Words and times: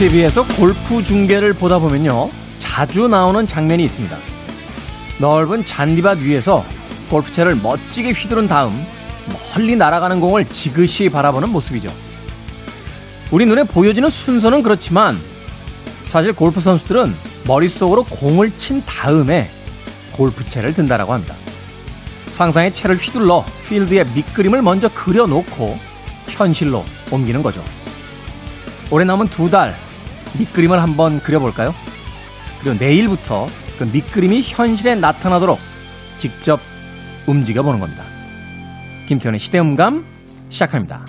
TV에서 0.00 0.46
골프 0.56 1.04
중계를 1.04 1.52
보다 1.52 1.78
보면요. 1.78 2.30
자주 2.58 3.06
나오는 3.06 3.46
장면이 3.46 3.84
있습니다. 3.84 4.16
넓은 5.18 5.66
잔디밭 5.66 6.20
위에서 6.20 6.64
골프채를 7.10 7.56
멋지게 7.56 8.12
휘두른 8.12 8.48
다음 8.48 8.72
멀리 9.54 9.76
날아가는 9.76 10.18
공을 10.20 10.46
지그시 10.46 11.10
바라보는 11.10 11.50
모습이죠. 11.50 11.92
우리 13.30 13.44
눈에 13.44 13.64
보여지는 13.64 14.08
순서는 14.08 14.62
그렇지만 14.62 15.20
사실 16.06 16.32
골프 16.32 16.60
선수들은 16.60 17.14
머릿속으로 17.46 18.04
공을 18.04 18.56
친 18.56 18.82
다음에 18.86 19.50
골프채를 20.12 20.72
든다라고 20.72 21.12
합니다. 21.12 21.34
상상의 22.30 22.72
채를 22.72 22.96
휘둘러 22.96 23.44
필드에 23.68 24.04
밑그림을 24.14 24.62
먼저 24.62 24.88
그려놓고 24.88 25.78
현실로 26.28 26.86
옮기는 27.10 27.42
거죠. 27.42 27.62
올해 28.90 29.04
남은 29.04 29.26
두 29.26 29.50
달 29.50 29.76
밑그림을 30.38 30.80
한번 30.80 31.20
그려볼까요? 31.20 31.74
그리고 32.60 32.78
내일부터 32.78 33.46
그 33.78 33.84
밑그림이 33.84 34.42
현실에 34.42 34.94
나타나도록 34.94 35.58
직접 36.18 36.60
움직여 37.26 37.62
보는 37.62 37.80
겁니다. 37.80 38.04
김태현의 39.06 39.38
시대음감 39.38 40.04
시작합니다. 40.48 41.06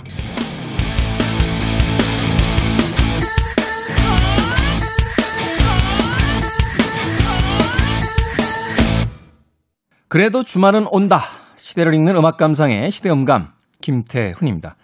그래도 10.07 10.43
주말은 10.43 10.87
온다. 10.91 11.21
시대를 11.55 11.93
읽는 11.93 12.17
음악 12.17 12.35
감상의 12.35 12.91
시대음감 12.91 13.53
김태훈입니다. 13.81 14.75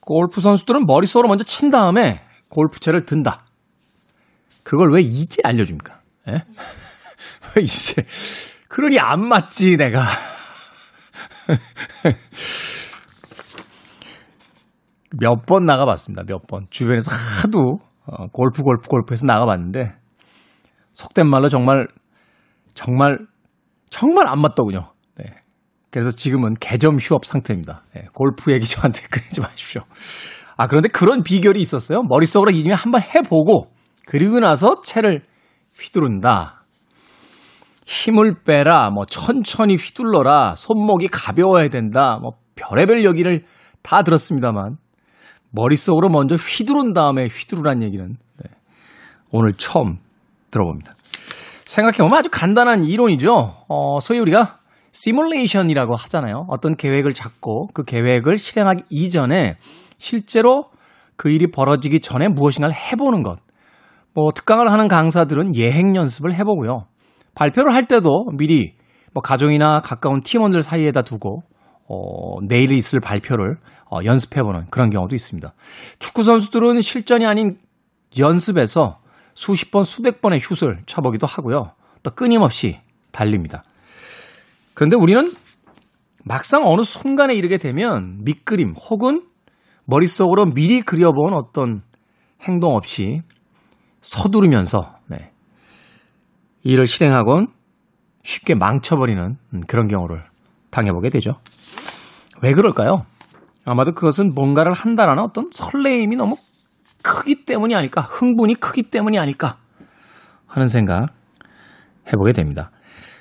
골프 0.00 0.40
선수들은 0.40 0.86
머릿속으로 0.86 1.28
먼저 1.28 1.44
친 1.44 1.70
다음에 1.70 2.20
골프채를 2.48 3.06
든다. 3.06 3.44
그걸 4.72 4.90
왜 4.90 5.02
이제 5.02 5.36
알려줍니까? 5.44 6.00
예? 6.28 6.32
왜 7.54 7.62
이제? 7.62 8.06
그러니 8.68 8.98
안 8.98 9.28
맞지, 9.28 9.76
내가. 9.76 10.00
몇 15.20 15.44
번 15.44 15.66
나가봤습니다, 15.66 16.22
몇 16.26 16.46
번. 16.46 16.68
주변에서 16.70 17.10
하도 17.14 17.80
어, 18.06 18.28
골프, 18.28 18.62
골프, 18.62 18.88
골프해서 18.88 19.26
나가봤는데, 19.26 19.92
속된 20.94 21.28
말로 21.28 21.50
정말, 21.50 21.86
정말, 22.72 23.18
정말 23.90 24.26
안 24.26 24.40
맞더군요. 24.40 24.90
네. 25.18 25.26
그래서 25.90 26.10
지금은 26.10 26.54
개점 26.60 26.96
휴업 26.96 27.26
상태입니다. 27.26 27.84
네. 27.94 28.06
골프 28.14 28.50
얘기 28.52 28.64
저한테 28.64 29.02
그러지 29.12 29.42
마십시오. 29.42 29.82
아, 30.56 30.66
그런데 30.66 30.88
그런 30.88 31.22
비결이 31.22 31.60
있었어요. 31.60 32.00
머릿속으로 32.08 32.52
이미 32.52 32.70
한번 32.70 33.02
해보고, 33.02 33.70
그리고 34.12 34.40
나서 34.40 34.82
채를 34.82 35.24
휘두른다. 35.74 36.66
힘을 37.86 38.42
빼라, 38.44 38.90
뭐 38.90 39.06
천천히 39.06 39.76
휘둘러라, 39.76 40.54
손목이 40.54 41.08
가벼워야 41.08 41.68
된다, 41.68 42.18
뭐 42.20 42.32
별의별 42.54 43.06
얘기를 43.06 43.46
다 43.80 44.02
들었습니다만 44.02 44.76
머릿속으로 45.50 46.10
먼저 46.10 46.34
휘두른 46.34 46.92
다음에 46.92 47.26
휘두르란 47.26 47.82
얘기는 47.82 48.06
네, 48.06 48.50
오늘 49.30 49.54
처음 49.54 49.96
들어봅니다. 50.50 50.94
생각해보면 51.64 52.12
아주 52.12 52.28
간단한 52.30 52.84
이론이죠. 52.84 53.64
어, 53.66 53.98
소위 54.02 54.18
우리가 54.18 54.58
시뮬레이션이라고 54.92 55.96
하잖아요. 55.96 56.44
어떤 56.48 56.76
계획을 56.76 57.14
잡고 57.14 57.68
그 57.72 57.84
계획을 57.84 58.36
실행하기 58.36 58.82
이전에 58.90 59.56
실제로 59.96 60.66
그 61.16 61.30
일이 61.30 61.50
벌어지기 61.50 62.00
전에 62.00 62.28
무엇인가를 62.28 62.74
해보는 62.74 63.22
것. 63.22 63.38
뭐 64.14 64.30
특강을 64.32 64.70
하는 64.70 64.88
강사들은 64.88 65.56
예행 65.56 65.96
연습을 65.96 66.34
해보고요. 66.34 66.86
발표를 67.34 67.74
할 67.74 67.84
때도 67.84 68.26
미리 68.36 68.74
뭐 69.14 69.22
가족이나 69.22 69.80
가까운 69.80 70.20
팀원들 70.20 70.62
사이에다 70.62 71.02
두고 71.02 71.42
어, 71.88 72.40
내일 72.46 72.72
있을 72.72 73.00
발표를 73.00 73.56
어, 73.90 73.98
연습해보는 74.04 74.66
그런 74.70 74.90
경우도 74.90 75.14
있습니다. 75.14 75.52
축구 75.98 76.22
선수들은 76.22 76.80
실전이 76.80 77.26
아닌 77.26 77.56
연습에서 78.18 78.98
수십 79.34 79.70
번, 79.70 79.84
수백 79.84 80.20
번의 80.20 80.40
슛을 80.40 80.82
쳐보기도 80.86 81.26
하고요. 81.26 81.72
또 82.02 82.10
끊임없이 82.10 82.78
달립니다. 83.10 83.64
그런데 84.74 84.96
우리는 84.96 85.32
막상 86.24 86.66
어느 86.66 86.82
순간에 86.82 87.34
이르게 87.34 87.58
되면 87.58 88.20
밑그림 88.24 88.74
혹은 88.88 89.22
머릿속으로 89.84 90.46
미리 90.46 90.80
그려본 90.80 91.34
어떤 91.34 91.80
행동 92.42 92.74
없이 92.74 93.20
서두르면서 94.02 94.96
네, 95.06 95.32
일을 96.62 96.86
실행하곤 96.86 97.48
쉽게 98.22 98.54
망쳐버리는 98.54 99.36
그런 99.66 99.88
경우를 99.88 100.22
당해보게 100.70 101.08
되죠. 101.08 101.40
왜 102.42 102.52
그럴까요? 102.52 103.06
아마도 103.64 103.92
그것은 103.92 104.34
뭔가를 104.34 104.72
한다라는 104.72 105.22
어떤 105.22 105.48
설레임이 105.50 106.16
너무 106.16 106.36
크기 107.02 107.44
때문이 107.44 107.74
아닐까, 107.74 108.02
흥분이 108.02 108.56
크기 108.56 108.82
때문이 108.82 109.18
아닐까 109.18 109.56
하는 110.46 110.66
생각 110.68 111.06
해보게 112.08 112.32
됩니다. 112.32 112.70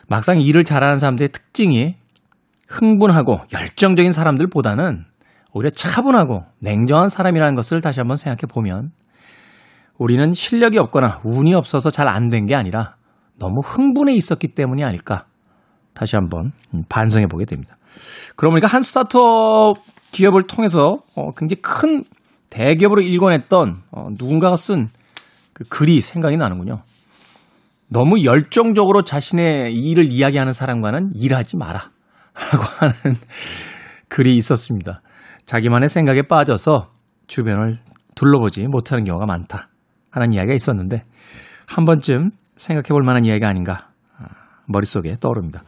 막상 0.07 0.41
일을 0.41 0.63
잘하는 0.63 0.99
사람들의 0.99 1.29
특징이 1.29 1.95
흥분하고 2.67 3.41
열정적인 3.53 4.11
사람들보다는 4.11 5.05
오히려 5.53 5.69
차분하고 5.69 6.45
냉정한 6.59 7.09
사람이라는 7.09 7.55
것을 7.55 7.81
다시 7.81 7.99
한번 7.99 8.17
생각해 8.17 8.41
보면 8.49 8.91
우리는 10.01 10.33
실력이 10.33 10.79
없거나 10.79 11.21
운이 11.23 11.53
없어서 11.53 11.91
잘 11.91 12.07
안 12.07 12.29
된 12.29 12.47
게 12.47 12.55
아니라 12.55 12.95
너무 13.37 13.59
흥분해 13.61 14.13
있었기 14.15 14.49
때문이 14.49 14.83
아닐까 14.83 15.25
다시 15.93 16.15
한번 16.15 16.53
반성해 16.89 17.27
보게 17.27 17.45
됩니다. 17.45 17.77
그러고 18.35 18.53
보니까 18.53 18.67
한 18.67 18.81
스타트업 18.81 19.77
기업을 20.11 20.43
통해서 20.47 21.03
어, 21.15 21.33
굉장히 21.35 21.61
큰 21.61 22.03
대기업으로 22.49 23.01
일궈냈던 23.01 23.83
어, 23.91 24.07
누군가가 24.17 24.55
쓴 24.55 24.89
그 25.53 25.65
글이 25.65 26.01
생각이 26.01 26.37
나는군요. 26.37 26.81
너무 27.87 28.23
열정적으로 28.23 29.03
자신의 29.03 29.75
일을 29.75 30.05
이야기하는 30.11 30.53
사람과는 30.53 31.11
일하지 31.13 31.57
마라. 31.57 31.91
라고 32.51 32.63
하는 32.79 32.93
글이 34.07 34.35
있었습니다. 34.37 35.01
자기만의 35.45 35.89
생각에 35.89 36.23
빠져서 36.23 36.89
주변을 37.27 37.77
둘러보지 38.15 38.65
못하는 38.67 39.03
경우가 39.03 39.25
많다. 39.27 39.67
하는 40.11 40.33
이야기가 40.33 40.53
있었는데, 40.53 41.03
한 41.67 41.85
번쯤 41.85 42.31
생각해 42.57 42.89
볼 42.89 43.03
만한 43.03 43.25
이야기가 43.25 43.47
아닌가. 43.47 43.87
아, 44.17 44.25
머릿속에 44.67 45.15
떠오릅니다. 45.19 45.63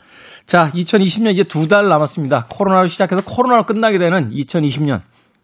자, 0.45 0.69
2020년 0.71 1.31
이제 1.31 1.43
두 1.43 1.67
달 1.67 1.87
남았습니다. 1.87 2.47
코로나로 2.49 2.87
시작해서 2.87 3.23
코로나로 3.23 3.63
끝나게 3.63 3.97
되는 3.97 4.29
2020년. 4.29 5.01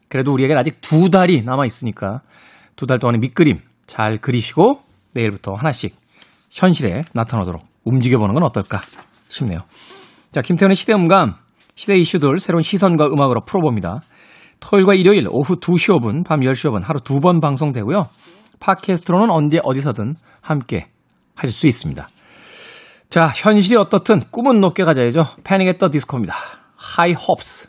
그래도 0.10 0.34
우리에게는 0.34 0.60
아직 0.60 0.82
두 0.82 1.10
달이 1.10 1.44
남아 1.44 1.66
있으니까 1.66 2.22
두 2.76 2.86
달 2.88 3.00
동안의 3.00 3.20
밑그림 3.20 3.60
잘 3.88 4.18
그리시고 4.18 4.82
내일부터 5.16 5.54
하나씩 5.54 5.96
현실에 6.52 7.04
나타나도록 7.14 7.62
움직여보는 7.86 8.34
건 8.34 8.44
어떨까 8.44 8.82
싶네요. 9.30 9.62
자, 10.32 10.42
김태현의 10.42 10.76
시대음감, 10.76 11.36
시대 11.76 11.96
이슈들 11.98 12.40
새로운 12.40 12.62
시선과 12.62 13.08
음악으로 13.08 13.42
풀어봅니다. 13.46 14.02
토요일과 14.60 14.94
일요일 14.96 15.28
오후 15.30 15.56
2시 15.60 16.00
5분, 16.00 16.26
밤 16.26 16.42
10시 16.42 16.70
5분 16.70 16.84
하루 16.84 17.00
두 17.00 17.20
번 17.20 17.40
방송되고요. 17.40 18.04
팟캐스트로는 18.60 19.30
언제 19.30 19.60
어디서든 19.64 20.18
함께 20.42 20.90
하실 21.36 21.54
수 21.54 21.68
있습니다. 21.68 22.08
자, 23.10 23.28
현실이 23.28 23.78
어떻든 23.78 24.22
꿈은 24.30 24.62
높게 24.62 24.84
가져야죠. 24.84 25.26
패닉 25.44 25.68
앳더 25.68 25.90
디스코입니다. 25.92 26.36
하이 26.76 27.14
홉스. 27.14 27.69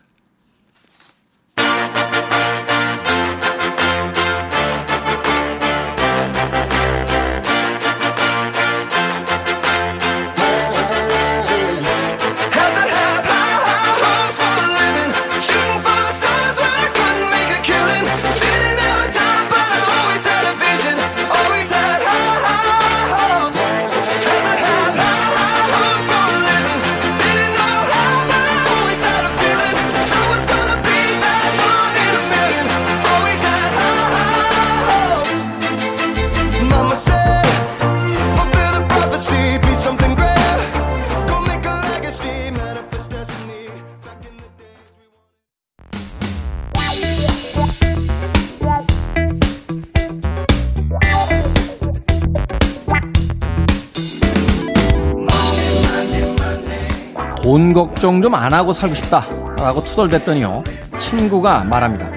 돈 57.42 57.72
걱정 57.72 58.20
좀 58.22 58.34
안 58.34 58.52
하고 58.52 58.72
살고 58.72 58.94
싶다. 58.94 59.24
라고 59.58 59.82
투덜댔더니요. 59.84 60.62
친구가 60.98 61.64
말합니다. 61.64 62.10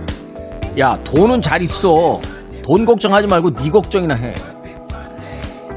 야, 0.79 0.97
돈은 1.03 1.41
잘 1.41 1.61
있어. 1.63 2.19
돈 2.63 2.85
걱정하지 2.85 3.27
말고 3.27 3.53
네 3.55 3.69
걱정이나 3.69 4.15
해. 4.15 4.33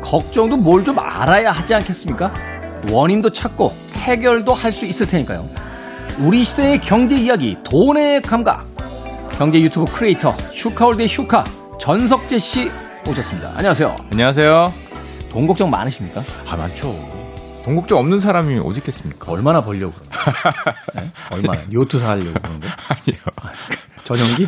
걱정도 0.00 0.56
뭘 0.56 0.84
좀 0.84 0.98
알아야 0.98 1.50
하지 1.52 1.74
않겠습니까? 1.74 2.32
원인도 2.90 3.30
찾고 3.30 3.72
해결도 3.96 4.52
할 4.52 4.72
수 4.72 4.86
있을 4.86 5.06
테니까요. 5.06 5.48
우리 6.20 6.44
시대의 6.44 6.80
경제 6.80 7.16
이야기, 7.16 7.56
돈의 7.64 8.22
감각. 8.22 8.66
경제 9.36 9.60
유튜브 9.60 9.90
크리에이터 9.92 10.34
슈카월드의 10.52 11.08
슈카 11.08 11.44
전석재 11.78 12.38
씨 12.38 12.70
오셨습니다. 13.08 13.52
안녕하세요. 13.56 13.96
안녕하세요. 14.12 14.72
돈 15.30 15.46
걱정 15.46 15.68
많으십니까? 15.70 16.22
아, 16.48 16.56
많죠. 16.56 17.15
돈 17.66 17.74
걱정 17.74 17.98
없는 17.98 18.20
사람이 18.20 18.60
어디 18.60 18.78
있겠습니까? 18.78 19.32
얼마나 19.32 19.60
벌려고 19.60 19.92
네? 20.94 21.10
얼마나? 21.32 21.60
요트 21.72 21.98
사려고 21.98 22.34
그러는 22.34 22.60
거? 22.60 22.68
아니요. 22.68 23.20
전용기? 24.04 24.46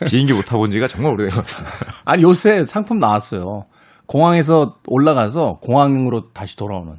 비행기 0.08 0.32
못 0.32 0.40
타본 0.46 0.70
지가 0.70 0.86
정말 0.86 1.12
오래된 1.12 1.36
것 1.36 1.44
같습니다. 1.44 1.92
아니, 2.06 2.22
요새 2.22 2.64
상품 2.64 2.98
나왔어요. 2.98 3.64
공항에서 4.06 4.78
올라가서 4.86 5.58
공항으로 5.60 6.30
다시 6.32 6.56
돌아오는. 6.56 6.94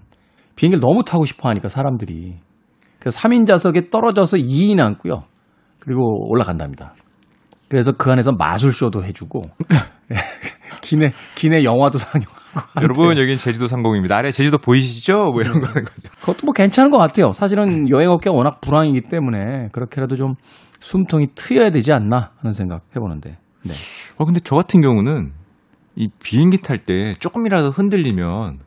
비행기를 0.56 0.80
너무 0.80 1.04
타고 1.04 1.26
싶어 1.26 1.50
하니까 1.50 1.68
사람들이. 1.68 2.38
그래서 3.00 3.20
3인 3.20 3.48
좌석에 3.48 3.90
떨어져서 3.90 4.38
2인 4.38 4.80
앉고요. 4.80 5.24
그리고 5.80 6.30
올라간답니다. 6.30 6.94
그래서 7.68 7.94
그 7.94 8.12
안에서 8.12 8.32
마술쇼도 8.34 9.04
해주고. 9.06 9.42
기내, 10.82 11.14
기내 11.34 11.64
영화도 11.64 11.98
상영하고. 11.98 12.37
여러분, 12.82 13.18
여긴 13.18 13.38
제주도 13.38 13.68
상공입니다. 13.68 14.16
아래 14.18 14.32
제주도 14.32 14.58
보이시죠? 14.58 15.32
뭐 15.32 15.42
이런 15.42 15.62
거 15.62 15.68
하는 15.68 15.84
거죠. 15.84 16.10
그것도 16.22 16.46
뭐 16.46 16.54
괜찮은 16.54 16.90
것 16.92 16.98
같아요. 16.98 17.32
사실은 17.32 17.90
여행업계가 17.90 18.36
워낙 18.36 18.62
불황이기 18.62 19.02
때문에 19.10 19.70
그렇게라도 19.72 20.16
좀 20.16 20.36
숨통이 20.80 21.28
트여야 21.36 21.70
되지 21.72 21.92
않나 21.94 22.32
하는 22.40 22.52
생각 22.54 22.82
해보는데. 22.96 23.38
네. 23.64 23.74
어, 24.18 24.26
근데 24.26 24.40
저 24.44 24.56
같은 24.56 24.82
경우는 24.82 25.34
이 25.96 26.10
비행기 26.24 26.62
탈 26.62 26.86
때 26.86 27.14
조금이라도 27.20 27.72
흔들리면, 27.72 28.60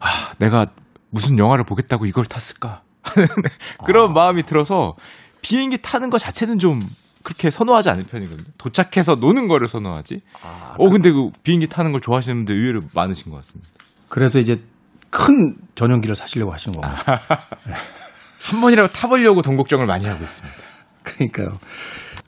아, 0.00 0.06
내가 0.38 0.66
무슨 1.10 1.38
영화를 1.38 1.64
보겠다고 1.64 2.06
이걸 2.06 2.24
탔을까? 2.24 2.82
그런 3.84 4.10
아. 4.10 4.12
마음이 4.12 4.42
들어서 4.44 4.94
비행기 5.42 5.78
타는 5.82 6.10
것 6.10 6.18
자체는 6.18 6.58
좀 6.58 6.80
그렇게 7.24 7.50
선호하지 7.50 7.88
않는 7.88 8.04
편이거든요. 8.04 8.46
도착해서 8.58 9.16
노는 9.16 9.48
거를 9.48 9.66
선호하지. 9.66 10.20
아, 10.42 10.76
어, 10.78 10.84
그... 10.84 10.90
근데 10.90 11.10
그 11.10 11.30
비행기 11.42 11.66
타는 11.66 11.90
걸 11.90 12.00
좋아하시는 12.00 12.36
분들 12.36 12.54
의외로 12.54 12.82
많으신 12.94 13.32
것 13.32 13.38
같습니다. 13.38 13.70
그래서 14.08 14.38
이제 14.38 14.62
큰 15.10 15.56
전용기를 15.74 16.14
사시려고 16.14 16.52
하시는 16.52 16.78
거예요. 16.78 16.94
한 18.44 18.60
번이라도 18.60 18.92
타보려고 18.92 19.40
돈 19.42 19.56
걱정을 19.56 19.86
많이 19.86 20.04
하고 20.04 20.22
있습니다. 20.22 20.56
그러니까요. 21.02 21.58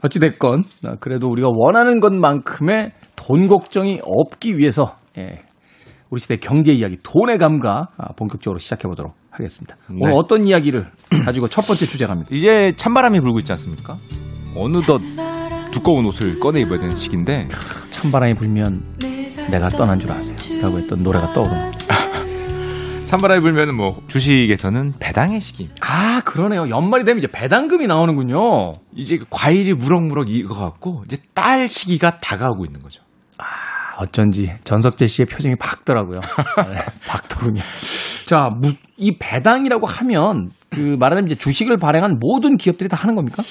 어찌됐건, 0.03 0.65
그래도 1.01 1.29
우리가 1.29 1.51
원하는 1.53 2.01
것만큼의 2.01 2.93
돈 3.17 3.49
걱정이 3.49 4.01
없기 4.03 4.57
위해서, 4.57 4.97
예, 5.19 5.43
우리 6.09 6.21
시대 6.21 6.37
경제 6.37 6.73
이야기, 6.73 6.97
돈의 7.03 7.39
감각, 7.39 7.93
아, 7.99 8.13
본격적으로 8.15 8.59
시작해 8.59 8.89
보도록 8.89 9.15
하겠습니다. 9.31 9.77
네. 9.91 9.97
오늘 10.01 10.15
어떤 10.15 10.47
이야기를 10.47 10.91
가지고 11.27 11.49
첫 11.49 11.67
번째 11.67 11.85
주제 11.85 12.07
갑니다. 12.07 12.29
이제 12.33 12.73
찬바람이 12.77 13.21
불고 13.21 13.39
있지 13.41 13.53
않습니까? 13.53 13.99
어느덧 14.57 15.01
두꺼운 15.71 16.07
옷을 16.07 16.39
꺼내 16.41 16.61
입어야 16.61 16.79
되는 16.81 16.95
시기인데 16.97 17.49
찬바람이 17.91 18.35
불면 18.35 18.83
내가 19.51 19.69
떠난 19.69 20.01
줄 20.01 20.11
아세요. 20.11 20.37
라고 20.61 20.79
했던 20.79 21.03
노래가 21.03 21.33
떠오릅니다. 21.33 21.77
찬바람이 23.07 23.41
불면 23.43 23.75
뭐 23.75 24.03
주식에서는 24.09 24.95
배당의 24.99 25.41
시기. 25.41 25.69
아 25.81 26.23
그러네요. 26.25 26.69
연말이 26.69 27.05
되면 27.05 27.19
이제 27.19 27.29
배당금이 27.31 27.87
나오는군요. 27.87 28.73
이제 28.95 29.19
그 29.19 29.27
과일이 29.31 29.75
무럭무럭 29.75 30.29
익어갖고 30.31 31.05
이제 31.07 31.19
딸 31.35 31.71
시기가 31.71 32.19
다가오고 32.19 32.65
있는 32.65 32.83
거죠. 32.83 33.03
아 33.97 34.03
어쩐지 34.03 34.53
전석재 34.65 35.07
씨의 35.07 35.27
표정이 35.27 35.57
밝더라고요. 35.57 36.21
네, 36.73 36.85
밝더군요. 37.09 37.63
자, 38.27 38.51
이 38.97 39.17
배당이라고 39.19 39.87
하면 39.87 40.51
그 40.71 40.97
말하자면 40.99 41.31
이제 41.31 41.35
주식을 41.37 41.77
발행한 41.79 42.19
모든 42.19 42.57
기업들이 42.57 42.89
다 42.89 42.97
하는 42.97 43.15
겁니까? 43.15 43.43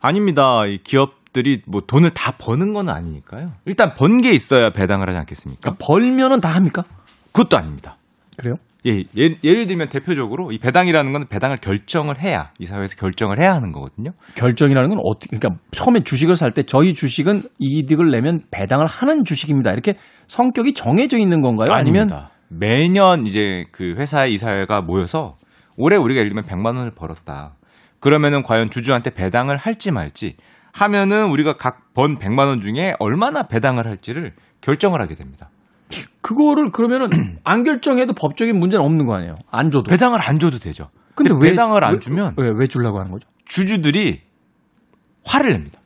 아닙니다. 0.00 0.64
이 0.66 0.78
기업들이 0.82 1.62
뭐 1.66 1.82
돈을 1.86 2.10
다 2.10 2.32
버는 2.38 2.72
건 2.72 2.88
아니니까요. 2.88 3.52
일단 3.66 3.94
번 3.94 4.20
게 4.20 4.32
있어야 4.32 4.70
배당을 4.70 5.08
하지 5.08 5.18
않겠습니까? 5.18 5.60
그러니까 5.60 5.84
벌면은 5.84 6.40
다 6.40 6.48
합니까? 6.50 6.84
그것도 7.32 7.56
아닙니다. 7.58 7.96
그래요? 8.36 8.54
예, 8.86 9.04
예, 9.18 9.36
예를 9.44 9.66
들면 9.66 9.88
대표적으로 9.88 10.52
이 10.52 10.58
배당이라는 10.58 11.12
건 11.12 11.26
배당을 11.28 11.58
결정을 11.58 12.20
해야 12.20 12.50
이 12.58 12.66
사회에서 12.66 12.96
결정을 12.96 13.38
해야 13.38 13.52
하는 13.54 13.72
거거든요. 13.72 14.12
결정이라는 14.36 14.88
건 14.88 14.98
어떻게 15.04 15.36
그러니까 15.36 15.60
처음에 15.72 16.00
주식을 16.00 16.36
살 16.36 16.52
때 16.52 16.62
저희 16.62 16.94
주식은 16.94 17.42
이득을 17.58 18.10
내면 18.10 18.42
배당을 18.50 18.86
하는 18.86 19.24
주식입니다. 19.24 19.72
이렇게 19.72 19.94
성격이 20.28 20.72
정해져 20.74 21.18
있는 21.18 21.42
건가요? 21.42 21.72
아닙니다. 21.72 22.00
아니면 22.14 22.28
매년 22.48 23.26
이제 23.26 23.66
그 23.70 23.94
회사의 23.98 24.32
이사회가 24.34 24.80
모여서 24.82 25.36
올해 25.76 25.96
우리가 25.96 26.18
예를 26.20 26.30
들면 26.30 26.44
100만 26.44 26.76
원을 26.76 26.92
벌었다. 26.94 27.54
그러면은 28.00 28.42
과연 28.42 28.70
주주한테 28.70 29.10
배당을 29.10 29.56
할지 29.58 29.90
말지 29.92 30.36
하면은 30.72 31.28
우리가 31.30 31.56
각 31.56 31.80
번 31.92 32.18
100만 32.18 32.46
원 32.46 32.60
중에 32.60 32.94
얼마나 33.00 33.42
배당을 33.42 33.86
할지를 33.86 34.32
결정을 34.62 35.00
하게 35.02 35.16
됩니다. 35.16 35.50
그거를 36.20 36.70
그러면은 36.70 37.10
안 37.44 37.64
결정해도 37.64 38.12
법적인 38.12 38.58
문제는 38.58 38.84
없는 38.84 39.06
거 39.06 39.14
아니에요? 39.14 39.36
안 39.50 39.70
줘도. 39.70 39.90
배당을 39.90 40.20
안 40.20 40.38
줘도 40.38 40.58
되죠. 40.58 40.90
근데, 41.14 41.30
근데 41.30 41.44
왜, 41.44 41.50
배당을 41.50 41.82
안 41.84 42.00
주면 42.00 42.34
왜, 42.36 42.50
왜 42.54 42.66
주려고 42.66 42.98
하는 42.98 43.10
거죠? 43.10 43.28
주주들이 43.44 44.20
화를 45.24 45.52
냅니다. 45.52 45.80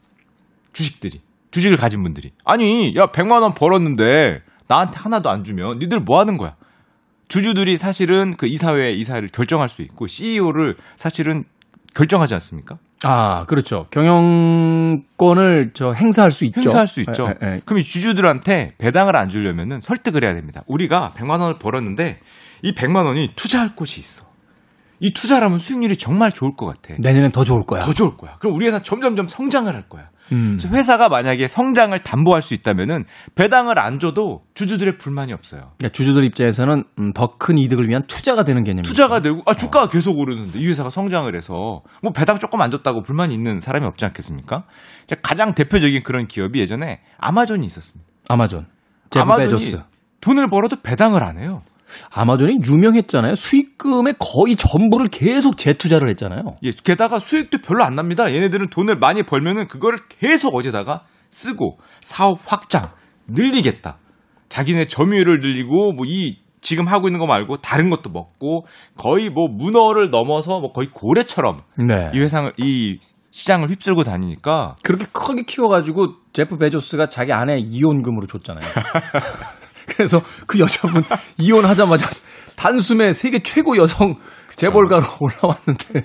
주식들이. 0.73 1.23
주식을 1.51 1.77
가진 1.77 2.03
분들이. 2.03 2.33
아니, 2.45 2.95
야, 2.97 3.07
100만 3.07 3.43
원 3.43 3.55
벌었는데 3.55 4.43
나한테 4.67 4.99
하나도 4.99 5.31
안 5.31 5.45
주면 5.45 5.79
니들 5.79 6.01
뭐 6.01 6.19
하는 6.19 6.37
거야? 6.37 6.57
주주들이 7.29 7.77
사실은 7.77 8.37
그 8.37 8.47
이사회 8.47 8.93
이사를 8.93 9.27
결정할 9.29 9.69
수 9.69 9.83
있고 9.83 10.07
CEO를 10.07 10.77
사실은 10.97 11.45
결정하지 11.95 12.35
않습니까? 12.35 12.79
아, 13.05 13.45
그렇죠. 13.47 13.87
경영권을 13.91 15.71
저 15.75 15.93
행사할 15.93 16.31
수 16.31 16.45
있죠. 16.47 16.61
행사할 16.61 16.87
수 16.87 17.01
있죠. 17.01 17.29
에, 17.29 17.47
에, 17.47 17.55
에. 17.57 17.61
그럼 17.65 17.79
이 17.79 17.83
주주들한테 17.83 18.75
배당을 18.79 19.17
안 19.17 19.29
주려면은 19.29 19.81
설득을 19.81 20.25
해야 20.25 20.35
됩니다. 20.35 20.63
우리가 20.67 21.13
100만 21.17 21.41
원을 21.41 21.59
벌었는데 21.59 22.21
이 22.63 22.75
100만 22.75 23.05
원이 23.05 23.33
투자할 23.37 23.77
곳이 23.77 24.01
있어. 24.01 24.25
이 25.01 25.13
투자라면 25.13 25.59
수익률이 25.59 25.97
정말 25.97 26.33
좋을 26.33 26.57
것 26.57 26.67
같아. 26.67 26.95
내년엔 26.99 27.33
더 27.33 27.45
좋을 27.45 27.65
거야. 27.65 27.83
더 27.83 27.93
좋을 27.93 28.17
거야. 28.17 28.37
그럼 28.39 28.55
우리 28.55 28.67
회사 28.67 28.83
점점점 28.83 29.29
성장을 29.29 29.73
할 29.73 29.89
거야. 29.89 30.09
음. 30.33 30.57
그래서 30.59 30.69
회사가 30.75 31.09
만약에 31.09 31.47
성장을 31.49 31.99
담보할 32.03 32.43
수 32.43 32.55
있다면은 32.55 33.05
배당을 33.35 33.79
안 33.79 33.99
줘도 33.99 34.45
주주들의 34.55 34.99
불만이 34.99 35.33
없어요. 35.33 35.73
그러니까 35.79 35.89
주주들 35.91 36.25
입장에서는 36.25 36.85
음, 36.99 37.13
더큰 37.13 37.59
이득을 37.59 37.89
위한 37.89 38.07
투자가 38.07 38.45
되는 38.45 38.65
개념이죠. 38.65 38.89
투자가 38.89 39.21
되고 39.21 39.43
아 39.47 39.55
주가가 39.55 39.87
어. 39.87 39.89
계속 39.89 40.19
오르는데 40.19 40.59
이 40.59 40.69
회사가 40.69 40.91
성장을 40.91 41.35
해서 41.37 41.83
뭐 42.03 42.13
배당 42.13 42.39
조금 42.39 42.61
안 42.61 42.71
줬다고 42.71 43.03
불만이 43.03 43.35
있는 43.35 43.61
사람이 43.61 43.85
없지 43.87 44.05
않겠습니까? 44.07 44.65
가장 45.23 45.55
대표적인 45.55 46.03
그런 46.03 46.27
기업이 46.27 46.61
예전에 46.61 47.01
아마존이 47.19 47.67
있었습니다. 47.67 48.11
아마존. 48.29 48.67
아마존이 49.15 49.49
베조스. 49.49 49.81
돈을 50.21 50.49
벌어도 50.49 50.77
배당을 50.83 51.23
안 51.23 51.39
해요. 51.39 51.63
아마존이 52.13 52.59
유명했잖아요. 52.67 53.35
수익금의 53.35 54.15
거의 54.19 54.57
전부를 54.57 55.09
계속 55.09 55.57
재투자를 55.57 56.09
했잖아요. 56.11 56.57
예, 56.63 56.71
게다가 56.71 57.19
수익도 57.19 57.59
별로 57.59 57.85
안 57.85 57.95
납니다. 57.95 58.33
얘네들은 58.33 58.71
돈을 58.71 58.97
많이 58.99 59.23
벌면은 59.23 59.69
그거를 59.69 59.99
계속 60.09 60.55
어디다가 60.55 61.03
쓰고 61.31 61.79
사업 62.01 62.39
확장, 62.45 62.91
늘리겠다. 63.27 63.99
자기네 64.49 64.87
점유율을 64.87 65.41
늘리고 65.41 65.93
뭐 65.93 66.05
이 66.07 66.45
지금 66.65 66.89
하고 66.89 67.07
있는 67.09 67.21
거 67.21 67.27
말고 67.27 67.59
다른 67.59 67.91
것도 67.91 68.11
먹고 68.11 68.67
거의 68.97 69.29
뭐 69.29 69.47
문어를 69.49 70.11
넘어서 70.11 70.59
뭐 70.61 70.73
거의 70.73 70.89
고래처럼 70.89 71.61
네. 71.87 72.11
이 72.15 72.19
회상을 72.19 72.55
이 72.57 72.99
시장을 73.31 73.69
휩쓸고 73.69 74.03
다니니까 74.03 74.75
그렇게 74.83 75.05
크게 75.13 75.43
키워가지고 75.43 76.15
제프 76.33 76.57
베조스가 76.57 77.09
자기 77.09 77.33
아내 77.33 77.59
이혼금으로 77.59 78.27
줬잖아요. 78.27 78.65
그래서 79.87 80.23
그 80.47 80.59
여자분 80.59 81.03
이혼하자마자 81.39 82.09
단숨에 82.57 83.13
세계 83.13 83.43
최고 83.43 83.77
여성 83.77 84.17
재벌가로 84.57 85.03
올라왔는데 85.21 86.05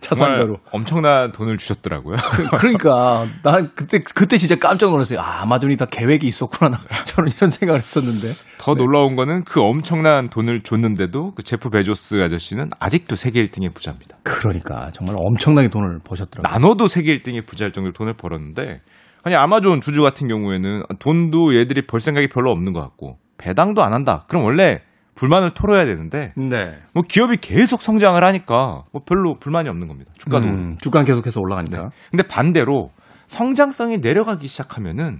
자산가로 0.00 0.58
엄청난 0.70 1.32
돈을 1.32 1.56
주셨더라고요. 1.56 2.16
그러니까 2.58 3.26
난 3.42 3.70
그때 3.74 3.98
그때 3.98 4.36
진짜 4.38 4.54
깜짝 4.56 4.90
놀랐어요. 4.90 5.20
아, 5.20 5.42
아마존이 5.42 5.76
다 5.76 5.86
계획이 5.86 6.26
있었구나. 6.26 6.78
저는 7.06 7.32
이런 7.36 7.50
생각을 7.50 7.80
했었는데. 7.80 8.28
더 8.58 8.74
네. 8.74 8.78
놀라운 8.78 9.16
거는 9.16 9.44
그 9.44 9.60
엄청난 9.60 10.28
돈을 10.28 10.60
줬는데도 10.60 11.32
그 11.34 11.42
제프 11.42 11.70
베조스 11.70 12.22
아저씨는 12.22 12.70
아직도 12.78 13.16
세계 13.16 13.44
1등의 13.46 13.74
부자입니다. 13.74 14.18
그러니까 14.22 14.90
정말 14.92 15.16
엄청나게 15.18 15.68
돈을 15.68 16.00
버셨더라고요. 16.04 16.52
나눠도 16.52 16.86
세계 16.86 17.18
1등의 17.18 17.46
부자일 17.46 17.72
정도로 17.72 17.92
돈을 17.92 18.14
벌었는데 18.14 18.80
아니 19.26 19.34
아마존 19.34 19.80
주주 19.80 20.02
같은 20.02 20.28
경우에는 20.28 20.84
돈도 21.00 21.56
얘들이 21.56 21.84
벌 21.84 21.98
생각이 21.98 22.28
별로 22.28 22.52
없는 22.52 22.72
것 22.72 22.80
같고 22.80 23.18
배당도 23.38 23.82
안 23.82 23.92
한다. 23.92 24.24
그럼 24.28 24.44
원래 24.44 24.82
불만을 25.16 25.52
털어야 25.52 25.84
되는데 25.84 26.32
네. 26.36 26.76
뭐 26.92 27.02
기업이 27.02 27.38
계속 27.38 27.82
성장을 27.82 28.22
하니까 28.22 28.84
뭐 28.92 29.02
별로 29.04 29.34
불만이 29.34 29.68
없는 29.68 29.88
겁니다. 29.88 30.12
주가도. 30.16 30.46
음, 30.46 30.76
주가 30.80 31.02
계속해서 31.02 31.40
올라가니까. 31.40 31.90
근데 32.12 32.22
반대로 32.28 32.86
성장성이 33.26 33.98
내려가기 33.98 34.46
시작하면은 34.46 35.18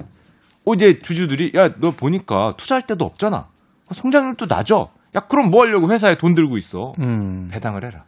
어 0.64 0.74
이제 0.74 1.00
주주들이 1.00 1.50
야 1.56 1.70
너 1.80 1.90
보니까 1.90 2.54
투자할 2.56 2.86
데도 2.86 3.04
없잖아. 3.04 3.48
성장률도 3.90 4.46
낮아. 4.48 4.86
야 5.16 5.20
그럼 5.28 5.50
뭐 5.50 5.62
하려고 5.62 5.90
회사에 5.90 6.16
돈 6.16 6.36
들고 6.36 6.58
있어. 6.58 6.92
음. 7.00 7.48
배당을 7.50 7.84
해라. 7.84 8.04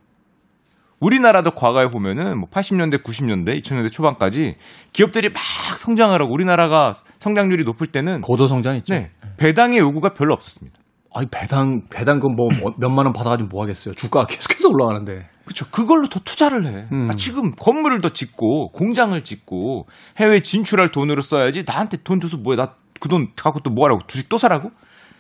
우리나라도 1.00 1.52
과거에 1.52 1.88
보면은 1.88 2.38
뭐 2.38 2.49
80년대, 2.50 3.02
90년대, 3.05 3.62
2000년대 3.62 3.90
초반까지 3.93 4.57
기업들이 4.93 5.28
막 5.31 5.38
성장을 5.78 6.21
하고 6.21 6.33
우리나라가 6.33 6.93
성장률이 7.21 7.64
높을 7.64 7.87
때는 7.88 8.21
고도 8.23 8.49
성장했죠. 8.49 8.93
네, 8.95 9.11
배당의 9.37 9.78
요구가 9.78 10.12
별로 10.12 10.35
없었습니다. 10.35 10.78
아니 11.14 11.26
배당 11.31 11.83
배당 11.88 12.21
그뭐 12.21 12.49
몇만 12.78 13.07
원 13.07 13.12
받아가지고 13.12 13.49
뭐 13.49 13.62
하겠어요. 13.62 13.95
주가가 13.95 14.26
계속해서 14.26 14.69
올라가는데. 14.69 15.26
그렇죠. 15.45 15.64
그걸로 15.71 16.09
더 16.09 16.21
투자를 16.21 16.67
해. 16.67 16.87
음. 16.93 17.11
아, 17.11 17.17
지금 17.17 17.52
건물을 17.52 18.02
더 18.02 18.11
짓고 18.11 18.73
공장을 18.73 19.19
짓고 19.25 19.87
해외 20.19 20.40
진출할 20.40 20.90
돈으로 20.90 21.23
써야지 21.23 21.64
나한테 21.64 21.99
돈 22.05 22.21
줘서 22.21 22.37
뭐해? 22.37 22.57
나 22.57 22.75
그 23.00 23.09
돈 23.09 23.28
갖고 23.37 23.61
또 23.61 23.71
뭐 23.71 23.85
하라고? 23.87 24.00
주식 24.09 24.28
또 24.28 24.38
사라고? 24.38 24.71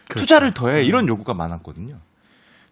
그렇죠. 0.08 0.20
투자를 0.20 0.52
더 0.52 0.68
해. 0.68 0.82
이런 0.84 1.06
요구가 1.08 1.32
많았거든요. 1.32 1.98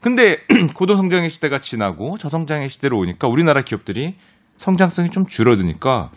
근데 0.01 0.39
고도성장의 0.75 1.31
시대가 1.31 1.59
지나고 1.59 2.17
저성장의 2.17 2.69
시대로 2.69 2.99
오니까 2.99 3.29
우리나라 3.29 3.63
기업들이 3.63 4.15
성장성이 4.59 5.11
좀 5.11 5.27
줄어드니까 5.27 6.11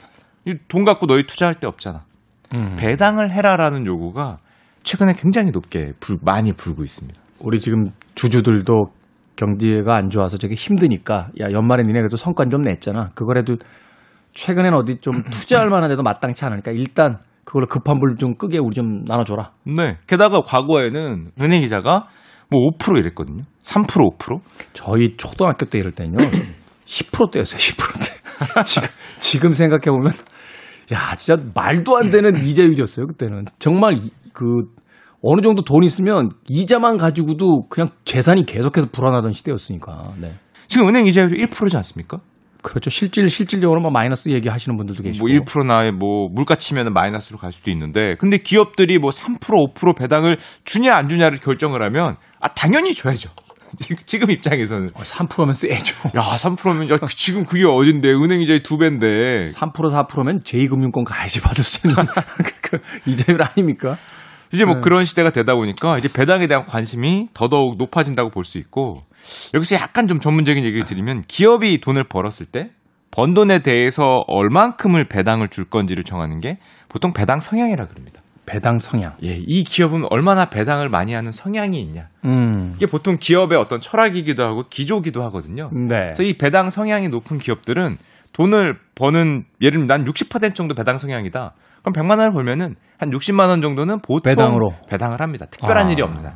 이돈 0.46 0.86
갖고 0.86 1.06
너희 1.08 1.24
투자할 1.26 1.56
데 1.60 1.68
없잖아. 1.68 2.04
음. 2.56 2.76
배당을 2.78 3.32
해라라는 3.32 3.86
요구가 3.86 4.38
최근에 4.84 5.14
굉장히 5.14 5.52
높게 5.52 5.94
불- 6.00 6.18
많이 6.22 6.54
불고 6.54 6.84
있습니다. 6.84 7.20
우리 7.42 7.60
지금 7.60 7.86
주주들도 8.16 8.92
경제가 9.36 9.96
안 9.96 10.10
좋아서 10.10 10.38
되게 10.38 10.56
힘드니까 10.56 11.30
야 11.42 11.52
연말에 11.52 11.84
니네 11.84 12.00
그래도 12.00 12.18
성과 12.18 12.46
좀 12.46 12.62
냈잖아. 12.62 13.10
그거라도 13.16 13.56
최근엔 14.34 14.74
어디 14.74 14.98
좀 14.98 15.24
투자할 15.32 15.70
만한 15.70 15.90
데도 15.90 16.04
마땅치 16.04 16.46
않으니까 16.46 16.72
일단 16.72 17.20
그걸로 17.44 17.66
급한 17.68 18.00
불 18.00 18.16
좀 18.18 18.36
끄게 18.36 18.58
우리 18.60 18.72
좀 18.76 19.04
나눠줘라. 19.06 19.52
네. 19.66 19.98
게다가 20.08 20.42
과거에는 20.42 21.32
은행 21.42 21.62
이자가 21.64 22.08
뭐 22.50 22.72
5% 22.78 22.98
이랬거든요. 22.98 23.44
3% 23.64 23.86
5%? 24.18 24.40
저희 24.74 25.16
초등학교 25.18 25.66
때 25.68 25.78
이럴 25.80 25.92
때는요 25.94 26.18
10%대였어요 26.88 27.60
10%대. 27.60 28.20
지금 28.66 28.88
지금 29.20 29.54
생각해 29.54 29.84
보면 29.96 30.12
야 30.92 31.16
진짜 31.16 31.42
말도 31.54 31.98
안 31.98 32.10
되는 32.10 32.36
이자율이었어요 32.38 33.06
그때는 33.08 33.46
정말 33.60 33.94
이- 33.98 34.10
그 34.34 34.46
어느 35.22 35.42
정도 35.42 35.62
돈 35.64 35.84
있으면 35.84 36.30
이자만 36.48 36.98
가지고도 36.98 37.68
그냥 37.70 37.90
재산이 38.06 38.46
계속해서 38.46 38.88
불어나던 38.92 39.34
시대였으니까. 39.34 40.14
네. 40.20 40.34
지금 40.70 40.88
은행 40.88 41.06
이자율이 41.06 41.46
1%지 41.46 41.76
않습니까? 41.78 42.20
그렇죠. 42.62 42.90
실질 42.90 43.28
실질적으로 43.28 43.82
뭐 43.82 43.92
마이너스 43.92 44.30
얘기하시는 44.30 44.76
분들도 44.78 45.04
계시고. 45.04 45.28
뭐 45.28 45.34
1%나 45.36 45.92
뭐 45.92 46.30
물가 46.32 46.56
치면 46.56 46.94
마이너스로 46.94 47.38
갈 47.38 47.52
수도 47.52 47.70
있는데 47.72 48.16
근데 48.20 48.38
기업들이 48.38 48.98
뭐 48.98 49.10
3% 49.12 49.40
5% 49.74 49.98
배당을 49.98 50.38
주냐 50.64 50.96
안 50.96 51.08
주냐를 51.10 51.40
결정을 51.40 51.82
하면 51.84 52.16
아 52.40 52.48
당연히 52.50 52.94
줘야죠. 52.94 53.30
지금- 54.08 54.32
입장에서는 54.32 54.90
어, 54.96 55.02
3%면 55.02 55.54
세죠. 55.54 55.96
야 56.16 56.22
3%면 56.22 56.90
야 56.90 56.98
그- 56.98 57.08
지금 57.16 57.46
그게 57.46 57.64
어딘데 57.66 58.10
은행 58.14 58.42
이자의 58.42 58.64
두 58.64 58.78
배인데 58.80 59.48
3% 59.48 59.74
4%면 60.08 60.42
제2금융권 60.42 61.04
가야지 61.06 61.40
받을 61.42 61.64
수 61.64 61.88
있는 61.88 62.04
그 62.62 62.80
이자율 63.06 63.42
아닙니까? 63.44 63.98
이제 64.52 64.66
뭐 64.66 64.76
네. 64.76 64.82
그런 64.82 65.06
시대가 65.06 65.30
되다 65.32 65.54
보니까 65.54 66.00
이제 66.00 66.08
배당에 66.08 66.48
대한 66.48 66.66
관심이 66.66 67.28
더더욱 67.36 67.78
높아진다고 67.78 68.32
볼 68.32 68.44
수 68.44 68.58
있고 68.58 69.04
여기서 69.54 69.76
약간 69.76 70.08
좀 70.08 70.20
전문적인 70.20 70.64
얘기를 70.64 70.84
드리면 70.86 71.26
기업이 71.28 71.80
돈을 71.82 72.06
벌었을 72.06 72.46
때 72.48 72.72
번 73.12 73.34
돈에 73.34 73.58
대해서 73.60 74.24
얼만큼을 74.28 75.08
배당을 75.10 75.50
줄 75.50 75.66
건지를 75.66 76.04
정하는 76.04 76.40
게 76.40 76.60
보통 76.90 77.12
배당 77.12 77.40
성향이라 77.40 77.88
그럽니다. 77.88 78.22
배당 78.50 78.80
성향. 78.80 79.14
예, 79.24 79.38
이 79.38 79.64
기업은 79.64 80.06
얼마나 80.10 80.46
배당을 80.46 80.90
많이 80.90 81.14
하는 81.14 81.32
성향이 81.32 81.80
있냐. 81.82 82.08
음. 82.26 82.74
이게 82.76 82.88
보통 82.88 83.18
기업의 83.20 83.58
어떤 83.58 83.80
철학이기도 83.80 84.44
하고 84.44 84.64
기조기도 84.68 85.22
하거든요. 85.26 85.70
네. 85.72 86.14
그래서 86.16 86.24
이 86.24 86.34
배당 86.34 86.72
성향이 86.72 87.10
높은 87.10 87.38
기업들은 87.38 87.98
돈을 88.34 88.80
버는 88.96 89.46
예를 89.62 89.80
들면 89.80 89.88
난 89.88 90.04
60% 90.04 90.56
정도 90.56 90.74
배당 90.74 90.98
성향이다. 90.98 91.54
그럼 91.82 91.94
100만 91.94 92.18
원을 92.18 92.32
벌면은 92.32 92.76
한 92.98 93.12
60만 93.12 93.50
원 93.50 93.62
정도는 93.62 94.00
보통 94.00 94.22
배당으로. 94.24 94.74
배당을 94.90 95.22
합니다. 95.22 95.46
특별한 95.46 95.88
아. 95.88 95.92
일이 95.92 96.02
없나. 96.02 96.36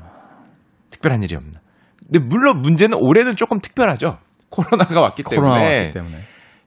특별한 0.91 1.23
일이 1.23 1.35
없나. 1.35 1.59
근데 1.99 2.19
물론 2.19 2.61
문제는 2.61 2.97
올해는 3.01 3.35
조금 3.35 3.59
특별하죠. 3.59 4.19
코로나가 4.49 5.01
왔기 5.01 5.23
코로나 5.23 5.55
때문에 5.55 5.77
왔기 5.79 5.93
때문에 5.93 6.17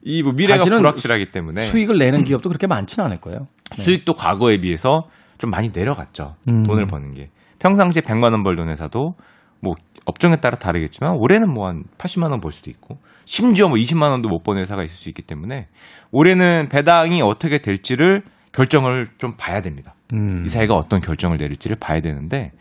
이뭐 0.03 0.33
미래가 0.33 0.63
불확실하기 0.63 1.31
때문에 1.31 1.61
수익을 1.61 1.97
내는 1.97 2.23
기업도 2.23 2.49
그렇게 2.49 2.67
많지는 2.67 3.05
않을 3.05 3.21
거예요. 3.21 3.47
수익도 3.71 4.13
과거에 4.13 4.59
비해서 4.59 5.07
좀 5.37 5.49
많이 5.51 5.69
내려갔죠. 5.73 6.35
음. 6.49 6.63
돈을 6.63 6.87
버는 6.87 7.11
게. 7.11 7.29
평상시에 7.59 8.01
100만 8.01 8.31
원 8.31 8.43
벌던 8.43 8.69
회사도 8.69 9.15
뭐 9.61 9.75
업종에 10.05 10.37
따라 10.37 10.55
다르겠지만 10.57 11.15
올해는 11.17 11.51
뭐 11.53 11.67
한 11.67 11.83
80만 11.97 12.29
원 12.31 12.39
벌 12.39 12.51
수도 12.51 12.69
있고 12.69 12.97
심지어 13.25 13.67
뭐 13.67 13.77
20만 13.77 14.11
원도 14.11 14.29
못 14.29 14.43
버는 14.43 14.61
회사가 14.61 14.83
있을 14.83 14.95
수 14.95 15.09
있기 15.09 15.21
때문에 15.23 15.67
올해는 16.11 16.69
배당이 16.71 17.21
어떻게 17.21 17.57
될지를 17.59 18.23
결정을 18.53 19.07
좀 19.17 19.35
봐야 19.37 19.61
됩니다. 19.61 19.95
음. 20.13 20.43
이 20.45 20.49
사회가 20.49 20.73
어떤 20.75 20.99
결정을 20.99 21.37
내릴지를 21.37 21.77
봐야 21.79 21.99
되는데 22.01 22.51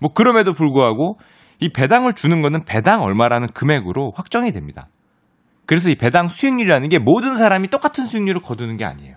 뭐 0.00 0.12
그럼에도 0.12 0.52
불구하고 0.52 1.18
이 1.60 1.70
배당을 1.70 2.14
주는 2.14 2.42
거는 2.42 2.64
배당 2.64 3.02
얼마라는 3.02 3.48
금액으로 3.48 4.12
확정이 4.14 4.52
됩니다. 4.52 4.88
그래서 5.66 5.88
이 5.90 5.94
배당 5.96 6.28
수익률이라는 6.28 6.88
게 6.88 6.98
모든 6.98 7.36
사람이 7.36 7.68
똑같은 7.68 8.06
수익률을 8.06 8.40
거두는 8.40 8.76
게 8.76 8.84
아니에요. 8.84 9.16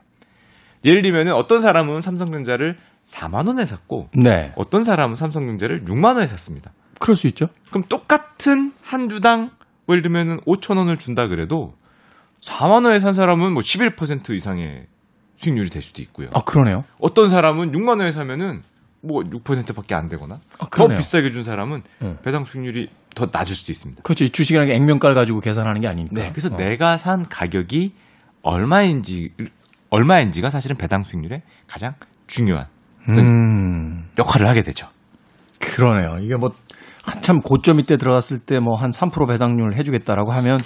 예를 0.86 1.01
들면은 1.01 1.33
어떤 1.33 1.62
사람은 1.62 2.01
삼성전자를 2.01 2.77
4만 3.05 3.48
원에 3.48 3.65
샀고 3.65 4.09
네. 4.13 4.53
어떤 4.55 4.83
사람은 4.83 5.15
삼성전자를 5.15 5.86
6만 5.86 6.15
원에 6.15 6.27
샀습니다. 6.27 6.71
그럴 7.00 7.15
수 7.15 7.27
있죠. 7.27 7.48
그럼 7.69 7.83
똑같은 7.89 8.74
한 8.83 9.09
주당 9.09 9.51
뭐 9.86 9.95
예를 9.95 10.01
들면은 10.03 10.39
5천 10.41 10.77
원을 10.77 10.98
준다 10.98 11.27
그래도 11.27 11.74
4만 12.41 12.86
원에 12.86 13.00
산 13.00 13.13
사람은 13.13 13.53
뭐 13.53 13.62
11% 13.62 14.31
이상의 14.36 14.88
수익률이 15.38 15.69
될 15.69 15.81
수도 15.81 16.01
있고요. 16.01 16.29
아, 16.33 16.43
그러네요. 16.43 16.83
어떤 17.00 17.29
사람은 17.29 17.71
6만 17.71 18.00
원에 18.00 18.12
사면은 18.12 18.62
뭐 19.01 19.24
6%밖에 19.24 19.95
안 19.95 20.09
되거나 20.09 20.39
아, 20.59 20.65
더. 20.69 20.88
비싸게 20.88 21.31
준 21.31 21.43
사람은 21.43 21.83
응. 22.01 22.17
배당 22.24 22.45
수익률이 22.45 22.89
더 23.15 23.29
낮을 23.31 23.55
수도 23.55 23.71
있습니다. 23.71 24.03
그렇죠. 24.03 24.25
이 24.25 24.29
주식이라는 24.29 24.67
게 24.69 24.75
액면가를 24.75 25.15
가지고 25.15 25.39
계산하는 25.39 25.81
게 25.81 25.88
아니니까. 25.88 26.13
네, 26.13 26.29
그래서 26.31 26.53
어. 26.53 26.57
내가 26.57 26.98
산 26.98 27.27
가격이 27.27 27.93
얼마인지 28.41 29.31
얼마인지가 29.89 30.50
사실은 30.50 30.75
배당 30.77 31.03
수익률의 31.03 31.41
가장 31.67 31.93
중요한 32.27 32.67
음. 33.10 34.05
역할을 34.17 34.48
하게 34.48 34.62
되죠. 34.62 34.88
그러네요. 35.60 36.24
이게 36.24 36.36
뭐 36.36 36.50
한참 37.05 37.39
고점 37.39 37.79
이 37.79 37.84
때 37.84 37.98
들어갔을 37.98 38.39
때 38.39 38.58
뭐 38.60 38.75
한 38.75 38.91
3% 38.91 39.27
배당률 39.27 39.74
해주겠다라고 39.74 40.31
하면 40.31 40.60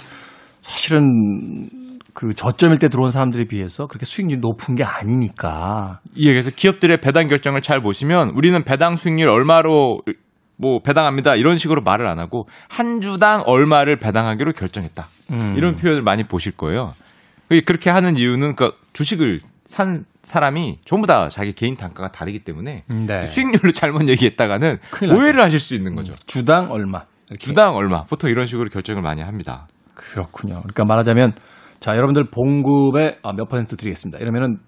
사실은 0.62 1.68
그 2.12 2.32
저점일 2.34 2.78
때 2.78 2.88
들어온 2.88 3.10
사람들에 3.10 3.44
비해서 3.46 3.86
그렇게 3.86 4.06
수익률이 4.06 4.40
높은 4.40 4.74
게 4.76 4.84
아니니까. 4.84 6.00
예, 6.16 6.26
그래서 6.30 6.50
기업들의 6.50 7.00
배당 7.00 7.26
결정을 7.28 7.60
잘 7.62 7.80
보시면 7.82 8.32
우리는 8.36 8.62
배당 8.62 8.96
수익률 8.96 9.28
얼마로 9.28 10.00
뭐 10.56 10.78
배당합니다 10.80 11.34
이런 11.34 11.58
식으로 11.58 11.82
말을 11.82 12.06
안 12.06 12.20
하고 12.20 12.46
한 12.68 13.00
주당 13.00 13.42
얼마를 13.46 13.98
배당하기로 13.98 14.52
결정했다 14.52 15.08
음. 15.32 15.54
이런 15.56 15.74
표현을 15.74 16.02
많이 16.02 16.22
보실 16.24 16.52
거예요. 16.52 16.94
그렇게 17.66 17.90
하는 17.90 18.16
이유는 18.16 18.54
그 18.54 18.70
주식을 18.94 19.40
산 19.66 20.04
사람이 20.22 20.78
전부 20.84 21.06
다 21.06 21.28
자기 21.28 21.52
개인 21.52 21.76
단가가 21.76 22.10
다르기 22.10 22.40
때문에 22.40 22.84
네. 22.88 23.24
수익률로 23.26 23.72
잘못 23.72 24.08
얘기했다가는. 24.08 24.78
오해를 25.14 25.42
하실 25.42 25.60
수 25.60 25.74
있는 25.74 25.94
거죠. 25.94 26.14
주당 26.26 26.70
얼마. 26.70 27.02
이렇게. 27.28 27.44
주당 27.44 27.74
얼마 27.74 28.04
보통 28.04 28.30
이런 28.30 28.46
식으로 28.46 28.68
결정을 28.70 29.02
많이 29.02 29.20
합니다. 29.22 29.66
그렇군요. 29.94 30.60
그러니까 30.60 30.84
말하자면 30.84 31.32
자 31.80 31.96
여러분들 31.96 32.30
봉급에 32.30 33.18
아, 33.22 33.32
몇 33.32 33.48
퍼센트 33.48 33.76
드리겠습니다. 33.76 34.18
이러면은 34.18 34.58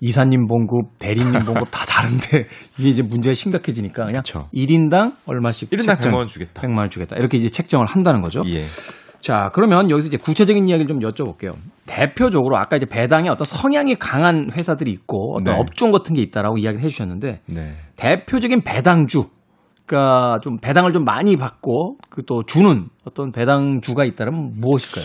이사님 0.00 0.46
봉급, 0.46 0.98
대리님 0.98 1.32
봉급 1.46 1.68
다 1.70 1.86
다른데 1.86 2.48
이게 2.78 2.88
이제 2.90 3.02
문제가 3.02 3.34
심각해지니까 3.34 4.04
그냥 4.04 4.22
그쵸. 4.22 4.48
1인당 4.54 5.14
얼마씩 5.26 5.70
1인당 5.70 5.86
책정, 5.96 6.12
100만 6.12 6.16
원 6.16 6.28
주겠다. 6.28 6.62
100만 6.62 6.78
원 6.78 6.90
주겠다. 6.90 7.16
이렇게 7.16 7.38
이제 7.38 7.48
책정을 7.48 7.86
한다는 7.86 8.20
거죠. 8.20 8.42
예. 8.46 8.64
자, 9.20 9.50
그러면 9.54 9.90
여기서 9.90 10.08
이제 10.08 10.16
구체적인 10.16 10.68
이야기를 10.68 10.88
좀 10.88 11.00
여쭤볼게요. 11.00 11.54
대표적으로 11.86 12.56
아까 12.56 12.76
이제 12.76 12.86
배당에 12.86 13.28
어떤 13.28 13.44
성향이 13.44 13.96
강한 13.96 14.50
회사들이 14.52 14.90
있고 14.90 15.36
어떤 15.36 15.54
네. 15.54 15.60
업종 15.60 15.92
같은 15.92 16.14
게 16.14 16.22
있다라고 16.22 16.58
이야기를 16.58 16.84
해 16.84 16.88
주셨는데 16.88 17.40
네. 17.46 17.76
대표적인 17.96 18.62
배당주 18.62 19.28
그러니까 19.86 20.40
좀 20.42 20.58
배당을 20.58 20.92
좀 20.92 21.04
많이 21.04 21.36
받고 21.36 21.98
그 22.10 22.22
또 22.26 22.42
주는 22.44 22.88
어떤 23.04 23.30
배당주가 23.30 24.04
있다면 24.04 24.54
무엇일까요? 24.60 25.04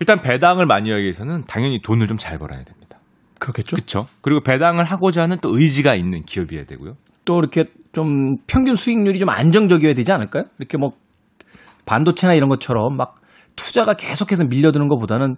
일단 0.00 0.20
배당을 0.20 0.66
많이 0.66 0.90
하기 0.90 1.02
위해서는 1.02 1.44
당연히 1.46 1.80
돈을 1.82 2.06
좀 2.06 2.18
잘 2.18 2.38
벌어야 2.38 2.62
됩니다. 2.64 2.98
그렇겠죠? 3.38 3.76
그렇죠. 3.76 4.06
그리고 4.20 4.42
배당을 4.42 4.84
하고자 4.84 5.22
하는 5.22 5.38
또 5.40 5.58
의지가 5.58 5.94
있는 5.94 6.22
기업이어야 6.24 6.64
되고요. 6.66 6.96
또 7.24 7.38
이렇게 7.38 7.64
좀 7.92 8.36
평균 8.46 8.74
수익률이 8.74 9.18
좀 9.18 9.30
안정적이어야 9.30 9.94
되지 9.94 10.12
않을까요? 10.12 10.44
이렇게 10.58 10.76
뭐 10.76 10.92
반도체나 11.86 12.34
이런 12.34 12.48
것처럼 12.50 12.96
막 12.96 13.16
투자가 13.64 13.94
계속해서 13.94 14.44
밀려드는 14.44 14.88
것보다는 14.88 15.36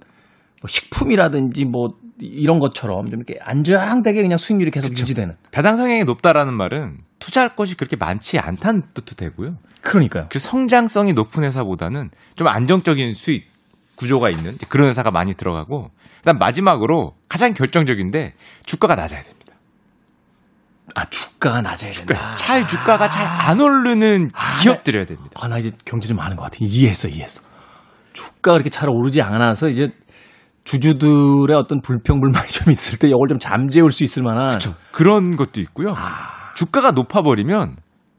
뭐 0.61 0.69
식품이라든지 0.69 1.64
뭐 1.64 1.95
이런 2.21 2.61
것처럼 2.61 3.11
좀 3.11 3.21
이렇게 3.21 3.38
안정되게 3.43 4.23
그냥 4.23 4.38
수익률이 4.38 4.71
계속 4.71 4.88
그쵸. 4.88 5.02
유지되는. 5.02 5.35
배당 5.50 5.76
성향이 5.76 6.05
높다라는 6.05 6.55
말은 6.55 6.99
투자할 7.19 7.57
것이 7.57 7.76
그렇게 7.76 7.97
많지 7.97 8.38
않다는 8.38 8.83
뜻도 8.95 9.17
되고요. 9.17 9.57
그러니까요. 9.81 10.26
그 10.31 10.38
성장성이 10.38 11.12
높은 11.14 11.43
회사보다는 11.43 12.11
좀 12.37 12.47
안정적인 12.47 13.14
수익 13.14 13.50
구조가 13.97 14.31
있는 14.31 14.57
그런 14.69 14.88
회사가 14.88 15.11
많이 15.11 15.35
들어가고 15.35 15.91
그다음 16.19 16.38
마지막으로 16.38 17.14
가장 17.29 17.52
결정적인데 17.55 18.35
주가가 18.64 18.95
낮아야 18.95 19.23
됩니다. 19.23 19.52
아 20.95 21.05
주가가 21.07 21.61
낮아야 21.62 21.93
된다. 21.93 22.35
잘 22.37 22.67
주가가 22.69 23.11
잘안 23.11 23.61
오르는 23.61 24.31
아, 24.35 24.61
기업들이어야 24.62 25.07
됩니다. 25.07 25.31
아 25.41 25.49
나 25.49 25.59
이제 25.59 25.73
경제 25.85 26.07
좀 26.09 26.21
아는 26.21 26.37
것 26.37 26.45
같아. 26.45 26.59
이해했어, 26.61 27.09
이해했어. 27.09 27.43
주가가 28.12 28.52
그렇게 28.54 28.71
잘 28.71 28.88
오르지 28.88 29.23
않아서 29.23 29.69
이제 29.69 29.90
주주들의 30.64 31.57
어떤 31.57 31.81
불평불만이 31.81 32.49
좀 32.49 32.71
있을 32.71 32.99
때 32.99 33.09
이걸 33.09 33.28
좀 33.28 33.38
잠재울 33.38 33.90
수 33.90 34.04
있을 34.04 34.23
만한 34.23 34.50
그렇죠. 34.50 34.75
그런 34.92 35.37
것도 35.37 35.61
있고요. 35.61 35.92
아... 35.97 36.52
주가가 36.54 36.92
높아버리면 36.92 37.76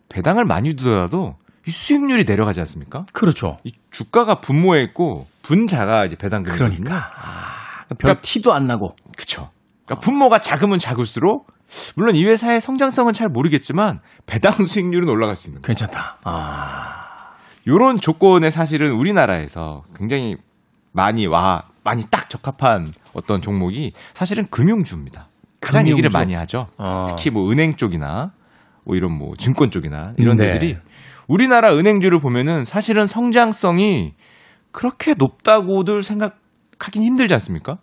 배당을 0.10 0.46
많이 0.46 0.76
두더라도 0.76 1.36
이 1.68 1.72
수익률이 1.72 2.26
내려가지 2.26 2.60
않습니까? 2.60 3.06
그렇죠. 3.14 3.58
이 3.64 3.72
주가가 3.92 4.42
분모에 4.42 4.84
있고 4.84 5.28
분자가 5.44 6.06
이제 6.06 6.16
배당금이 6.16 6.56
그러니까 6.56 7.12
아, 7.16 7.86
별 7.90 7.98
그러니까, 7.98 8.22
티도 8.22 8.54
안 8.54 8.66
나고 8.66 8.96
그렇죠. 9.16 9.50
그러니까 9.86 10.04
분모가 10.04 10.40
작으면 10.40 10.80
작을수록 10.80 11.48
물론 11.96 12.16
이 12.16 12.26
회사의 12.26 12.62
성장성은 12.62 13.14
잘 13.14 13.28
모르겠지만 13.30 14.00
배당 14.26 14.52
수익률은 14.68 15.08
올라갈 15.08 15.36
수 15.36 15.48
있는 15.48 15.62
거예요. 15.62 15.68
괜찮다. 15.68 16.18
아. 16.24 17.03
요런 17.68 18.00
조건에 18.00 18.50
사실은 18.50 18.92
우리나라에서 18.92 19.84
굉장히 19.96 20.36
많이 20.92 21.26
와 21.28 21.64
많이 21.84 22.04
딱 22.10 22.30
적합한 22.30 22.88
어떤 23.14 23.42
종목이 23.42 23.94
사실은 24.14 24.46
금융주입니다. 24.50 25.28
가장 25.62 25.84
금융주. 25.84 25.92
얘기를 25.92 26.10
많이 26.14 26.34
하죠. 26.34 26.68
어. 26.78 27.06
특히 27.08 27.30
뭐 27.30 27.50
은행 27.52 27.76
쪽이나 27.76 28.32
뭐 28.86 28.96
이런 28.96 29.18
뭐 29.18 29.36
증권 29.38 29.70
쪽이나 29.72 30.14
이런 30.18 30.36
네. 30.38 30.54
데들이 30.54 30.78
우리나라 31.28 31.74
은행주를 31.76 32.20
보면은 32.20 32.66
사실은 32.66 33.08
성장성이 33.08 34.14
그렇게 34.72 35.14
높다고들 35.18 36.04
생각하긴 36.04 37.02
힘들지 37.04 37.34
않습니까? 37.36 37.78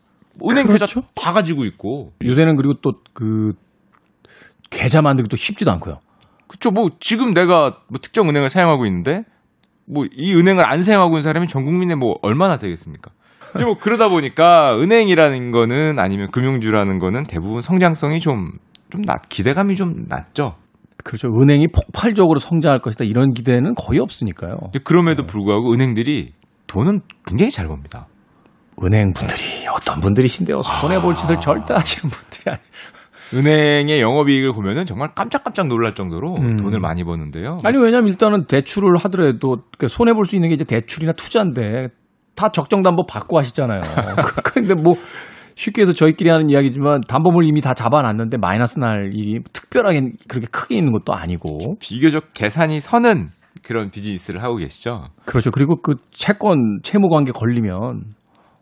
은행 0.49 0.66
그렇죠? 0.66 1.00
계좌 1.00 1.08
다 1.14 1.32
가지고 1.32 1.64
있고 1.64 2.12
요새는 2.22 2.56
그리고 2.56 2.75
또 2.80 2.92
그 3.12 3.52
계좌 4.70 5.02
만들기도 5.02 5.37
쉽지도 5.37 5.70
않고요. 5.72 5.99
그렇죠. 6.46 6.70
뭐 6.70 6.90
지금 7.00 7.34
내가 7.34 7.78
뭐 7.88 7.99
특정 8.00 8.28
은행을 8.28 8.49
사용하고 8.50 8.87
있는데 8.87 9.25
뭐 9.92 10.06
이 10.14 10.35
은행을 10.35 10.64
안 10.64 10.82
사용하고 10.82 11.16
있는 11.16 11.23
사람이 11.23 11.47
전 11.47 11.64
국민에 11.64 11.94
뭐 11.94 12.14
얼마나 12.23 12.56
되겠습니까? 12.56 13.11
이제 13.54 13.64
뭐 13.64 13.75
그러다 13.78 14.09
보니까 14.09 14.76
은행이라는 14.78 15.50
거는 15.50 15.99
아니면 15.99 16.28
금융주라는 16.30 16.99
거는 16.99 17.25
대부분 17.25 17.61
성장성이 17.61 18.20
좀, 18.20 18.52
좀 18.90 19.02
낮, 19.02 19.28
기대감이 19.28 19.75
좀 19.75 20.04
낮죠. 20.08 20.54
그렇죠. 21.02 21.28
은행이 21.28 21.69
폭발적으로 21.69 22.38
성장할 22.38 22.80
것이다. 22.80 23.04
이런 23.04 23.32
기대는 23.32 23.75
거의 23.75 23.99
없으니까요. 24.00 24.56
그럼에도 24.84 25.23
네. 25.23 25.26
불구하고 25.26 25.73
은행들이 25.73 26.32
돈은 26.67 27.00
굉장히 27.26 27.50
잘 27.50 27.67
법니다. 27.67 28.06
은행 28.82 29.12
분들이 29.12 29.67
어떤 29.69 30.00
분들이신데요. 30.00 30.60
손해볼 30.62 31.12
아... 31.12 31.17
짓을 31.17 31.41
절대 31.41 31.75
하시는 31.75 32.10
분들이 32.10 32.43
아니 32.47 32.60
은행의 33.34 34.00
영업이익을 34.00 34.52
보면은 34.52 34.84
정말 34.86 35.10
깜짝깜짝 35.14 35.69
놀랄 35.69 35.95
정도로 35.95 36.34
음. 36.36 36.56
돈을 36.56 36.80
많이 36.80 37.04
버는데요. 37.04 37.58
아니 37.64 37.78
왜냐면 37.78 38.08
일단은 38.08 38.47
대출을 38.47 38.97
하더라도 38.99 39.58
손해 39.88 40.12
볼 40.14 40.25
수 40.25 40.36
있는 40.36 40.49
게 40.49 40.54
이제 40.56 40.64
대출이나 40.64 41.12
투자인데 41.12 41.88
다 42.34 42.49
적정 42.50 42.82
담보 42.82 43.06
받고 43.06 43.38
하시잖아요. 43.38 43.80
근데 44.45 44.75
뭐 44.75 44.95
쉽게 45.54 45.82
해서 45.82 45.93
저희끼리 45.93 46.30
하는 46.30 46.49
이야기지만 46.49 47.02
담보물 47.06 47.47
이미 47.47 47.60
다 47.60 47.75
잡아놨는데 47.75 48.38
마이너스 48.38 48.78
날 48.78 49.10
일이 49.14 49.40
특별하게 49.52 50.12
그렇게 50.28 50.47
크게 50.50 50.76
있는 50.76 50.93
것도 50.93 51.12
아니고 51.12 51.76
비교적 51.80 52.32
계산이 52.32 52.80
서는 52.80 53.30
그런 53.62 53.90
비즈니스를 53.90 54.43
하고 54.43 54.56
계시죠. 54.56 55.08
그렇죠. 55.26 55.50
그리고 55.50 55.76
그 55.82 55.97
채권 56.12 56.80
채무 56.82 57.08
관계 57.10 57.30
걸리면 57.32 58.04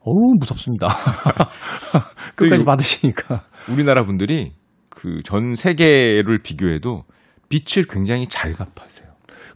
어우 0.00 0.34
무섭습니다. 0.40 0.88
끝까지 2.34 2.64
받으시니까. 2.64 3.42
우리나라 3.70 4.02
분들이 4.04 4.52
그 4.98 5.22
전 5.22 5.54
세계를 5.54 6.40
비교해도 6.42 7.04
빚을 7.48 7.86
굉장히 7.88 8.26
잘 8.26 8.52
갚아세요. 8.52 9.06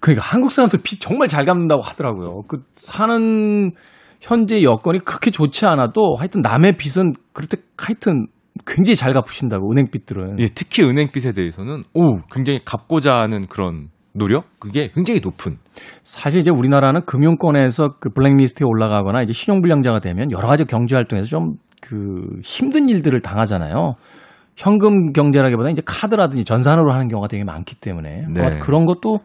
그러니까 0.00 0.24
한국 0.24 0.52
사람들 0.52 0.80
빚 0.84 1.00
정말 1.00 1.26
잘 1.26 1.44
갚는다고 1.44 1.82
하더라고요. 1.82 2.42
그 2.46 2.62
사는 2.76 3.72
현재 4.20 4.62
여건이 4.62 5.00
그렇게 5.00 5.30
좋지 5.32 5.66
않아도 5.66 6.14
하여튼 6.16 6.42
남의 6.42 6.76
빚은 6.76 7.14
그렇게 7.32 7.56
하여튼 7.76 8.28
굉장히 8.66 8.94
잘 8.94 9.12
갚으신다고 9.12 9.70
은행빚들은. 9.72 10.38
예, 10.38 10.46
특히 10.46 10.84
은행빚에 10.84 11.32
대해서는 11.32 11.82
오 11.92 12.18
굉장히 12.30 12.60
갚고자 12.64 13.14
하는 13.14 13.46
그런 13.48 13.88
노력 14.14 14.44
그게 14.60 14.90
굉장히 14.94 15.20
높은. 15.20 15.58
사실 16.04 16.40
이제 16.40 16.50
우리나라는 16.50 17.04
금융권에서 17.04 17.96
그 17.98 18.10
블랙리스트에 18.10 18.64
올라가거나 18.64 19.22
이제 19.22 19.32
신용불량자가 19.32 19.98
되면 20.00 20.30
여러 20.30 20.46
가지 20.46 20.64
경제 20.66 20.94
활동에서 20.94 21.28
좀 21.28 21.54
그 21.82 22.38
힘든 22.42 22.88
일들을 22.88 23.20
당하잖아요. 23.20 23.96
현금 24.56 25.12
경제라기보다 25.12 25.70
이제 25.70 25.82
카드라든지 25.84 26.44
전산으로 26.44 26.92
하는 26.92 27.08
경우가 27.08 27.28
되게 27.28 27.42
많기 27.42 27.74
때문에 27.74 28.26
네. 28.28 28.50
그런 28.60 28.84
것도 28.84 29.20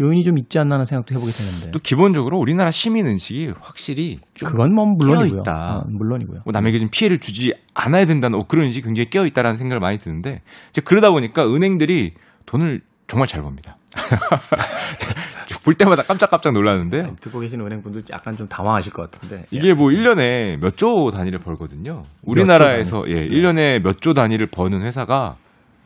요인이 0.00 0.24
좀 0.24 0.38
있지 0.38 0.58
않나 0.58 0.74
하는 0.74 0.84
생각도 0.84 1.14
해보게 1.14 1.30
되는데 1.32 1.70
또 1.70 1.78
기본적으로 1.78 2.38
우리나라 2.38 2.70
시민 2.70 3.06
의식이 3.06 3.52
확실히 3.60 4.18
그건 4.44 4.74
뭐 4.74 4.86
물론이고요. 4.86 5.40
있다. 5.40 5.78
어, 5.78 5.84
물론이고요. 5.88 6.40
뭐 6.44 6.50
남에게 6.52 6.80
좀 6.80 6.88
피해를 6.90 7.20
주지 7.20 7.52
않아야 7.74 8.06
된다는 8.06 8.38
어, 8.38 8.44
그런 8.46 8.66
의식이 8.66 8.84
굉장히 8.84 9.08
깨어 9.08 9.26
있다라는 9.26 9.56
생각을 9.56 9.80
많이 9.80 9.98
드는데 9.98 10.42
이제 10.70 10.80
그러다 10.80 11.10
보니까 11.10 11.46
은행들이 11.46 12.14
돈을 12.46 12.80
정말 13.06 13.28
잘 13.28 13.42
법니다. 13.42 13.76
볼 15.64 15.74
때마다 15.74 16.02
깜짝깜짝 16.02 16.52
놀랐는데 16.52 17.12
듣고 17.20 17.40
계신 17.40 17.60
은행 17.60 17.82
분들 17.82 18.02
약간 18.10 18.36
좀 18.36 18.48
당황하실 18.48 18.92
것 18.92 19.10
같은데 19.10 19.44
이게 19.50 19.74
뭐 19.74 19.88
1년에 19.88 20.58
몇 20.60 20.76
조 20.76 21.10
단위를 21.10 21.38
벌거든요. 21.38 22.02
우리나라에서 22.24 23.04
예, 23.08 23.28
1년에 23.28 23.82
몇 23.82 24.00
조 24.00 24.14
단위를 24.14 24.48
버는 24.50 24.82
회사가 24.82 25.36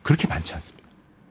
그렇게 0.01 0.27
많지 0.27 0.53
않습니다. 0.55 0.87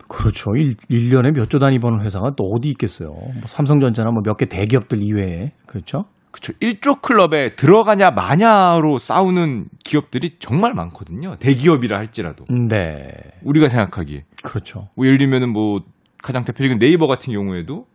그렇죠. 0.09 0.53
1, 0.55 0.77
1년에 0.91 1.35
몇 1.35 1.49
조 1.49 1.59
단위 1.59 1.79
버는 1.81 2.05
회사가 2.05 2.31
또 2.37 2.45
어디 2.45 2.69
있겠어요. 2.71 3.09
뭐 3.11 3.43
삼성전자나 3.45 4.11
뭐 4.11 4.23
몇 4.25 4.37
개 4.37 4.47
대기업들 4.47 5.03
이외에. 5.03 5.53
그렇죠? 5.67 6.05
그렇죠. 6.31 6.53
1조 6.61 7.01
클럽에 7.01 7.57
들어가냐 7.57 8.11
마냐로 8.11 8.99
싸우는 8.99 9.69
기업들이 9.85 10.37
정말 10.39 10.75
많거든요. 10.75 11.37
대기업이라 11.39 11.97
할지라도. 11.99 12.45
네. 12.69 13.09
우리가 13.43 13.69
생각하기에. 13.69 14.25
그렇죠. 14.45 14.89
뭐 14.95 15.07
예를 15.07 15.19
들면은 15.19 15.51
뭐 15.53 15.81
가장 16.23 16.45
대표적인 16.45 16.79
네이버 16.79 17.07
같은 17.07 17.33
경우에도 17.33 17.87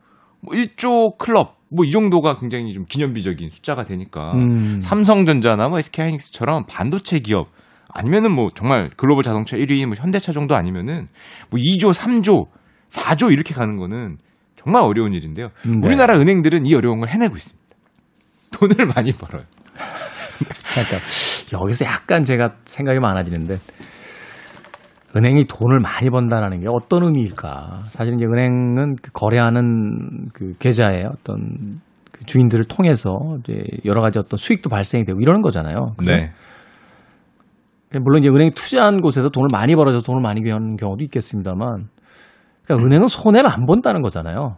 뭐 0.42 0.54
1조 0.56 1.18
클럽 1.18 1.62
뭐 1.72 1.86
이 1.86 1.92
정도가 1.92 2.38
굉장히 2.38 2.74
좀 2.74 2.86
기념비적인 2.86 3.50
숫자가 3.50 3.86
되니까 3.86 4.34
음. 4.34 4.80
삼성전자나 4.82 5.70
뭐 5.70 5.80
SK 5.80 6.04
하이닉스처럼 6.04 6.66
반도체 6.68 7.20
기업 7.20 7.50
아니면은 7.88 8.32
뭐 8.32 8.52
정말 8.54 8.90
글로벌 8.98 9.24
자동차 9.24 9.56
1위 9.58 9.86
뭐 9.86 9.96
현대차 9.98 10.34
정도 10.34 10.56
아니면은 10.56 11.08
뭐 11.50 11.60
2조, 11.60 11.94
3조, 11.94 12.48
4조 12.90 13.32
이렇게 13.32 13.54
가는 13.54 13.78
거는 13.78 14.18
정말 14.62 14.84
어려운 14.84 15.14
일인데요. 15.14 15.50
네. 15.66 15.88
우리나라 15.88 16.20
은행들은 16.20 16.66
이 16.66 16.76
어려운 16.76 17.00
걸 17.00 17.10
해내고 17.10 17.38
있습니다. 17.38 17.62
돈을 18.52 18.86
많이 18.94 19.12
벌어요. 19.14 19.46
그러니까 20.74 20.98
여기서 21.54 21.86
약간 21.86 22.26
제가 22.26 22.56
생각이 22.66 23.00
많아지는데 23.00 23.60
은행이 25.16 25.46
돈을 25.46 25.80
많이 25.80 26.10
번다라는 26.10 26.62
게 26.62 26.68
어떤 26.70 27.04
의미일까? 27.04 27.84
사실 27.90 28.14
이제 28.14 28.26
은행은 28.26 28.96
그 29.02 29.12
거래하는 29.12 30.30
그 30.34 30.54
계좌의 30.58 31.06
어떤 31.06 31.82
그 32.12 32.26
주인들을 32.26 32.66
통해서 32.66 33.18
이제 33.40 33.62
여러 33.86 34.02
가지 34.02 34.20
어떤 34.20 34.38
수익도 34.38 34.70
발생이 34.70 35.06
되고 35.06 35.20
이러는 35.20 35.42
거잖아요. 35.42 35.94
그죠? 35.98 36.14
네. 36.14 36.32
물론 38.00 38.20
이제 38.20 38.30
은행이 38.30 38.52
투자한 38.52 39.02
곳에서 39.02 39.30
돈을 39.30 39.50
많이 39.52 39.76
벌어서 39.76 40.02
돈을 40.02 40.22
많이 40.22 40.42
버는 40.42 40.78
경우도 40.78 41.04
있겠습니다만, 41.04 41.90
그러니까 42.64 42.88
은행은 42.88 43.08
손해를 43.08 43.50
안 43.50 43.66
본다는 43.66 44.02
거잖아요. 44.02 44.56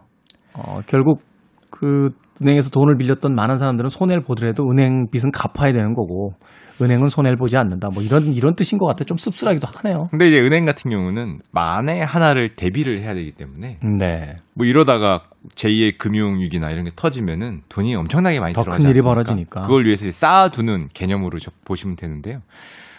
어, 0.52 0.80
결국 0.86 1.20
그 1.68 2.10
은행에서 2.42 2.70
돈을 2.70 2.96
빌렸던 2.96 3.34
많은 3.34 3.56
사람들은 3.56 3.90
손해를 3.90 4.22
보더라도 4.22 4.70
은행 4.70 5.08
빚은 5.10 5.30
갚아야 5.32 5.72
되는 5.72 5.94
거고, 5.94 6.32
은행은 6.82 7.06
손해를 7.08 7.36
보지 7.36 7.56
않는다. 7.56 7.88
뭐 7.94 8.02
이런 8.02 8.32
이런 8.32 8.56
뜻인 8.56 8.78
것 8.78 8.86
같아. 8.86 9.04
좀 9.04 9.16
씁쓸하기도 9.16 9.66
하네요. 9.66 10.08
근데 10.10 10.26
이제 10.26 10.40
은행 10.40 10.64
같은 10.64 10.90
경우는 10.90 11.38
만에 11.52 12.02
하나를 12.02 12.50
대비를 12.56 13.00
해야 13.00 13.14
되기 13.14 13.30
때문에 13.32 13.78
네. 13.98 14.36
뭐 14.54 14.66
이러다가 14.66 15.22
제2의 15.54 15.98
금융 15.98 16.40
위기나 16.40 16.70
이런 16.70 16.84
게 16.84 16.90
터지면은 16.96 17.62
돈이 17.68 17.94
엄청나게 17.94 18.40
많이 18.40 18.54
들어가지 18.54 18.82
큰 18.82 18.90
일이 18.90 19.02
벌어지니까 19.02 19.62
그걸 19.62 19.84
위해서 19.84 20.10
쌓아두는 20.10 20.88
개념으로 20.92 21.38
보시면 21.64 21.94
되는데요. 21.96 22.40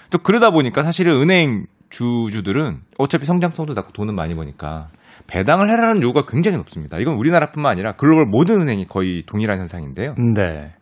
또 0.10 0.20
그러다 0.20 0.52
보니까 0.52 0.84
사실은 0.84 1.22
은행 1.22 1.66
주주들은 1.90 2.78
어차피 2.98 3.26
성장성도 3.26 3.74
낮고 3.74 3.92
돈은 3.92 4.16
많이 4.16 4.36
버니까 4.36 4.88
배당을 5.28 5.70
해라는 5.70 6.02
요구가 6.02 6.26
굉장히 6.28 6.58
높습니다. 6.58 6.98
이건 6.98 7.16
우리나라뿐만 7.16 7.72
아니라 7.72 7.94
글로벌 7.94 8.26
모든 8.26 8.62
은행이 8.62 8.86
거의 8.88 9.24
동일한 9.26 9.60
현상인데요. 9.60 10.16
네. 10.36 10.74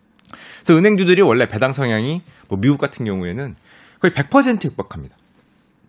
그래서 0.64 0.78
은행주들이 0.78 1.22
원래 1.22 1.48
배당 1.48 1.74
성향이 1.74 2.22
뭐 2.50 2.60
미국 2.60 2.78
같은 2.78 3.06
경우에는 3.06 3.56
거의 4.00 4.12
100% 4.12 4.66
육박합니다. 4.66 5.16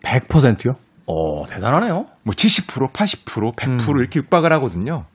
100%요? 0.03 0.75
오, 1.07 1.45
대단하네요. 1.45 2.05
뭐 2.23 2.33
70%, 2.33 2.91
80%, 2.91 3.55
100% 3.55 3.89
음. 3.89 3.97
이렇게 3.99 4.19
육박을 4.19 4.51
하거든요. 4.53 5.05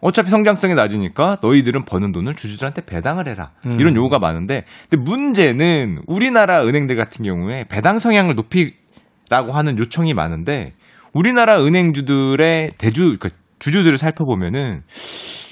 어차피 0.00 0.30
성장성이 0.30 0.74
낮으니까 0.74 1.38
너희들은 1.42 1.84
버는 1.84 2.12
돈을 2.12 2.34
주주들한테 2.34 2.82
배당을 2.82 3.26
해라. 3.26 3.50
음. 3.66 3.80
이런 3.80 3.96
요구가 3.96 4.18
많은데 4.18 4.64
근데 4.88 5.02
문제는 5.02 6.02
우리나라 6.06 6.64
은행들 6.64 6.96
같은 6.96 7.24
경우에 7.24 7.64
배당 7.68 7.98
성향을 7.98 8.36
높이라고 8.36 9.52
하는 9.52 9.76
요청이 9.78 10.14
많은데 10.14 10.72
우리나라 11.12 11.62
은행주들의 11.62 12.72
대주 12.78 13.16
그러니까 13.18 13.30
주주들을 13.58 13.96
살펴보면은 13.96 14.82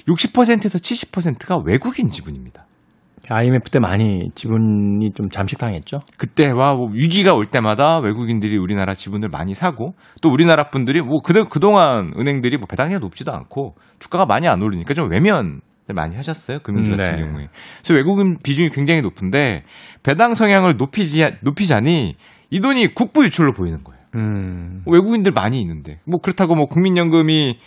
60%에서 0.07 0.77
70%가 0.77 1.61
외국인 1.65 2.09
지분입니다. 2.09 2.65
IMF 3.29 3.69
때 3.69 3.79
많이 3.79 4.29
지분이 4.35 5.11
좀 5.13 5.29
잠식당했죠. 5.29 5.99
그때와 6.17 6.75
뭐 6.75 6.89
위기가 6.91 7.33
올 7.33 7.47
때마다 7.47 7.99
외국인들이 7.99 8.57
우리나라 8.57 8.93
지분을 8.93 9.27
많이 9.27 9.53
사고 9.53 9.95
또 10.21 10.29
우리나라 10.29 10.69
분들이 10.69 11.01
뭐 11.01 11.19
그대 11.21 11.43
그동안 11.43 12.13
은행들이 12.17 12.57
뭐 12.57 12.67
배당이 12.67 12.97
높지도 12.99 13.33
않고 13.33 13.75
주가가 13.99 14.25
많이 14.25 14.47
안 14.47 14.61
오르니까 14.61 14.93
좀 14.93 15.11
외면 15.11 15.59
많이 15.93 16.15
하셨어요 16.15 16.59
금융주 16.59 16.91
같은 16.91 17.15
네. 17.15 17.21
경우에 17.21 17.47
그래서 17.79 17.93
외국인 17.93 18.37
비중이 18.43 18.69
굉장히 18.69 19.01
높은데 19.01 19.63
배당 20.03 20.33
성향을 20.33 20.75
높이지 20.77 21.29
높이자니 21.41 22.15
이 22.49 22.59
돈이 22.61 22.93
국부 22.93 23.25
유출로 23.25 23.53
보이는 23.53 23.83
거예요. 23.83 23.96
음. 24.17 24.83
외국인들 24.85 25.31
많이 25.31 25.61
있는데 25.61 25.99
뭐 26.05 26.19
그렇다고 26.21 26.55
뭐 26.55 26.65
국민연금이 26.65 27.57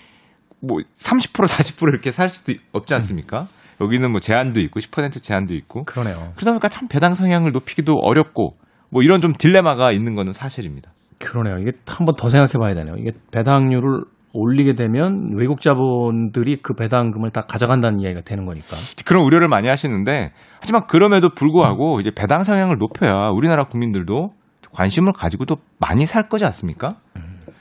뭐 0.61 0.79
30% 0.97 1.47
40% 1.47 1.89
이렇게 1.89 2.11
살 2.13 2.29
수도 2.29 2.53
없지 2.73 2.93
않습니까? 2.95 3.47
여기는 3.81 4.11
뭐 4.11 4.21
제한도 4.21 4.61
있고 4.61 4.79
10% 4.81 5.23
제한도 5.23 5.55
있고 5.55 5.85
그러네요. 5.85 6.33
그러다 6.37 6.51
보니까 6.53 6.69
참 6.69 6.87
배당 6.89 7.15
성향을 7.15 7.53
높이기도 7.53 7.95
어렵고 7.95 8.57
뭐 8.91 9.03
이런 9.03 9.21
좀 9.21 9.33
딜레마가 9.33 9.93
있는 9.93 10.15
거는 10.15 10.33
사실입니다. 10.35 10.91
그러네요. 11.19 11.59
이게 11.59 11.73
한 11.87 12.05
번 12.07 12.15
더 12.17 12.29
생각해 12.29 12.53
봐야 12.59 12.75
되네요. 12.75 12.97
이게 12.99 13.13
배당률을 13.33 14.03
올리게 14.33 14.75
되면 14.75 15.33
외국 15.37 15.61
자본들이 15.61 16.59
그 16.63 16.75
배당금을 16.75 17.31
다 17.31 17.41
가져간다는 17.41 18.01
이야기가 18.01 18.21
되는 18.23 18.45
거니까. 18.45 18.77
그런 19.07 19.25
우려를 19.25 19.49
많이 19.49 19.67
하시는데 19.69 20.33
하지만 20.61 20.87
그럼에도 20.87 21.31
불구하고 21.35 22.01
이제 22.01 22.11
배당 22.15 22.41
성향을 22.43 22.77
높여야 22.79 23.29
우리나라 23.35 23.65
국민들도 23.65 24.31
관심을 24.73 25.13
가지고도 25.13 25.57
많이 25.79 26.07
살 26.07 26.29
거지 26.29 26.45
않습니까? 26.45 26.97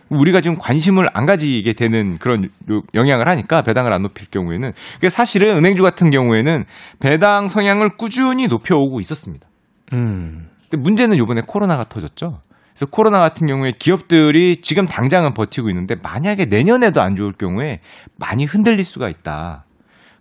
우리가 0.10 0.42
지금 0.42 0.58
관심을 0.58 1.08
안 1.14 1.26
가지게 1.28 1.74
되는 1.74 2.18
그런 2.18 2.50
요- 2.72 2.82
영향을 2.96 3.28
하니까 3.28 3.62
배당을 3.62 3.94
안 3.94 4.02
높일 4.02 4.28
경우에는 4.32 4.74
그게 4.96 5.08
사실은 5.10 5.56
은행주 5.56 5.84
같은 5.84 6.10
경우에는 6.10 6.66
배당 7.00 7.48
성향을 7.48 7.90
꾸준히 7.98 8.48
높여오고 8.48 9.02
있었습니다. 9.02 9.48
음. 9.94 10.48
근데 10.70 10.82
문제는 10.82 11.18
요번에 11.18 11.42
코로나가 11.46 11.84
터졌죠. 11.84 12.42
그래서 12.74 12.86
코로나 12.88 13.20
같은 13.20 13.46
경우에 13.46 13.74
기업들이 13.78 14.58
지금 14.62 14.86
당장은 14.88 15.34
버티고 15.36 15.70
있는데 15.70 15.96
만약에 15.96 16.46
내년에도 16.46 17.02
안 17.02 17.16
좋을 17.16 17.34
경우에 17.34 17.82
많이 18.16 18.46
흔들릴 18.46 18.86
수가 18.86 19.10
있다. 19.10 19.66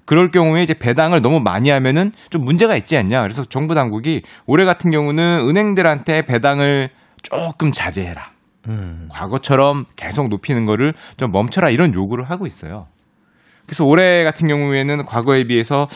그럴 0.08 0.30
경우에 0.30 0.62
이제 0.62 0.72
배당을 0.72 1.20
너무 1.20 1.38
많이 1.38 1.68
하면은 1.68 2.12
좀 2.30 2.42
문제가 2.42 2.76
있지 2.76 2.96
않냐. 2.96 3.20
그래서 3.20 3.44
정부 3.44 3.74
당국이 3.74 4.22
올해 4.46 4.64
같은 4.64 4.90
경우는 4.90 5.46
은행들한테 5.46 6.22
배당을 6.22 6.88
조금 7.20 7.72
자제해라. 7.72 8.30
음. 8.68 9.08
과거처럼 9.10 9.84
계속 9.96 10.28
높이는 10.28 10.64
거를 10.64 10.94
좀 11.18 11.30
멈춰라 11.30 11.68
이런 11.68 11.92
요구를 11.92 12.24
하고 12.24 12.46
있어요. 12.46 12.86
그래서 13.66 13.84
올해 13.84 14.24
같은 14.24 14.48
경우에는 14.48 15.04
과거에 15.04 15.44
비해서 15.44 15.86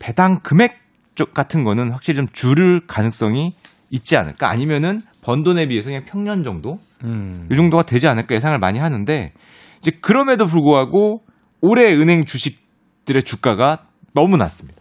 배당 0.00 0.40
금액 0.40 0.76
쪽 1.14 1.32
같은 1.32 1.62
거는 1.62 1.92
확실히 1.92 2.16
좀 2.16 2.26
줄을 2.32 2.80
가능성이 2.88 3.54
있지 3.90 4.16
않을까 4.16 4.50
아니면은 4.50 5.02
번 5.22 5.44
돈에 5.44 5.68
비해서 5.68 5.90
그냥 5.90 6.02
평년 6.06 6.42
정도 6.42 6.80
음. 7.04 7.46
이 7.52 7.54
정도가 7.54 7.84
되지 7.84 8.08
않을까 8.08 8.34
예상을 8.34 8.58
많이 8.58 8.80
하는데 8.80 9.32
이제 9.78 9.92
그럼에도 10.02 10.46
불구하고 10.46 11.22
올해 11.60 11.94
은행 11.94 12.24
주식 12.24 12.69
들의 13.10 13.24
주가가 13.24 13.86
너무 14.14 14.36
낮습니다. 14.36 14.80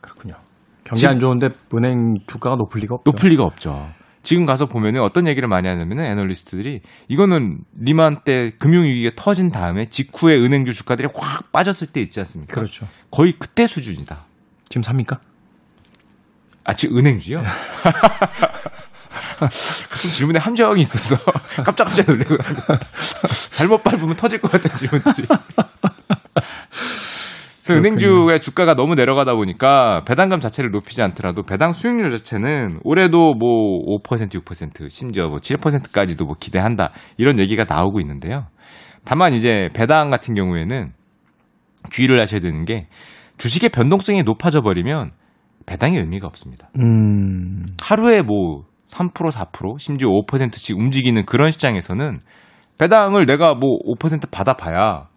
그렇군요. 0.00 0.34
경기 0.84 1.04
안 1.08 1.18
좋은데 1.18 1.48
은행 1.74 2.18
주가가 2.28 2.54
높을 2.54 2.82
리가 2.82 2.94
없죠. 2.94 3.10
높을 3.10 3.30
리가 3.30 3.42
없죠. 3.42 3.88
지금 4.22 4.46
가서 4.46 4.66
보면은 4.66 5.00
어떤 5.00 5.26
얘기를 5.26 5.48
많이 5.48 5.66
하냐면은 5.66 6.04
애널리스트들이 6.04 6.82
이거는 7.08 7.58
리만 7.80 8.20
때 8.22 8.52
금융위기가 8.60 9.10
터진 9.16 9.50
다음에 9.50 9.86
직후에 9.86 10.36
은행주 10.36 10.72
주가들이 10.72 11.08
확 11.12 11.50
빠졌을 11.50 11.88
때 11.88 12.00
있지 12.00 12.20
않습니까? 12.20 12.54
그렇죠. 12.54 12.86
거의 13.10 13.32
그때 13.32 13.66
수준이다. 13.66 14.24
지금 14.68 14.84
삽니까? 14.84 15.18
아, 16.62 16.74
지금 16.74 16.98
은행주요? 16.98 17.42
좀 20.02 20.10
질문에 20.12 20.38
함정이 20.38 20.80
있어서 20.80 21.16
깜짝깜짝 21.64 22.06
놀래고 22.06 22.36
잘못 23.52 23.82
밟으면 23.82 24.14
터질 24.16 24.40
것 24.40 24.50
같은 24.52 24.70
질문들이. 24.76 25.26
그래서 27.68 27.86
은행주의 27.86 28.40
주가가 28.40 28.74
너무 28.74 28.94
내려가다 28.94 29.34
보니까 29.34 30.02
배당금 30.04 30.38
자체를 30.38 30.70
높이지 30.70 31.02
않더라도 31.02 31.42
배당 31.42 31.72
수익률 31.72 32.10
자체는 32.10 32.80
올해도 32.84 33.34
뭐 33.34 34.00
5% 34.02 34.28
6% 34.42 34.88
심지어 34.88 35.28
뭐 35.28 35.36
7%까지도 35.36 36.24
뭐 36.24 36.34
기대한다 36.38 36.92
이런 37.16 37.38
얘기가 37.38 37.64
나오고 37.68 38.00
있는데요. 38.00 38.46
다만 39.04 39.32
이제 39.32 39.68
배당 39.74 40.10
같은 40.10 40.34
경우에는 40.34 40.92
주의를 41.90 42.20
하셔야 42.20 42.40
되는 42.40 42.64
게 42.64 42.88
주식의 43.38 43.70
변동성이 43.70 44.22
높아져 44.22 44.60
버리면 44.60 45.12
배당의 45.66 46.00
의미가 46.00 46.26
없습니다. 46.26 46.70
음. 46.80 47.66
하루에 47.80 48.22
뭐 48.22 48.64
3% 48.86 49.12
4% 49.12 49.78
심지어 49.78 50.08
5%씩 50.08 50.76
움직이는 50.76 51.24
그런 51.26 51.50
시장에서는 51.50 52.20
배당을 52.78 53.26
내가 53.26 53.54
뭐 53.54 53.78
5% 53.80 54.30
받아봐야 54.30 55.08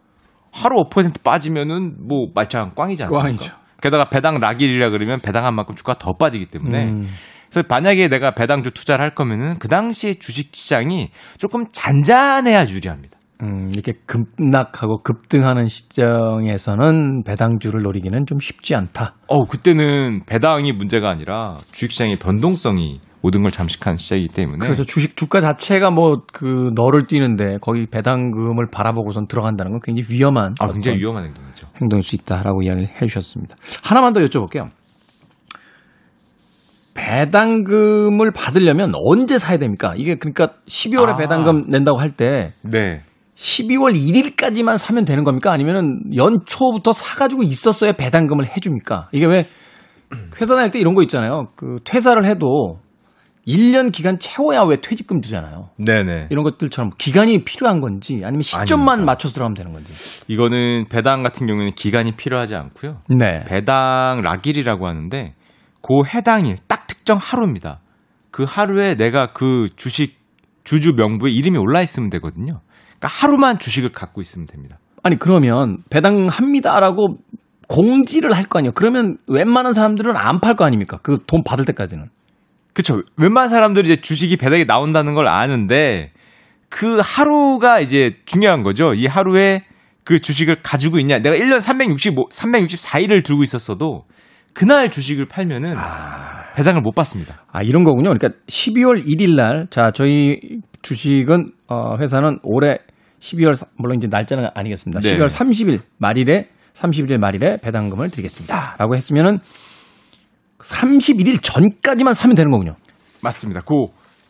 하루 0.51 0.83
5% 0.83 1.23
빠지면은 1.23 1.95
뭐 2.07 2.27
말짱 2.33 2.71
꽝이지 2.75 3.03
않습니까? 3.03 3.23
꽝이죠. 3.25 3.51
게다가 3.81 4.09
배당 4.09 4.37
락일이라 4.39 4.89
그러면 4.91 5.19
배당한 5.19 5.55
만큼 5.55 5.75
주가 5.75 5.95
더 5.95 6.13
빠지기 6.13 6.45
때문에 6.47 6.85
음. 6.85 7.07
그래서 7.49 7.65
만약에 7.67 8.07
내가 8.07 8.31
배당주 8.31 8.71
투자를 8.71 9.03
할 9.03 9.13
거면은 9.13 9.55
그 9.59 9.67
당시에 9.67 10.13
주식 10.15 10.55
시장이 10.55 11.09
조금 11.37 11.65
잔잔해야 11.71 12.65
유리합니다. 12.67 13.17
음, 13.43 13.71
이렇게 13.73 13.93
급락하고 14.05 15.01
급등하는 15.03 15.67
시장에서는 15.67 17.23
배당주를 17.23 17.81
노리기는 17.81 18.25
좀 18.27 18.39
쉽지 18.39 18.75
않다. 18.75 19.15
어, 19.27 19.45
그때는 19.45 20.21
배당이 20.27 20.71
문제가 20.73 21.09
아니라 21.09 21.57
주식시장의 21.71 22.17
변동성이 22.17 23.01
모든 23.21 23.41
걸 23.43 23.51
잠식한 23.51 23.97
시장이기 23.97 24.33
때문에 24.33 24.57
그래서 24.59 24.83
주식 24.83 25.15
주가 25.15 25.39
자체가 25.41 25.91
뭐 25.91 26.21
그 26.33 26.71
너를 26.75 27.05
뛰는데 27.05 27.57
거기 27.61 27.85
배당금을 27.85 28.67
바라보고선 28.71 29.27
들어간다는 29.27 29.71
건 29.73 29.81
굉장히 29.83 30.11
위험한 30.13 30.55
아, 30.59 30.67
굉장히 30.67 30.97
위험한 30.99 31.25
행동이죠. 31.25 31.67
행동일 31.79 32.03
수 32.03 32.15
있다라고 32.15 32.63
이야기를 32.63 32.89
해주셨습니다. 33.01 33.55
하나만 33.83 34.13
더 34.13 34.21
여쭤볼게요. 34.21 34.69
배당금을 36.93 38.31
받으려면 38.31 38.91
언제 38.95 39.37
사야 39.37 39.57
됩니까? 39.57 39.93
이게 39.95 40.15
그러니까 40.15 40.53
12월에 40.67 41.09
아. 41.13 41.17
배당금 41.17 41.65
낸다고 41.69 41.99
할때 41.99 42.53
네. 42.61 43.03
12월 43.35 43.95
1일까지만 43.95 44.77
사면 44.77 45.05
되는 45.05 45.23
겁니까? 45.23 45.51
아니면은 45.51 46.01
연초부터 46.15 46.91
사가지고 46.91 47.43
있었어야 47.43 47.93
배당금을 47.93 48.45
해줍니까? 48.55 49.09
이게 49.13 49.25
왜 49.25 49.45
회사 50.41 50.55
다닐 50.55 50.69
때 50.69 50.79
이런 50.79 50.93
거 50.95 51.01
있잖아요. 51.03 51.47
그 51.55 51.77
퇴사를 51.85 52.23
해도 52.25 52.79
1년 53.47 53.91
기간 53.91 54.19
채워야 54.19 54.61
왜 54.63 54.77
퇴직금 54.81 55.21
주잖아요. 55.21 55.69
네네. 55.77 56.27
이런 56.29 56.43
것들처럼 56.43 56.91
기간이 56.97 57.43
필요한 57.43 57.81
건지 57.81 58.21
아니면 58.23 58.41
시점만 58.43 58.89
아닙니다. 58.89 59.11
맞춰서 59.11 59.33
들어가면 59.33 59.55
되는 59.55 59.73
건지. 59.73 60.21
이거는 60.27 60.85
배당 60.89 61.23
같은 61.23 61.47
경우에는 61.47 61.73
기간이 61.75 62.11
필요하지 62.15 62.53
않고요. 62.55 62.97
네. 63.09 63.43
배당 63.45 64.21
락일이라고 64.23 64.87
하는데 64.87 65.33
그 65.81 65.93
해당일 66.13 66.57
딱 66.67 66.85
특정 66.87 67.17
하루입니다. 67.19 67.79
그 68.29 68.45
하루에 68.47 68.95
내가 68.95 69.33
그 69.33 69.69
주식 69.75 70.19
주주 70.63 70.93
명부에 70.95 71.31
이름이 71.31 71.57
올라 71.57 71.81
있으면 71.81 72.09
되거든요. 72.11 72.61
그러니까 72.99 73.07
하루만 73.07 73.57
주식을 73.57 73.91
갖고 73.91 74.21
있으면 74.21 74.45
됩니다. 74.45 74.77
아니 75.03 75.17
그러면 75.17 75.77
배당합니다라고 75.89 77.17
공지를 77.67 78.33
할 78.33 78.45
거 78.45 78.59
아니에요. 78.59 78.73
그러면 78.75 79.17
웬만한 79.27 79.73
사람들은 79.73 80.15
안 80.15 80.39
팔 80.39 80.55
거 80.55 80.65
아닙니까? 80.65 80.99
그 81.01 81.17
돈 81.25 81.43
받을 81.43 81.65
때까지는. 81.65 82.05
그렇죠. 82.73 83.01
웬만한 83.17 83.49
사람들이 83.49 83.91
이제 83.91 84.01
주식이 84.01 84.37
배당이 84.37 84.65
나온다는 84.65 85.13
걸 85.13 85.27
아는데 85.27 86.11
그 86.69 86.99
하루가 87.03 87.79
이제 87.79 88.15
중요한 88.25 88.63
거죠. 88.63 88.93
이 88.93 89.07
하루에 89.07 89.65
그 90.03 90.19
주식을 90.19 90.61
가지고 90.63 90.99
있냐. 90.99 91.19
내가 91.19 91.35
1년 91.35 91.61
365, 91.61 92.29
364일을 92.29 93.23
들고 93.23 93.43
있었어도 93.43 94.05
그날 94.53 94.89
주식을 94.89 95.27
팔면은 95.27 95.75
배당을 96.55 96.81
못 96.81 96.93
받습니다. 96.93 97.45
아, 97.51 97.61
이런 97.61 97.83
거군요. 97.83 98.13
그러니까 98.13 98.39
12월 98.47 99.05
1일 99.05 99.35
날, 99.35 99.67
자, 99.69 99.91
저희 99.91 100.39
주식은, 100.81 101.51
어, 101.67 101.97
회사는 101.97 102.39
올해 102.43 102.77
12월, 103.19 103.55
물론 103.77 103.97
이제 103.97 104.07
날짜는 104.09 104.49
아니겠습니다. 104.53 104.99
네. 104.99 105.17
12월 105.17 105.29
30일 105.29 105.79
말일에, 105.97 106.49
31일 106.73 107.19
말일에 107.19 107.57
배당금을 107.61 108.09
드리겠습니다. 108.09 108.75
라고 108.77 108.95
했으면은 108.95 109.39
31일 110.63 111.41
전까지만 111.41 112.13
사면 112.13 112.35
되는 112.35 112.51
거군요. 112.51 112.73
맞습니다. 113.21 113.61
그 113.61 113.87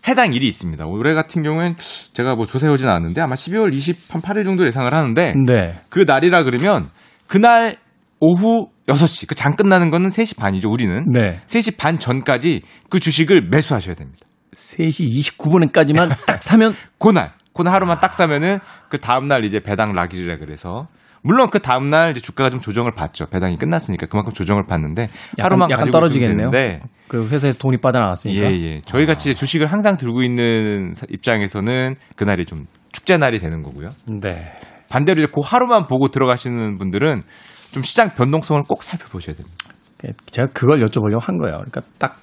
해당 0.07 0.33
일이 0.33 0.47
있습니다. 0.47 0.85
올해 0.87 1.13
같은 1.13 1.43
경우엔 1.43 1.75
제가 2.13 2.35
뭐 2.35 2.45
오진 2.45 2.87
않았는데 2.87 3.21
아마 3.21 3.35
12월 3.35 3.71
28일 3.71 4.43
정도 4.45 4.65
예상을 4.65 4.91
하는데 4.91 5.33
네. 5.45 5.79
그 5.89 6.03
날이라 6.07 6.43
그러면 6.43 6.87
그날 7.27 7.77
오후 8.19 8.67
6시 8.87 9.27
그 9.27 9.35
장 9.35 9.55
끝나는 9.55 9.89
거는 9.89 10.09
3시 10.09 10.37
반이죠, 10.37 10.69
우리는. 10.69 11.05
네. 11.11 11.39
3시 11.47 11.77
반 11.77 11.97
전까지 11.99 12.61
그 12.89 12.99
주식을 12.99 13.49
매수하셔야 13.49 13.95
됩니다. 13.95 14.19
3시 14.55 15.37
29분까지만 15.37 16.15
딱 16.27 16.43
사면 16.43 16.73
그날, 16.99 17.31
그날 17.53 17.73
하루만 17.73 17.99
딱 17.99 18.13
사면은 18.13 18.59
그 18.89 18.99
다음 18.99 19.27
날 19.27 19.43
이제 19.45 19.59
배당 19.59 19.93
락일이라 19.93 20.37
그래서 20.37 20.87
물론 21.23 21.49
그 21.49 21.59
다음날 21.59 22.11
이제 22.11 22.19
주가가 22.21 22.49
좀 22.49 22.59
조정을 22.59 22.93
받죠. 22.93 23.27
배당이 23.27 23.57
끝났으니까 23.57 24.07
그만큼 24.07 24.33
조정을 24.33 24.65
받는데 24.65 25.03
약간, 25.37 25.45
하루만 25.45 25.69
약간 25.69 25.91
떨어지겠네요. 25.91 26.49
그 27.07 27.27
회사에서 27.29 27.59
돈이 27.59 27.77
빠져나갔으니까. 27.79 28.51
예, 28.51 28.55
예. 28.55 28.81
저희 28.85 29.05
같이 29.05 29.29
이제 29.31 29.37
주식을 29.39 29.67
항상 29.67 29.97
들고 29.97 30.23
있는 30.23 30.93
사- 30.95 31.05
입장에서는 31.09 31.95
그날이 32.15 32.45
좀 32.45 32.65
축제 32.91 33.17
날이 33.17 33.39
되는 33.39 33.61
거고요. 33.61 33.91
네. 34.07 34.53
반대로 34.89 35.21
이제 35.21 35.31
그 35.33 35.41
하루만 35.43 35.87
보고 35.87 36.09
들어가시는 36.09 36.77
분들은 36.77 37.21
좀 37.71 37.83
시장 37.83 38.09
변동성을 38.15 38.63
꼭 38.67 38.83
살펴보셔야 38.83 39.35
됩니다. 39.35 39.57
제가 40.31 40.47
그걸 40.53 40.79
여쭤보려고 40.79 41.21
한 41.21 41.37
거예요. 41.37 41.57
그러니까 41.57 41.81
딱, 41.99 42.17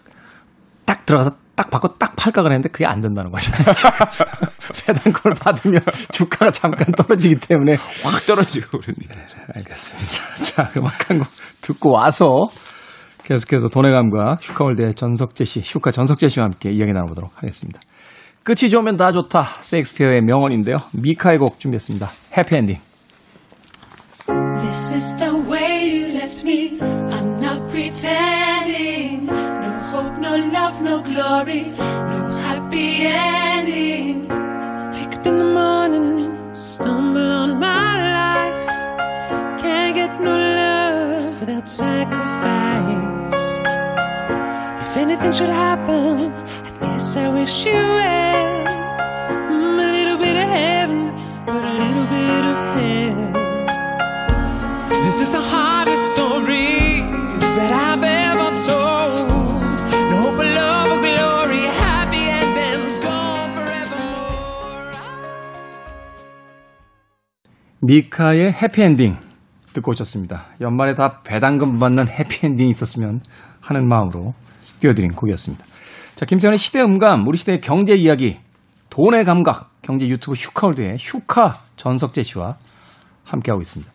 딱 0.85 1.07
들어가서 1.07 1.37
딱 1.59 1.71
받고 1.73 1.99
딱 1.99 2.15
팔까 2.15 2.43
그랬는데 2.43 2.69
그게 2.69 2.87
안 2.87 3.01
된다는 3.01 3.33
거잖아요. 3.33 3.65
배당금을 4.87 5.35
받으면 5.41 5.81
주가가 6.13 6.53
잠깐 6.53 6.87
떨어지기 6.93 7.35
때문에. 7.35 7.75
확 8.05 8.25
떨어지고 8.27 8.79
그러니까. 8.79 9.27
알겠습니다. 9.57 10.35
자, 10.45 10.71
음악 10.77 11.11
한곡 11.11 11.27
듣고 11.61 11.91
와서 11.91 12.45
계속해서 13.25 13.67
돈의 13.67 13.91
감과 13.91 14.37
슈카월드의 14.41 14.95
전석재 14.95 15.45
씨, 15.45 15.61
슈카 15.63 15.91
전석재 15.91 16.29
씨와 16.29 16.45
함께 16.45 16.71
이야기 16.73 16.93
나눠보도록 16.93 17.33
하겠습니다. 17.35 17.81
끝이 18.45 18.71
좋으면 18.71 18.97
다 18.97 19.11
좋다. 19.11 19.43
세익스피어의 19.43 20.21
명언인데요. 20.21 20.77
미카의 20.93 21.39
곡 21.39 21.59
준비했습니다. 21.59 22.09
해피엔딩. 22.39 22.79
This 24.61 24.95
is 24.95 25.17
the 25.17 25.33
way 25.33 26.05
you 26.05 26.15
left 26.15 26.47
me. 26.47 26.98
Glory, 31.19 31.63
no 32.13 32.21
happy 32.47 32.89
ending. 33.07 34.29
Wake 34.95 35.15
up 35.17 35.27
in 35.27 35.37
the 35.43 35.51
morning, 35.61 36.09
stumble 36.55 37.29
on 37.43 37.51
my 37.59 37.91
life. 38.19 38.67
Can't 39.63 39.95
get 40.01 40.13
no 40.21 40.35
love 40.61 41.41
without 41.41 41.69
sacrifice. 41.69 43.43
If 44.85 44.97
anything 45.05 45.33
should 45.39 45.55
happen, 45.67 46.33
I 46.67 46.87
guess 46.87 47.17
I 47.17 47.27
wish 47.35 47.67
you 47.67 47.83
well. 47.97 48.48
미카의 67.89 68.53
해피엔딩 68.53 69.17
듣고 69.73 69.93
오셨습니다. 69.93 70.45
연말에 70.61 70.93
다 70.93 71.23
배당금 71.25 71.79
받는 71.79 72.07
해피엔딩이 72.07 72.69
있었으면 72.69 73.23
하는 73.63 73.89
마음으로 73.89 74.35
띄워드린 74.81 75.13
곡이었습니다. 75.13 75.65
자, 76.15 76.27
김태훈의 76.27 76.59
시대 76.59 76.83
음감, 76.83 77.27
우리 77.27 77.39
시대의 77.39 77.63
경제 77.63 77.95
이야기, 77.95 78.37
돈의 78.91 79.25
감각, 79.25 79.71
경제 79.81 80.07
유튜브 80.07 80.35
슈카월드의 80.35 80.99
슈카 80.99 81.63
전석재 81.77 82.23
씨와 82.25 82.57
함께하고 83.25 83.63
있습니다. 83.63 83.91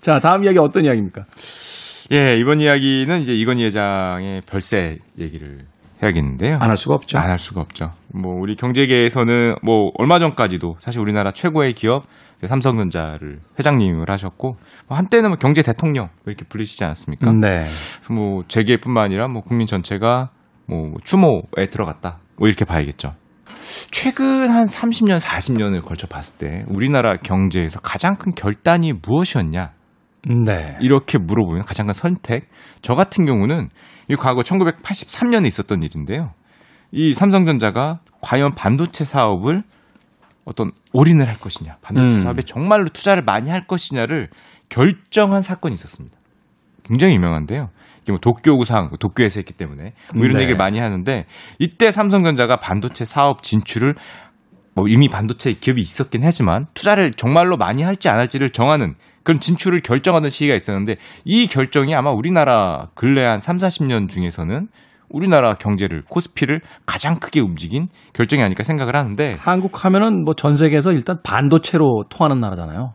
자, 0.00 0.18
다음 0.18 0.44
이야기 0.44 0.56
어떤 0.58 0.86
이야기입니까? 0.86 1.26
예, 2.12 2.38
이번 2.38 2.60
이야기는 2.60 3.20
이제 3.20 3.34
이건희 3.34 3.64
회장의 3.64 4.40
별세 4.48 5.00
얘기를 5.18 5.66
해야겠는데요. 6.02 6.56
안 6.60 6.70
할 6.70 6.78
수가 6.78 6.94
없죠. 6.94 7.18
안 7.18 7.28
할 7.28 7.38
수가 7.38 7.60
없죠. 7.60 7.92
뭐 8.08 8.40
우리 8.40 8.56
경제계에서는 8.56 9.56
뭐 9.62 9.92
얼마 9.98 10.18
전까지도 10.18 10.76
사실 10.78 11.00
우리나라 11.00 11.32
최고의 11.32 11.74
기업 11.74 12.04
삼성전자를 12.46 13.40
회장님을 13.58 14.10
하셨고 14.10 14.56
뭐 14.88 14.98
한때는 14.98 15.30
뭐 15.30 15.38
경제 15.38 15.62
대통령 15.62 16.08
이렇게 16.26 16.44
불리시지 16.44 16.82
않았습니까? 16.84 17.32
네. 17.32 17.48
그래서 17.48 18.12
뭐 18.12 18.42
재계뿐만 18.48 19.04
아니라 19.04 19.28
뭐 19.28 19.42
국민 19.42 19.66
전체가 19.66 20.30
뭐 20.66 20.94
추모에 21.04 21.68
들어갔다. 21.70 22.18
뭐 22.38 22.48
이렇게 22.48 22.64
봐야겠죠. 22.64 23.14
최근 23.90 24.50
한 24.50 24.66
30년, 24.66 25.20
40년을 25.20 25.84
걸쳐 25.84 26.06
봤을 26.06 26.38
때 26.38 26.64
우리나라 26.68 27.14
경제에서 27.14 27.80
가장 27.80 28.16
큰 28.16 28.34
결단이 28.34 28.94
무엇이었냐? 28.94 29.70
네. 30.46 30.76
이렇게 30.80 31.18
물어보면 31.18 31.62
가장 31.62 31.86
큰 31.86 31.94
선택. 31.94 32.48
저 32.80 32.94
같은 32.94 33.24
경우는 33.24 33.68
이 34.08 34.16
과거 34.16 34.40
1983년에 34.40 35.46
있었던 35.46 35.82
일인데요. 35.82 36.32
이 36.90 37.12
삼성전자가 37.12 38.00
과연 38.20 38.54
반도체 38.54 39.04
사업을 39.04 39.62
어떤 40.44 40.72
올인을 40.92 41.28
할 41.28 41.38
것이냐, 41.38 41.76
반도체 41.82 42.16
음. 42.16 42.22
사업에 42.22 42.42
정말로 42.42 42.86
투자를 42.86 43.22
많이 43.22 43.50
할 43.50 43.62
것이냐를 43.66 44.28
결정한 44.68 45.42
사건이 45.42 45.74
있었습니다. 45.74 46.16
굉장히 46.84 47.14
유명한데요. 47.14 47.70
이게 48.02 48.12
뭐 48.12 48.18
도쿄 48.18 48.56
구상, 48.56 48.90
도쿄에서 48.98 49.38
했기 49.38 49.52
때문에 49.52 49.92
뭐 50.14 50.24
이런 50.24 50.36
네. 50.36 50.42
얘기를 50.42 50.56
많이 50.56 50.78
하는데 50.78 51.26
이때 51.58 51.92
삼성전자가 51.92 52.56
반도체 52.56 53.04
사업 53.04 53.42
진출을 53.42 53.94
뭐 54.74 54.88
이미 54.88 55.08
반도체 55.08 55.52
기업이 55.52 55.80
있었긴 55.80 56.24
하지만 56.24 56.66
투자를 56.74 57.12
정말로 57.12 57.56
많이 57.56 57.82
할지 57.82 58.08
안 58.08 58.18
할지를 58.18 58.50
정하는 58.50 58.94
그런 59.22 59.38
진출을 59.38 59.82
결정하는 59.82 60.30
시기가 60.30 60.54
있었는데 60.56 60.96
이 61.24 61.46
결정이 61.46 61.94
아마 61.94 62.10
우리나라 62.10 62.88
근래 62.94 63.22
한 63.22 63.38
3, 63.38 63.58
40년 63.58 64.08
중에서는 64.08 64.68
우리나라 65.12 65.54
경제를 65.54 66.02
코스피를 66.08 66.60
가장 66.86 67.20
크게 67.20 67.40
움직인 67.40 67.86
결정이 68.14 68.42
아닐까 68.42 68.64
생각을 68.64 68.96
하는데 68.96 69.36
한국 69.38 69.84
하면은 69.84 70.24
뭐 70.24 70.34
전 70.34 70.56
세계에서 70.56 70.92
일단 70.92 71.18
반도체로 71.22 72.04
통하는 72.08 72.40
나라잖아요. 72.40 72.94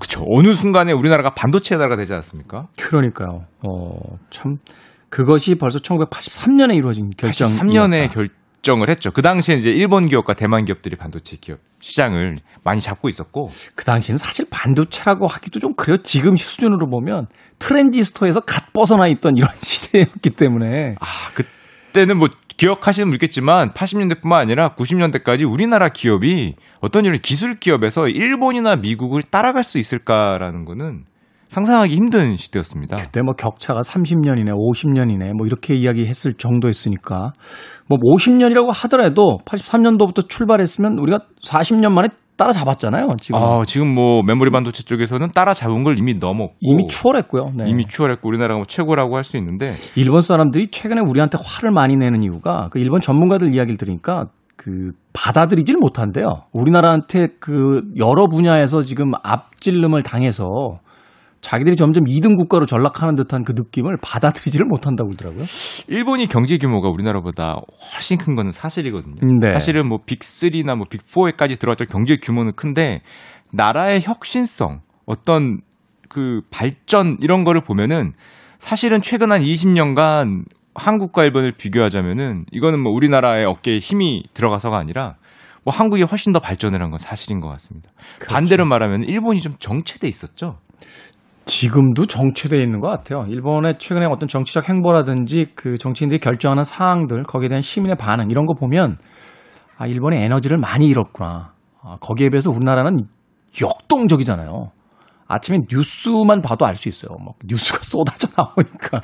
그쵸 0.00 0.22
어느 0.28 0.54
순간에 0.54 0.92
우리나라가 0.92 1.34
반도체 1.34 1.76
나라가 1.76 1.96
되지 1.96 2.12
않았습니까? 2.12 2.68
그러니까요. 2.80 3.44
어, 3.66 3.90
참 4.30 4.56
그것이 5.08 5.56
벌써 5.56 5.78
1983년에 5.80 6.76
이루어진 6.76 7.10
결정. 7.16 7.48
83년에 7.48 8.10
결정을 8.62 8.88
했죠. 8.88 9.10
그 9.10 9.20
당시에 9.22 9.56
이제 9.56 9.70
일본 9.70 10.06
기업과 10.08 10.34
대만 10.34 10.64
기업들이 10.64 10.96
반도체 10.96 11.36
기업 11.40 11.58
시장을 11.80 12.36
많이 12.62 12.80
잡고 12.80 13.08
있었고 13.08 13.50
그 13.74 13.84
당시는 13.84 14.18
사실 14.18 14.46
반도체라고 14.50 15.26
하기도 15.26 15.58
좀 15.58 15.74
그래요. 15.74 15.96
지금 16.04 16.36
수준으로 16.36 16.88
보면 16.88 17.26
트랜지스터에서 17.58 18.40
갓 18.40 18.72
벗어나 18.72 19.08
있던 19.08 19.36
이런 19.36 19.48
시 19.62 19.79
대였기 19.92 20.30
때문에 20.30 20.96
아, 21.00 21.06
그때는 21.34 22.18
뭐 22.18 22.28
기억하시는 22.56 23.06
분 23.06 23.14
있겠지만 23.14 23.72
80년대뿐만 23.72 24.34
아니라 24.34 24.74
90년대까지 24.74 25.50
우리나라 25.50 25.88
기업이 25.88 26.54
어떤 26.80 27.04
이런 27.04 27.18
기술 27.20 27.58
기업에서 27.58 28.08
일본이나 28.08 28.76
미국을 28.76 29.22
따라갈 29.22 29.64
수 29.64 29.78
있을까라는 29.78 30.64
거는 30.66 31.04
상상하기 31.48 31.92
힘든 31.92 32.36
시대였습니다. 32.36 32.96
그때 32.96 33.22
뭐 33.22 33.34
격차가 33.34 33.80
30년이네, 33.80 34.52
50년이네, 34.52 35.32
뭐 35.32 35.46
이렇게 35.46 35.74
이야기했을 35.74 36.34
정도였으니까 36.34 37.32
뭐 37.88 37.98
50년이라고 37.98 38.70
하더라도 38.72 39.38
83년도부터 39.46 40.28
출발했으면 40.28 40.98
우리가 40.98 41.20
40년 41.44 41.90
만에 41.92 42.08
따라잡았잖아요. 42.40 43.08
지금 43.20 43.38
아, 43.38 43.62
지금 43.66 43.94
뭐 43.94 44.22
메모리 44.22 44.50
반도체 44.50 44.82
쪽에서는 44.82 45.28
따라잡은 45.32 45.84
걸 45.84 45.98
이미 45.98 46.14
넘었고 46.14 46.54
이미 46.60 46.86
추월했고요. 46.88 47.52
네. 47.54 47.64
이미 47.68 47.86
추월했고 47.86 48.26
우리나라가 48.28 48.56
뭐 48.56 48.64
최고라고 48.66 49.16
할 49.16 49.20
수 49.24 49.36
있는데 49.36 49.74
일본 49.96 50.22
사람들이 50.22 50.68
최근에 50.68 51.02
우리한테 51.02 51.36
화를 51.44 51.70
많이 51.72 51.94
내는 51.96 52.22
이유가 52.22 52.68
그 52.70 52.78
일본 52.78 53.00
전문가들 53.00 53.54
이야기를 53.54 53.76
들으니까 53.76 54.26
그 54.56 54.92
받아들이질 55.12 55.76
못한대요. 55.76 56.26
우리나라한테 56.52 57.28
그 57.38 57.82
여러 57.98 58.26
분야에서 58.26 58.82
지금 58.82 59.12
앞질름을 59.22 60.02
당해서 60.02 60.78
자기들이 61.40 61.76
점점 61.76 62.04
2등 62.04 62.36
국가로 62.36 62.66
전락하는 62.66 63.16
듯한 63.16 63.44
그 63.44 63.52
느낌을 63.56 63.96
받아들이지를 64.02 64.66
못한다고 64.66 65.08
그러더라고요. 65.10 65.44
일본이 65.88 66.26
경제 66.26 66.58
규모가 66.58 66.90
우리나라보다 66.90 67.56
훨씬 67.94 68.18
큰 68.18 68.34
거는 68.34 68.52
사실이거든요. 68.52 69.16
네. 69.40 69.52
사실은 69.54 69.88
뭐 69.88 69.98
빅3나 70.04 70.76
뭐 70.76 70.86
빅4에까지 70.86 71.58
들어왔던 71.58 71.88
경제 71.88 72.16
규모는 72.16 72.52
큰데 72.54 73.00
나라의 73.52 74.02
혁신성, 74.02 74.80
어떤 75.06 75.60
그 76.08 76.42
발전 76.50 77.16
이런 77.20 77.44
거를 77.44 77.62
보면은 77.62 78.12
사실은 78.58 79.00
최근 79.00 79.32
한 79.32 79.40
20년간 79.40 80.44
한국과 80.74 81.24
일본을 81.24 81.52
비교하자면은 81.56 82.44
이거는 82.52 82.80
뭐 82.80 82.92
우리나라의 82.92 83.46
어깨에 83.46 83.78
힘이 83.78 84.24
들어가서가 84.34 84.76
아니라 84.76 85.16
뭐 85.64 85.74
한국이 85.74 86.02
훨씬 86.02 86.32
더 86.32 86.38
발전을 86.40 86.82
한 86.82 86.90
건 86.90 86.98
사실인 86.98 87.40
것 87.40 87.48
같습니다. 87.48 87.90
그렇죠. 88.18 88.32
반대로 88.34 88.64
말하면 88.66 89.04
일본이 89.04 89.40
좀 89.40 89.54
정체돼 89.58 90.06
있었죠. 90.08 90.58
지금도 91.50 92.06
정체되어 92.06 92.60
있는 92.60 92.78
것 92.78 92.88
같아요. 92.88 93.24
일본의 93.26 93.78
최근에 93.78 94.06
어떤 94.06 94.28
정치적 94.28 94.68
행보라든지 94.68 95.48
그 95.56 95.76
정치인들이 95.78 96.20
결정하는 96.20 96.62
사항들, 96.62 97.24
거기에 97.24 97.48
대한 97.48 97.60
시민의 97.60 97.96
반응 97.96 98.30
이런 98.30 98.46
거 98.46 98.54
보면 98.54 98.96
아, 99.76 99.86
일본의 99.88 100.22
에너지를 100.22 100.58
많이 100.58 100.88
잃었구나. 100.88 101.52
아, 101.82 101.96
거기에 102.00 102.30
비해서 102.30 102.50
우리나라는 102.52 103.08
역동적이잖아요. 103.60 104.70
아침에 105.30 105.58
뉴스만 105.70 106.40
봐도 106.42 106.66
알 106.66 106.76
수 106.76 106.88
있어요. 106.88 107.16
막 107.24 107.34
뉴스가 107.44 107.78
쏟아져 107.84 108.28
나오니까 108.36 109.02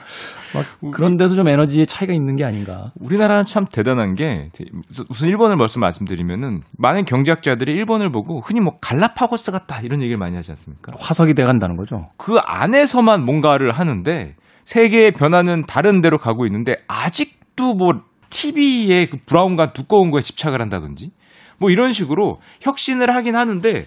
막 0.54 0.92
그런 0.92 1.16
데서 1.16 1.34
좀 1.34 1.46
에너지의 1.46 1.86
차이가 1.86 2.12
있는 2.12 2.36
게 2.36 2.44
아닌가. 2.44 2.92
우리나라는 2.98 3.44
참 3.44 3.64
대단한 3.66 4.14
게 4.14 4.50
무슨 5.08 5.28
일본을 5.28 5.56
말씀 5.56 5.80
말씀드리면은 5.80 6.62
많은 6.78 7.04
경제학자들이 7.04 7.72
일본을 7.72 8.10
보고 8.10 8.40
흔히 8.40 8.60
뭐 8.60 8.78
갈라파고스 8.80 9.52
같다 9.52 9.80
이런 9.82 10.00
얘기를 10.00 10.18
많이 10.18 10.34
하지 10.34 10.50
않습니까? 10.52 10.92
화석이 10.98 11.34
돼 11.34 11.44
간다는 11.44 11.76
거죠. 11.76 12.06
그 12.16 12.38
안에서만 12.38 13.24
뭔가를 13.24 13.72
하는데 13.72 14.34
세계의 14.64 15.12
변화는 15.12 15.64
다른 15.66 16.00
데로 16.00 16.18
가고 16.18 16.46
있는데 16.46 16.76
아직도 16.88 17.74
뭐 17.74 18.00
TV의 18.30 19.10
그 19.10 19.18
브라운관 19.24 19.74
두꺼운 19.74 20.10
거에 20.10 20.22
집착을 20.22 20.60
한다든지 20.60 21.10
뭐 21.58 21.70
이런 21.70 21.92
식으로 21.92 22.40
혁신을 22.60 23.14
하긴 23.14 23.36
하는데 23.36 23.86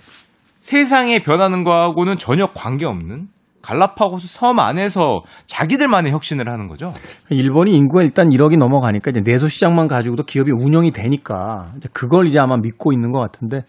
세상에 0.60 1.20
변하는 1.20 1.64
거하고는 1.64 2.18
전혀 2.18 2.48
관계없는 2.54 3.30
갈라파고스 3.62 4.28
섬 4.28 4.60
안에서 4.60 5.22
자기들만의 5.46 6.12
혁신을 6.12 6.50
하는 6.50 6.68
거죠. 6.68 6.94
일본이 7.30 7.76
인구가 7.76 8.04
일단 8.04 8.30
1억이 8.30 8.58
넘어가니까 8.58 9.12
이제 9.12 9.22
내수 9.22 9.50
시장만 9.50 9.88
가지고도 9.88 10.24
기업이 10.24 10.52
운영이 10.52 10.92
되니까 10.92 11.74
이제 11.78 11.90
그걸 11.92 12.28
이제 12.28 12.40
아마 12.40 12.58
믿고 12.58 12.94
있는 12.94 13.12
것 13.12 13.20
같은데 13.20 13.64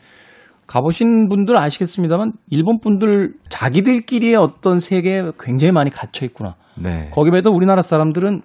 가보신 0.66 1.28
분들 1.28 1.56
아시겠습니다만 1.56 2.34
일본 2.48 2.78
분들 2.80 3.34
자기들끼리의 3.48 4.36
어떤 4.36 4.78
세계에 4.78 5.24
굉장히 5.40 5.72
많이 5.72 5.90
갇혀 5.90 6.24
있구나. 6.24 6.54
네. 6.76 7.10
거기에 7.12 7.32
비해서 7.32 7.50
우리나라 7.50 7.82
사람들은 7.82 8.42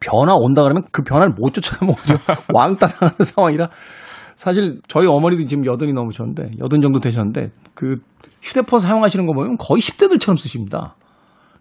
변화 0.00 0.34
온다 0.34 0.62
그러면 0.62 0.84
그 0.90 1.02
변화를 1.02 1.34
못 1.34 1.52
쫓아가면? 1.52 1.94
왕따 2.54 2.86
당하는 2.86 3.16
상황이라 3.18 3.68
사실 4.38 4.80
저희 4.86 5.08
어머니도 5.08 5.46
지금 5.46 5.66
여든이 5.66 5.92
넘으셨는데 5.92 6.52
여든 6.60 6.80
정도 6.80 7.00
되셨는데 7.00 7.50
그 7.74 7.96
휴대폰 8.40 8.78
사용하시는 8.78 9.26
거 9.26 9.32
보면 9.32 9.56
거의 9.58 9.80
10대들처럼 9.80 10.38
쓰십니다. 10.38 10.94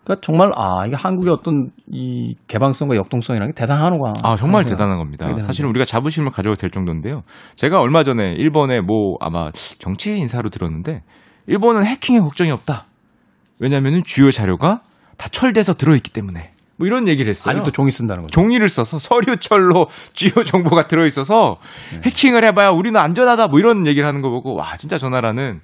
그러니까 0.04 0.22
정말 0.22 0.52
아 0.56 0.86
이게 0.86 0.96
한국의 0.96 1.34
어떤 1.34 1.72
이 1.88 2.36
개방성과 2.48 2.96
역동성이라는 2.96 3.52
게 3.52 3.60
대단하구나. 3.60 4.14
아, 4.22 4.36
정말 4.36 4.64
대단한 4.64 5.00
겁니다. 5.00 5.26
하게 5.26 5.42
사실 5.42 5.66
은 5.66 5.72
우리가 5.72 5.86
자부심을 5.86 6.30
가져도 6.30 6.54
될 6.54 6.70
정도인데요. 6.70 7.24
제가 7.56 7.82
얼마 7.82 8.04
전에 8.04 8.34
일본의 8.34 8.84
뭐 8.84 9.18
아마 9.22 9.50
정치 9.80 10.16
인사로 10.16 10.52
들었는데 10.52 11.02
일본은 11.48 11.84
해킹에 11.84 12.20
걱정이 12.20 12.52
없다. 12.52 12.86
왜냐면은 13.58 14.04
주요 14.06 14.30
자료가 14.30 14.84
다 15.18 15.30
철돼서 15.32 15.74
들어있기 15.74 16.14
때문에. 16.14 16.52
뭐 16.78 16.88
이런 16.88 17.08
얘기를 17.08 17.30
했어요. 17.32 17.52
아직도 17.52 17.72
종이 17.72 17.92
쓴다는 17.92 18.24
거죠. 18.24 18.32
종이를 18.32 18.70
써서 18.70 19.00
서류철로 19.00 19.88
주요 20.14 20.44
정보가 20.44 20.88
들어있어서 20.88 21.58
네. 21.92 22.02
해킹을 22.06 22.44
해봐야 22.46 22.70
우리는 22.70 23.00
안전하다 23.00 23.48
뭐 23.48 23.60
이런 23.60 23.88
얘기를 23.88 24.08
하는 24.08 24.22
거 24.22 24.30
보고 24.30 24.56
와 24.56 24.76
진짜 24.78 24.98
저 24.98 25.10
나라는 25.10 25.62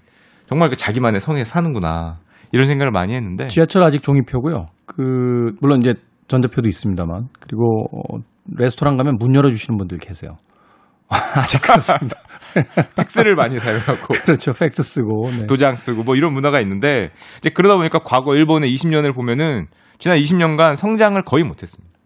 정말 0.48 0.70
그 0.70 0.76
자기만의 0.76 1.22
성에 1.22 1.46
사는구나 1.46 2.20
이런 2.52 2.68
생각을 2.68 2.92
많이 2.92 3.14
했는데 3.14 3.48
지하철 3.48 3.84
아직 3.84 4.02
종이표고요. 4.02 4.66
그 4.86 5.54
물론 5.62 5.82
이제 5.82 5.94
전자표도 6.28 6.68
있습니다만 6.68 7.30
그리고 7.40 7.86
어, 7.92 8.20
레스토랑 8.56 8.98
가면 8.98 9.18
문 9.20 9.36
열어주시는 9.36 9.78
분들 9.78 10.00
계세요. 10.00 10.38
아직 11.10 11.62
그렇습니다. 11.62 12.18
팩스를 12.96 13.36
많이 13.36 13.60
사용하고 13.60 14.14
그렇죠. 14.26 14.52
팩스 14.54 14.82
쓰고. 14.82 15.30
네. 15.32 15.48
도장 15.48 15.76
쓰고 15.76 16.04
뭐 16.04 16.16
이런 16.16 16.34
문화가 16.34 16.60
있는데 16.62 17.12
이제 17.38 17.50
그러다 17.50 17.76
보니까 17.76 18.00
과거 18.00 18.36
일본의 18.36 18.74
20년을 18.74 19.14
보면은 19.14 19.68
지난 20.04 20.18
20년간 20.18 20.76
성장을 20.76 21.22
거의 21.22 21.46
못했습니다. 21.46 21.98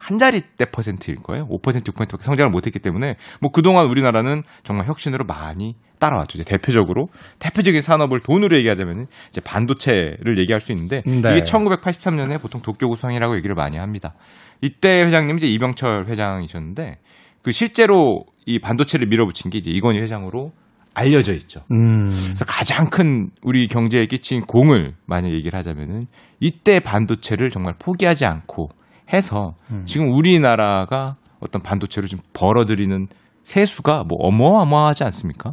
한 0.00 0.18
자리대 0.18 0.64
퍼센트일 0.64 1.18
거예요. 1.22 1.46
5% 1.46 1.62
6%밖에 1.62 2.24
성장을 2.24 2.50
못했기 2.50 2.80
때문에 2.80 3.14
뭐 3.40 3.52
그동안 3.52 3.86
우리나라는 3.86 4.42
정말 4.64 4.88
혁신으로 4.88 5.26
많이 5.26 5.76
따라왔죠. 6.00 6.38
이제 6.38 6.44
대표적으로 6.44 7.06
대표적인 7.38 7.82
산업을 7.82 8.18
돈으로 8.18 8.56
얘기하자면 8.56 9.06
이제 9.28 9.40
반도체를 9.40 10.38
얘기할 10.38 10.60
수 10.60 10.72
있는데 10.72 11.02
네. 11.06 11.18
이게 11.18 11.44
1983년에 11.44 12.42
보통 12.42 12.62
도쿄 12.62 12.88
구성이라고 12.88 13.36
얘기를 13.36 13.54
많이 13.54 13.76
합니다. 13.76 14.14
이때 14.60 15.04
회장님 15.04 15.36
이제 15.36 15.46
이병철 15.46 16.06
회장이셨는데 16.08 16.98
그 17.42 17.52
실제로 17.52 18.24
이 18.44 18.58
반도체를 18.58 19.06
밀어붙인 19.06 19.52
게 19.52 19.58
이제 19.58 19.70
이건희 19.70 20.00
회장으로 20.00 20.50
알려져 20.96 21.34
있죠. 21.34 21.60
음. 21.70 22.08
그래서 22.08 22.46
가장 22.46 22.88
큰 22.88 23.28
우리 23.42 23.68
경제에 23.68 24.06
끼친 24.06 24.40
공을 24.42 24.94
만약 25.04 25.30
얘기를 25.30 25.56
하자면은 25.58 26.04
이때 26.40 26.80
반도체를 26.80 27.50
정말 27.50 27.74
포기하지 27.78 28.24
않고 28.24 28.70
해서 29.12 29.54
지금 29.84 30.10
우리나라가 30.12 31.16
어떤 31.38 31.60
반도체로 31.62 32.06
좀 32.06 32.20
벌어들이는 32.32 33.08
세수가 33.44 34.04
뭐 34.08 34.18
어마어마하지 34.26 35.04
않습니까? 35.04 35.52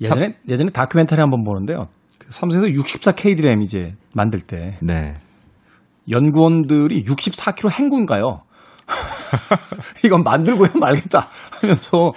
예전에 0.00 0.36
예전에 0.48 0.70
다큐멘터리 0.70 1.20
한번 1.20 1.44
보는데요. 1.44 1.88
그 2.18 2.28
삼성에서 2.30 2.68
64K 2.68 3.36
드램 3.36 3.60
이제 3.60 3.94
만들 4.14 4.40
때 4.40 4.78
네. 4.80 5.14
연구원들이 6.10 7.04
64kg 7.04 7.70
행군 7.70 8.06
가요. 8.06 8.40
이건 10.04 10.24
만들고야 10.24 10.70
말겠다 10.80 11.28
하면서 11.60 12.12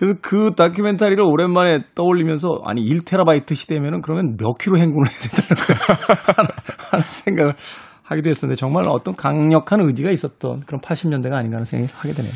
그래서 0.00 0.16
그 0.22 0.54
다큐멘터리를 0.56 1.22
오랜만에 1.22 1.80
떠올리면서 1.94 2.62
아니 2.64 2.82
1테라바이트 2.82 3.54
시대면은 3.54 4.00
그러면 4.00 4.38
몇 4.38 4.54
킬로 4.54 4.78
행군을 4.78 5.06
해야 5.06 5.18
된다는 5.20 5.76
하는, 6.36 6.50
하는 6.90 7.04
생각을 7.06 7.54
하기도 8.02 8.30
했었는데 8.30 8.58
정말 8.58 8.88
어떤 8.88 9.14
강력한 9.14 9.82
의지가 9.82 10.10
있었던 10.10 10.60
그런 10.60 10.80
80년대가 10.80 11.34
아닌가 11.34 11.56
하는 11.56 11.66
생각이 11.66 11.92
하게 11.94 12.14
되네요. 12.14 12.32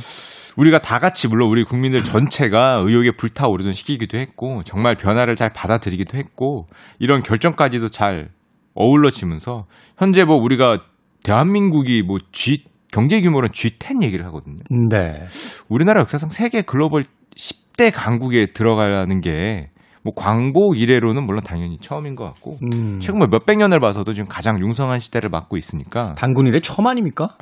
우리가 0.59 0.79
다 0.81 0.99
같이 0.99 1.27
물론 1.27 1.49
우리 1.49 1.65
국민들 1.65 2.05
전체가 2.05 2.83
의욕에 2.85 3.13
불타오르던 3.17 3.73
시기이기도 3.73 4.19
했고 4.19 4.63
정말 4.65 4.95
변화를 4.95 5.35
잘 5.35 5.49
받아들이기도 5.49 6.19
했고 6.19 6.67
이런 6.99 7.23
결정까지도 7.23 7.89
잘 7.89 8.29
어울러지면서 8.75 9.65
현재 9.97 10.25
뭐 10.25 10.37
우리가 10.37 10.83
대한민국이 11.23 12.03
뭐 12.03 12.19
G 12.31 12.65
경제 12.93 13.21
규모는 13.21 13.49
G10 13.49 14.05
얘기를 14.05 14.25
하거든요. 14.27 14.61
네. 14.91 15.27
우리나라 15.69 16.01
역사상 16.01 16.29
세계 16.31 16.63
글로벌 16.63 17.03
10대 17.37 17.91
강국에 17.95 18.53
들어가는 18.53 19.21
게 19.21 19.71
뭐 20.05 20.13
광고 20.15 20.75
이래로는 20.75 21.25
물론 21.25 21.43
당연히 21.43 21.79
처음인 21.81 22.15
것 22.15 22.25
같고 22.25 22.59
음. 22.63 23.01
최근 23.01 23.19
뭐 23.21 23.27
몇백 23.27 23.57
년을 23.57 23.81
봐서도 23.81 24.13
지금 24.13 24.29
가장 24.29 24.61
융성한 24.61 25.01
시대를 25.01 25.31
맞고 25.31 25.57
있으니까 25.57 26.15
단군 26.19 26.47
이래 26.47 26.61
처음 26.61 26.87
아닙니까? 26.87 27.37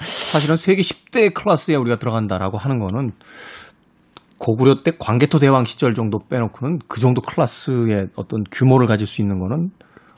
사실은 0.00 0.54
세계 0.54 0.82
10대 0.82 1.34
클래스에 1.34 1.74
우리가 1.74 1.96
들어간다라고 1.96 2.58
하는 2.58 2.78
거는 2.78 3.10
고구려 4.38 4.82
때 4.84 4.92
광개토 4.96 5.40
대왕 5.40 5.64
시절 5.64 5.94
정도 5.94 6.20
빼놓고는 6.30 6.78
그 6.86 7.00
정도 7.00 7.22
클래스의 7.22 8.10
어떤 8.14 8.44
규모를 8.52 8.86
가질 8.86 9.04
수 9.04 9.20
있는 9.20 9.38
거는 9.40 9.70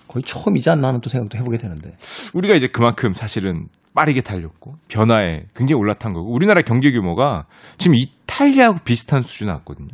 거의 0.08 0.22
처음이지 0.24 0.68
않나 0.68 0.88
하는 0.88 1.00
또 1.00 1.08
생각도 1.08 1.38
해보게 1.38 1.56
되는데. 1.56 1.96
우리가 2.34 2.54
이제 2.54 2.66
그만큼 2.66 3.14
사실은 3.14 3.68
빠르게 3.98 4.20
달렸고 4.20 4.76
변화에 4.88 5.46
굉장히 5.56 5.80
올라탄 5.80 6.12
거고 6.12 6.32
우리나라 6.32 6.62
경제 6.62 6.92
규모가 6.92 7.46
지금 7.78 7.96
이탈리아하고 7.96 8.78
비슷한 8.84 9.24
수준에 9.24 9.50
왔거든요. 9.50 9.88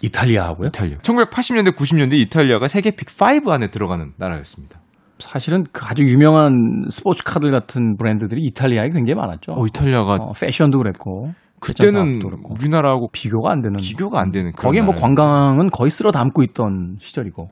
이탈리아하고요? 0.00 0.68
이탈리아. 0.68 0.96
1980년대 0.96 1.76
90년대 1.76 2.14
이탈리아가 2.14 2.68
세계 2.68 2.90
빅5 2.92 3.50
안에 3.50 3.68
들어가는 3.68 4.14
나라였습니다. 4.16 4.80
사실은 5.18 5.64
그 5.72 5.84
아주 5.84 6.04
유명한 6.04 6.86
스포츠 6.88 7.22
카드 7.22 7.50
같은 7.50 7.98
브랜드들이 7.98 8.40
이탈리아에 8.46 8.88
굉장히 8.88 9.16
많았죠. 9.16 9.52
어, 9.52 9.66
이탈리아가 9.66 10.14
어, 10.14 10.32
패션도 10.32 10.78
그랬고. 10.78 11.34
그때는. 11.60 12.20
우리나라하고 12.48 13.08
비교가 13.12 13.52
안 13.52 13.60
되는. 13.60 13.78
비교가 13.80 14.20
안 14.20 14.30
되는 14.30 14.52
거기에 14.52 14.82
뭐. 14.82 14.94
관광은 14.94 15.70
거의 15.70 15.90
쓸어 15.90 16.10
담고 16.10 16.42
있던 16.42 16.96
시절이고. 16.98 17.48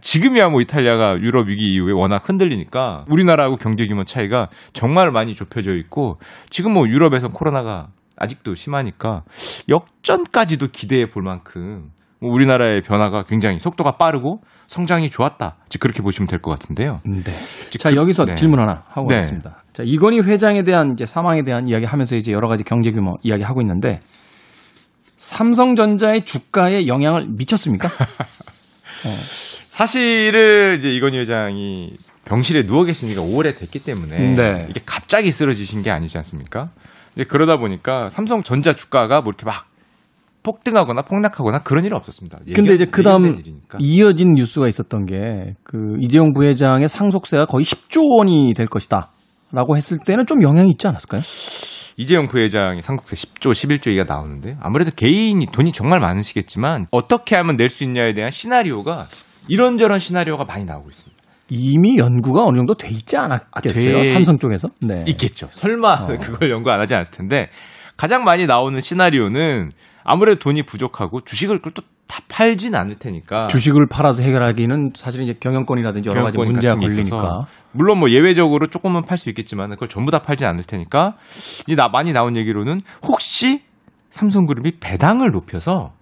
지금이야 0.00 0.50
뭐 0.50 0.60
이탈리아가 0.60 1.18
유럽 1.20 1.48
위기 1.48 1.72
이후에 1.74 1.92
워낙 1.92 2.28
흔들리니까 2.28 3.06
우리나라하고 3.08 3.56
경제 3.56 3.86
규모 3.86 4.04
차이가 4.04 4.48
정말 4.72 5.10
많이 5.10 5.34
좁혀져 5.34 5.74
있고 5.74 6.18
지금 6.50 6.74
뭐 6.74 6.86
유럽에서 6.86 7.28
코로나가 7.28 7.88
아직도 8.16 8.54
심하니까 8.54 9.22
역전까지도 9.68 10.68
기대해 10.68 11.08
볼 11.08 11.22
만큼 11.22 11.90
뭐 12.20 12.30
우리나라의 12.30 12.82
변화가 12.82 13.24
굉장히 13.24 13.58
속도가 13.58 13.92
빠르고 13.92 14.40
성장이 14.66 15.10
좋았다. 15.10 15.56
즉 15.68 15.78
그렇게 15.80 16.02
보시면 16.02 16.26
될 16.28 16.40
것 16.40 16.50
같은데요. 16.50 17.00
네. 17.04 17.22
즉 17.70 17.78
자, 17.78 17.90
그- 17.90 17.96
여기서 17.96 18.24
네. 18.24 18.34
질문 18.34 18.58
하나 18.58 18.84
하고 18.88 19.08
네. 19.08 19.16
가겠습니다. 19.16 19.62
자, 19.72 19.82
이건희 19.84 20.20
회장에 20.20 20.62
대한 20.64 20.92
이제 20.94 21.06
사망에 21.06 21.42
대한 21.42 21.68
이야기 21.68 21.84
하면서 21.84 22.16
이제 22.16 22.32
여러 22.32 22.48
가지 22.48 22.64
경제 22.64 22.90
규모 22.92 23.18
이야기 23.22 23.42
하고 23.42 23.60
있는데 23.60 24.00
삼성전자의 25.16 26.24
주가에 26.24 26.86
영향을 26.86 27.26
미쳤습니까? 27.28 27.88
사실은 29.68 30.76
이제 30.78 30.92
이건희 30.94 31.18
회장이 31.18 31.92
병실에 32.24 32.66
누워 32.66 32.84
계신 32.84 33.08
지가 33.08 33.22
오래됐기 33.22 33.78
때문에 33.80 34.34
네. 34.34 34.66
이게 34.70 34.80
갑자기 34.84 35.30
쓰러지신 35.30 35.82
게 35.82 35.90
아니지 35.90 36.16
않습니까? 36.18 36.70
이제 37.14 37.24
그러다 37.24 37.56
보니까 37.58 38.10
삼성전자 38.10 38.72
주가가 38.72 39.20
뭐 39.20 39.30
이렇게 39.30 39.44
막 39.46 39.66
폭등하거나 40.46 41.02
폭락하거나 41.02 41.58
그런 41.64 41.84
일은 41.84 41.96
없었습니다. 41.96 42.38
근데 42.54 42.74
이제 42.74 42.84
그 42.84 43.02
다음 43.02 43.22
예견된 43.24 43.40
일이니까. 43.44 43.78
이어진 43.80 44.34
뉴스가 44.34 44.68
있었던 44.68 45.06
게 45.06 45.54
그 45.64 45.96
이재용 46.00 46.32
부회장의 46.32 46.88
상속세가 46.88 47.46
거의 47.46 47.64
10조 47.64 48.16
원이 48.18 48.54
될 48.54 48.66
것이다. 48.66 49.10
라고 49.52 49.76
했을 49.76 49.98
때는 50.04 50.26
좀 50.26 50.42
영향이 50.42 50.70
있지 50.70 50.86
않았을까요? 50.86 51.20
이재용 51.96 52.28
부회장이 52.28 52.82
상속세 52.82 53.16
10조, 53.16 53.50
11조 53.52 53.88
얘기가 53.90 54.04
나오는데 54.06 54.56
아무래도 54.60 54.90
개인이 54.94 55.44
돈이 55.52 55.72
정말 55.72 55.98
많으시겠지만 56.00 56.86
어떻게 56.90 57.34
하면 57.36 57.56
낼 57.56 57.68
수 57.68 57.84
있냐에 57.84 58.12
대한 58.14 58.30
시나리오가 58.30 59.06
이런저런 59.48 59.98
시나리오가 59.98 60.44
많이 60.44 60.64
나오고 60.64 60.88
있습니다. 60.90 61.16
이미 61.48 61.96
연구가 61.98 62.44
어느 62.44 62.56
정도 62.56 62.74
돼 62.74 62.88
있지 62.90 63.16
않았겠어요? 63.16 64.02
돼 64.02 64.04
삼성 64.04 64.38
쪽에서? 64.38 64.68
네. 64.80 65.04
있겠죠. 65.08 65.48
설마 65.52 66.06
그걸 66.18 66.50
연구 66.50 66.70
안 66.70 66.80
하지 66.80 66.94
않았을 66.94 67.14
텐데 67.16 67.48
가장 67.96 68.24
많이 68.24 68.46
나오는 68.46 68.78
시나리오는 68.80 69.70
아무래도 70.06 70.38
돈이 70.40 70.62
부족하고 70.62 71.22
주식을 71.22 71.60
또 71.62 71.82
다 72.06 72.20
팔진 72.28 72.74
않을 72.74 72.98
테니까. 72.98 73.44
주식을 73.44 73.88
팔아서 73.88 74.22
해결하기는 74.22 74.92
사실은 74.94 75.24
이제 75.24 75.34
경영권이라든지 75.38 76.08
여러 76.08 76.22
가지 76.22 76.38
문제가 76.38 76.76
걸리니까. 76.76 77.46
물론 77.72 77.98
뭐 77.98 78.10
예외적으로 78.10 78.68
조금은 78.68 79.04
팔 79.06 79.18
수 79.18 79.28
있겠지만 79.28 79.70
그걸 79.70 79.88
전부 79.88 80.10
다 80.10 80.22
팔진 80.22 80.46
않을 80.46 80.62
테니까. 80.64 81.16
이제 81.66 81.74
나 81.74 81.88
많이 81.88 82.12
나온 82.12 82.36
얘기로는 82.36 82.80
혹시 83.02 83.62
삼성그룹이 84.10 84.78
배당을 84.78 85.30
높여서 85.32 85.92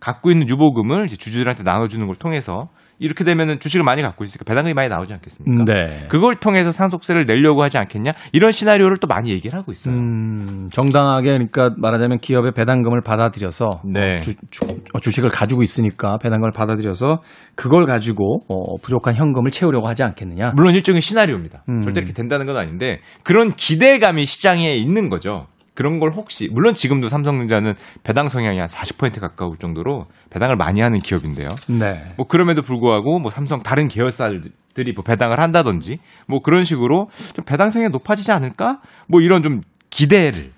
갖고 0.00 0.30
있는 0.30 0.48
유보금을 0.48 1.04
이제 1.04 1.16
주주들한테 1.16 1.62
나눠주는 1.62 2.06
걸 2.06 2.16
통해서 2.16 2.68
이렇게 2.98 3.24
되면은 3.24 3.60
주식을 3.60 3.84
많이 3.84 4.02
갖고 4.02 4.24
있으니까 4.24 4.44
배당금이 4.44 4.74
많이 4.74 4.88
나오지 4.88 5.12
않겠습니까? 5.12 5.64
네. 5.64 6.06
그걸 6.08 6.36
통해서 6.40 6.70
상속세를 6.70 7.26
내려고 7.26 7.62
하지 7.62 7.78
않겠냐 7.78 8.12
이런 8.32 8.52
시나리오를 8.52 8.96
또 8.98 9.06
많이 9.06 9.30
얘기를 9.30 9.58
하고 9.58 9.72
있어요. 9.72 9.94
음, 9.94 10.68
정당하게 10.70 11.32
그러니까 11.32 11.70
말하자면 11.76 12.18
기업의 12.18 12.52
배당금을 12.52 13.02
받아들여서 13.02 13.82
네. 13.84 14.18
주, 14.20 15.10
식을 15.10 15.28
가지고 15.30 15.62
있으니까 15.62 16.18
배당금을 16.18 16.50
받아들여서 16.52 17.22
그걸 17.54 17.86
가지고 17.86 18.40
어, 18.48 18.76
부족한 18.82 19.14
현금을 19.14 19.50
채우려고 19.50 19.88
하지 19.88 20.02
않겠느냐. 20.02 20.52
물론 20.56 20.74
일종의 20.74 21.00
시나리오입니다. 21.00 21.64
음. 21.68 21.82
절대 21.82 22.00
이렇게 22.00 22.12
된다는 22.12 22.46
건 22.46 22.56
아닌데 22.56 22.98
그런 23.22 23.52
기대감이 23.52 24.26
시장에 24.26 24.74
있는 24.74 25.08
거죠. 25.08 25.46
그런 25.76 26.00
걸 26.00 26.10
혹시 26.10 26.48
물론 26.50 26.74
지금도 26.74 27.08
삼성전자는 27.08 27.74
배당 28.02 28.28
성향이 28.28 28.58
한 28.58 28.66
40% 28.66 29.20
가까울 29.20 29.58
정도로 29.58 30.06
배당을 30.30 30.56
많이 30.56 30.80
하는 30.80 30.98
기업인데요. 30.98 31.48
네. 31.68 32.02
뭐 32.16 32.26
그럼에도 32.26 32.62
불구하고 32.62 33.20
뭐 33.20 33.30
삼성 33.30 33.60
다른 33.60 33.86
계열사들이 33.86 34.92
뭐 34.94 35.04
배당을 35.04 35.38
한다든지 35.38 35.98
뭐 36.26 36.40
그런 36.40 36.64
식으로 36.64 37.10
좀 37.34 37.44
배당 37.44 37.70
성향이 37.70 37.90
높아지지 37.92 38.32
않을까? 38.32 38.80
뭐 39.06 39.20
이런 39.20 39.42
좀 39.42 39.60
기대를 39.90 40.50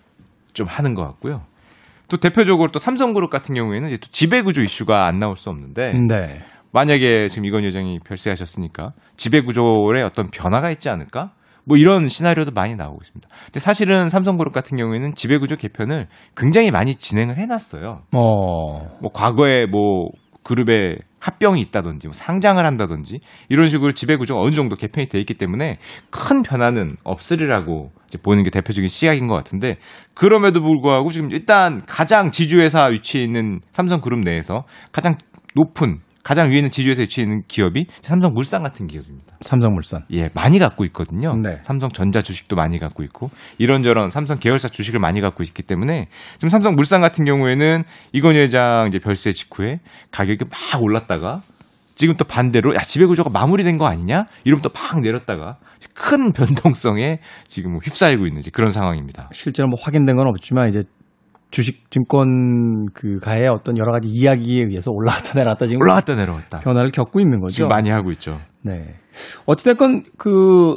좀 0.54 0.66
하는 0.68 0.94
것 0.94 1.02
같고요. 1.02 1.42
또 2.08 2.16
대표적으로 2.16 2.70
또 2.70 2.78
삼성그룹 2.78 3.28
같은 3.28 3.54
경우에는 3.54 3.88
이제 3.88 3.98
또 3.98 4.06
지배구조 4.10 4.62
이슈가 4.62 5.06
안 5.06 5.18
나올 5.18 5.36
수 5.36 5.50
없는데 5.50 5.92
네. 6.08 6.40
만약에 6.72 7.28
지금 7.28 7.44
이건 7.44 7.64
회장이 7.64 7.98
별세하셨으니까 8.04 8.92
지배구조의 9.16 10.04
어떤 10.04 10.30
변화가 10.30 10.70
있지 10.70 10.88
않을까? 10.88 11.32
뭐 11.68 11.76
이런 11.76 12.08
시나리오도 12.08 12.52
많이 12.52 12.74
나오고 12.74 12.98
있습니다. 13.02 13.28
근데 13.44 13.60
사실은 13.60 14.08
삼성그룹 14.08 14.54
같은 14.54 14.78
경우에는 14.78 15.14
지배구조 15.14 15.56
개편을 15.56 16.06
굉장히 16.34 16.70
많이 16.70 16.94
진행을 16.94 17.36
해놨어요. 17.36 18.04
어. 18.12 18.98
뭐 19.00 19.12
과거에 19.12 19.66
뭐 19.66 20.08
그룹에 20.42 20.96
합병이 21.20 21.60
있다든지 21.60 22.06
뭐 22.06 22.14
상장을 22.14 22.64
한다든지 22.64 23.20
이런 23.50 23.68
식으로 23.68 23.92
지배구조가 23.92 24.40
어느 24.40 24.52
정도 24.52 24.76
개편이 24.76 25.08
돼 25.08 25.20
있기 25.20 25.34
때문에 25.34 25.76
큰 26.10 26.42
변화는 26.42 26.96
없으리라고 27.04 27.90
이제 28.06 28.16
보는 28.16 28.44
게 28.44 28.50
대표적인 28.50 28.88
시각인 28.88 29.26
것 29.26 29.34
같은데 29.34 29.76
그럼에도 30.14 30.62
불구하고 30.62 31.10
지금 31.10 31.30
일단 31.32 31.82
가장 31.86 32.30
지주회사 32.30 32.86
위치에 32.86 33.22
있는 33.22 33.60
삼성그룹 33.72 34.20
내에서 34.20 34.64
가장 34.90 35.16
높은 35.54 36.00
가장 36.28 36.50
위에 36.50 36.56
있는 36.56 36.68
지주회사 36.68 37.00
위치에 37.00 37.24
있는 37.24 37.42
기업이 37.48 37.86
삼성물산 38.02 38.62
같은 38.62 38.86
기업입니다. 38.86 39.34
삼성물산. 39.40 40.02
예, 40.12 40.28
많이 40.34 40.58
갖고 40.58 40.84
있거든요. 40.84 41.34
네. 41.34 41.58
삼성전자 41.62 42.20
주식도 42.20 42.54
많이 42.54 42.78
갖고 42.78 43.02
있고 43.02 43.30
이런저런 43.56 44.10
삼성 44.10 44.36
계열사 44.38 44.68
주식을 44.68 45.00
많이 45.00 45.22
갖고 45.22 45.42
있기 45.42 45.62
때문에 45.62 46.08
지금 46.34 46.50
삼성물산 46.50 47.00
같은 47.00 47.24
경우에는 47.24 47.82
이건희 48.12 48.40
회장 48.40 48.88
이제 48.88 48.98
별세 48.98 49.32
직후에 49.32 49.80
가격이 50.10 50.44
막 50.50 50.82
올랐다가 50.82 51.40
지금 51.94 52.14
또 52.16 52.26
반대로 52.26 52.74
야 52.74 52.80
지배 52.80 53.06
구조가 53.06 53.30
마무리된 53.30 53.78
거 53.78 53.86
아니냐? 53.86 54.26
이러면 54.44 54.60
또팍 54.60 55.00
내렸다가 55.00 55.56
큰 55.94 56.32
변동성에 56.32 57.20
지금 57.46 57.72
뭐 57.72 57.80
휩싸이고 57.82 58.26
있는 58.26 58.42
그런 58.52 58.70
상황입니다. 58.70 59.30
실제로 59.32 59.68
뭐 59.68 59.78
확인된 59.80 60.16
건 60.16 60.26
없지만 60.26 60.68
이제 60.68 60.82
주식 61.50 61.90
증권 61.90 62.86
그 62.92 63.18
가의 63.20 63.48
어떤 63.48 63.78
여러 63.78 63.92
가지 63.92 64.08
이야기에 64.08 64.64
의해서 64.66 64.90
올라갔다 64.92 65.32
내려갔다 65.34 65.66
지금 65.66 65.80
올라갔다 65.80 66.14
내려갔다. 66.14 66.60
변화를 66.60 66.90
겪고 66.90 67.20
있는 67.20 67.40
거죠. 67.40 67.54
지금 67.54 67.68
많이 67.68 67.90
하고 67.90 68.10
있죠. 68.10 68.38
네. 68.62 68.94
어찌됐건 69.46 70.04
그, 70.18 70.76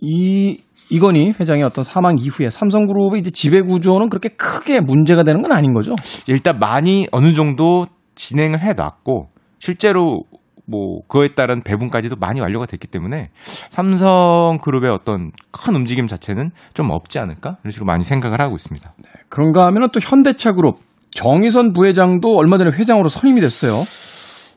이, 0.00 0.60
이건희 0.90 1.32
회장의 1.38 1.62
어떤 1.62 1.84
사망 1.84 2.16
이후에 2.18 2.50
삼성그룹의 2.50 3.20
이제 3.20 3.30
지배 3.30 3.62
구조는 3.62 4.08
그렇게 4.08 4.30
크게 4.30 4.80
문제가 4.80 5.22
되는 5.22 5.42
건 5.42 5.52
아닌 5.52 5.72
거죠. 5.72 5.94
일단 6.26 6.58
많이 6.58 7.06
어느 7.12 7.32
정도 7.32 7.86
진행을 8.16 8.60
해놨고 8.60 9.28
실제로 9.60 10.24
뭐 10.70 11.00
그거에 11.08 11.34
따른 11.34 11.62
배분까지도 11.62 12.16
많이 12.20 12.40
완료가 12.40 12.66
됐기 12.66 12.86
때문에 12.86 13.30
삼성 13.68 14.58
그룹의 14.62 14.90
어떤 14.90 15.32
큰 15.50 15.74
움직임 15.74 16.06
자체는 16.06 16.50
좀 16.74 16.90
없지 16.90 17.18
않을까 17.18 17.56
이런 17.64 17.72
식으로 17.72 17.86
많이 17.86 18.04
생각을 18.04 18.40
하고 18.40 18.54
있습니다. 18.54 18.92
그런가 19.28 19.66
하면은 19.66 19.88
또 19.92 20.00
현대차 20.00 20.52
그룹 20.52 20.78
정의선 21.10 21.72
부회장도 21.72 22.28
얼마 22.36 22.56
전에 22.58 22.70
회장으로 22.70 23.08
선임이 23.08 23.40
됐어요. 23.40 23.82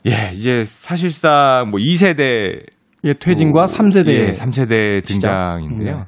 예, 0.05 0.31
이제 0.33 0.63
사실상 0.65 1.69
뭐 1.71 1.79
2세대 1.79 2.61
예, 3.05 3.13
퇴진과 3.13 3.65
3세대. 3.65 4.07
예, 4.09 4.31
3세대 4.31 5.05
시작. 5.07 5.57
등장인데요. 5.57 5.97
네. 5.97 6.03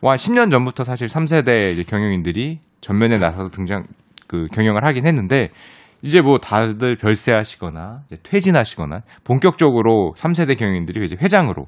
와 0.00 0.14
10년 0.14 0.50
전부터 0.50 0.84
사실 0.84 1.06
3세대 1.08 1.74
이제 1.74 1.84
경영인들이 1.84 2.60
전면에 2.80 3.18
나서서 3.18 3.50
등장 3.50 3.84
그 4.26 4.46
경영을 4.52 4.84
하긴 4.84 5.06
했는데 5.06 5.50
이제 6.02 6.20
뭐 6.20 6.38
다들 6.38 6.96
별세하시거나 6.96 8.02
퇴진하시거나 8.22 9.02
본격적으로 9.24 10.14
3세대 10.16 10.58
경영인들이 10.58 11.04
이제 11.04 11.16
회장으로 11.20 11.66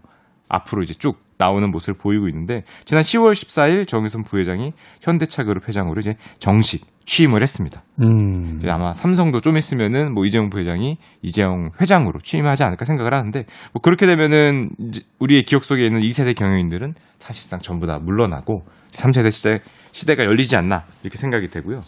앞으로 0.49 0.83
이제 0.83 0.95
쭉 0.95 1.19
나오는 1.39 1.71
모습을 1.71 1.95
보이고 1.99 2.29
있는데 2.29 2.63
지난 2.85 3.03
10월 3.03 3.33
14일 3.33 3.89
정의선 3.89 4.23
부회장이 4.23 4.73
현대차그룹 5.01 5.67
회장으로 5.67 5.99
이제 6.01 6.15
정식 6.39 6.87
취임을 7.05 7.43
했습니다. 7.43 7.83
음. 8.01 8.57
이제 8.57 8.69
아마 8.71 8.93
삼성도 8.93 9.41
좀 9.41 9.57
있으면은 9.57 10.15
뭐 10.15 10.25
이재용 10.25 10.51
부회장이 10.51 10.99
이재용 11.23 11.71
회장으로 11.81 12.21
취임하지 12.23 12.63
않을까 12.63 12.85
생각을 12.85 13.15
하는데 13.15 13.45
뭐 13.73 13.81
그렇게 13.83 14.07
되면은 14.07 14.71
이제 14.79 15.01
우리의 15.19 15.43
기억 15.43 15.65
속에 15.65 15.85
있는 15.85 16.01
2세대 16.01 16.37
경영인들은 16.37 16.95
사실상 17.19 17.59
전부 17.61 17.87
다 17.87 17.99
물러나고 17.99 18.63
3세대 18.93 19.33
시대 19.33 19.61
시대가 19.91 20.25
열리지 20.25 20.55
않나 20.57 20.85
이렇게 21.03 21.17
생각이 21.17 21.49
되고요. 21.49 21.79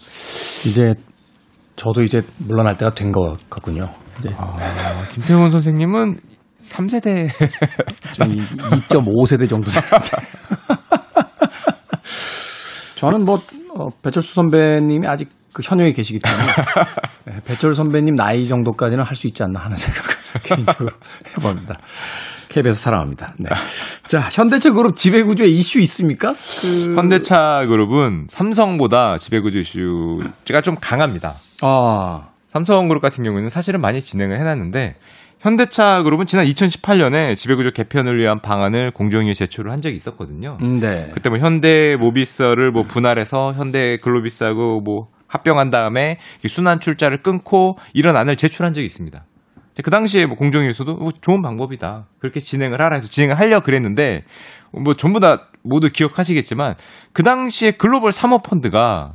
이제 0.67 0.95
저도 1.77 2.03
이제 2.03 2.23
물러날 2.39 2.77
때가 2.77 2.95
된 2.95 3.13
것 3.13 3.37
같군요. 3.51 3.89
이제 4.19 4.31
아, 4.39 4.57
김태훈 5.13 5.51
선생님은 5.51 6.19
3세대 6.63 7.29
저희 8.13 8.41
2.5세대 8.89 9.49
정도 9.49 9.71
되는데. 9.71 10.11
저는 12.97 13.25
뭐 13.25 13.41
어, 13.77 13.89
배철수 14.03 14.35
선배님이 14.35 15.07
아직 15.07 15.29
그 15.53 15.63
현역에 15.65 15.93
계시기 15.93 16.21
때문에 16.21 16.47
네, 17.27 17.41
배철 17.45 17.75
선배님 17.75 18.15
나이 18.15 18.49
정도까지는 18.49 19.05
할 19.05 19.17
수 19.17 19.27
있지 19.27 19.43
않나 19.43 19.61
하는 19.61 19.77
생각을 19.77 20.11
개인적으로 20.43 20.91
해봅니다. 21.37 21.79
KBS 22.49 22.81
사랑합니다. 22.83 23.35
네. 23.39 23.51
자, 24.07 24.21
현대차 24.21 24.73
그룹 24.73 24.97
지배구조에 24.97 25.49
이슈 25.49 25.81
있습니까? 25.81 26.33
그... 26.33 26.95
현대차 26.97 27.67
그룹은 27.67 28.29
삼성보다 28.31 29.17
지배구조 29.19 29.59
이슈가 29.59 30.61
좀 30.63 30.77
강합니다. 30.81 31.35
아, 31.67 32.29
삼성그룹 32.49 33.01
같은 33.01 33.25
경우에는 33.25 33.49
사실은 33.49 33.81
많이 33.81 34.03
진행을 34.03 34.39
해놨는데 34.39 34.97
현대차 35.41 36.03
그룹은 36.03 36.27
지난 36.27 36.45
2018년에 36.45 37.37
지배구조 37.37 37.71
개편을 37.71 38.19
위한 38.19 38.41
방안을 38.41 38.91
공정위에 38.91 39.33
제출을 39.33 39.73
한 39.73 39.81
적이 39.81 39.97
있었거든요. 39.97 40.59
음, 40.61 40.79
네. 40.79 41.11
그때 41.15 41.31
뭐 41.31 41.39
현대 41.39 41.97
모비스를 41.97 42.71
뭐 42.71 42.83
분할해서 42.83 43.55
현대 43.55 43.97
글로비스하고 43.97 44.83
뭐 44.83 45.09
합병한 45.27 45.71
다음에 45.71 46.19
순환 46.47 46.81
출자를 46.81 47.23
끊고 47.23 47.79
이런 47.95 48.15
안을 48.15 48.37
제출한 48.37 48.75
적이 48.75 48.87
있습니다. 48.87 49.25
그 49.83 49.91
당시에 49.91 50.27
뭐 50.27 50.37
공정위에서도 50.37 50.93
어, 50.93 51.09
좋은 51.21 51.41
방법이다. 51.41 52.07
그렇게 52.19 52.41
진행을 52.41 52.81
하라 52.81 52.97
해서 52.97 53.09
진행을 53.09 53.39
하려 53.39 53.61
그랬는데 53.61 54.25
뭐 54.71 54.95
전부 54.97 55.19
다 55.19 55.49
모두 55.63 55.91
기억하시겠지만 55.91 56.75
그 57.13 57.23
당시에 57.23 57.73
글로벌 57.73 58.13
사모 58.13 58.39
펀드가 58.39 59.15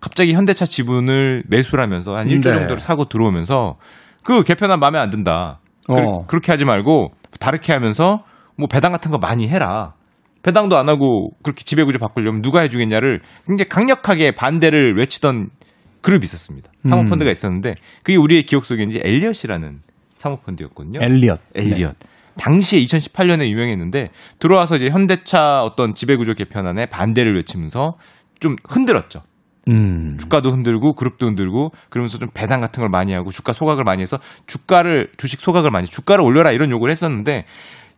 갑자기 0.00 0.32
현대차 0.32 0.64
지분을 0.64 1.44
매수를 1.48 1.82
하면서 1.84 2.14
한 2.14 2.28
일주 2.28 2.48
네. 2.48 2.56
정도를 2.56 2.80
사고 2.80 3.04
들어오면서 3.04 3.76
그 4.24 4.42
개편안 4.42 4.80
마음에 4.80 4.98
안 4.98 5.10
든다. 5.10 5.60
어. 5.88 6.24
그, 6.26 6.36
렇게 6.36 6.52
하지 6.52 6.64
말고 6.64 7.12
다르게 7.38 7.72
하면서 7.72 8.24
뭐 8.56 8.66
배당 8.68 8.92
같은 8.92 9.10
거 9.10 9.18
많이 9.18 9.48
해라. 9.48 9.94
배당도 10.42 10.76
안 10.76 10.88
하고 10.88 11.30
그렇게 11.42 11.64
지배구조 11.64 11.98
바꾸려면 11.98 12.40
누가 12.40 12.60
해주겠냐를 12.60 13.20
굉장히 13.46 13.68
강력하게 13.68 14.34
반대를 14.34 14.96
외치던 14.96 15.50
그룹이 16.00 16.24
있었습니다. 16.24 16.70
사모펀드가 16.88 17.30
있었는데 17.30 17.74
그게 18.02 18.16
우리의 18.16 18.44
기억 18.44 18.64
속에 18.64 18.82
이제 18.84 19.00
엘리엇이라는 19.04 19.80
사모펀드였거든요. 20.16 21.00
엘리엇. 21.02 21.38
엘리엇. 21.54 21.94
당시에 22.38 22.80
2018년에 22.80 23.48
유명했는데 23.48 24.08
들어와서 24.38 24.76
이제 24.76 24.88
현대차 24.88 25.62
어떤 25.62 25.94
지배구조 25.94 26.34
개편안에 26.34 26.86
반대를 26.86 27.36
외치면서 27.36 27.98
좀 28.38 28.56
흔들었죠. 28.66 29.22
음. 29.70 30.16
주가도 30.18 30.50
흔들고 30.50 30.94
그룹도 30.94 31.26
흔들고 31.26 31.70
그러면서 31.88 32.18
좀 32.18 32.28
배당 32.34 32.60
같은 32.60 32.80
걸 32.80 32.88
많이 32.90 33.12
하고 33.12 33.30
주가 33.30 33.52
소각을 33.52 33.84
많이 33.84 34.02
해서 34.02 34.18
주가를 34.46 35.10
주식 35.16 35.40
소각을 35.40 35.70
많이 35.70 35.86
주가를 35.86 36.24
올려라 36.24 36.52
이런 36.52 36.70
요구를 36.70 36.90
했었는데 36.90 37.44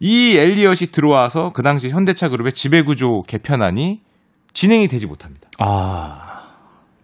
이 0.01 0.37
엘리엇이 0.37 0.91
들어와서 0.91 1.51
그 1.55 1.63
당시 1.63 1.89
현대차 1.89 2.29
그룹의 2.29 2.53
지배구조 2.53 3.23
개편안이 3.27 4.01
진행이 4.53 4.89
되지 4.89 5.07
못합니다. 5.07 5.49
아. 5.59 6.43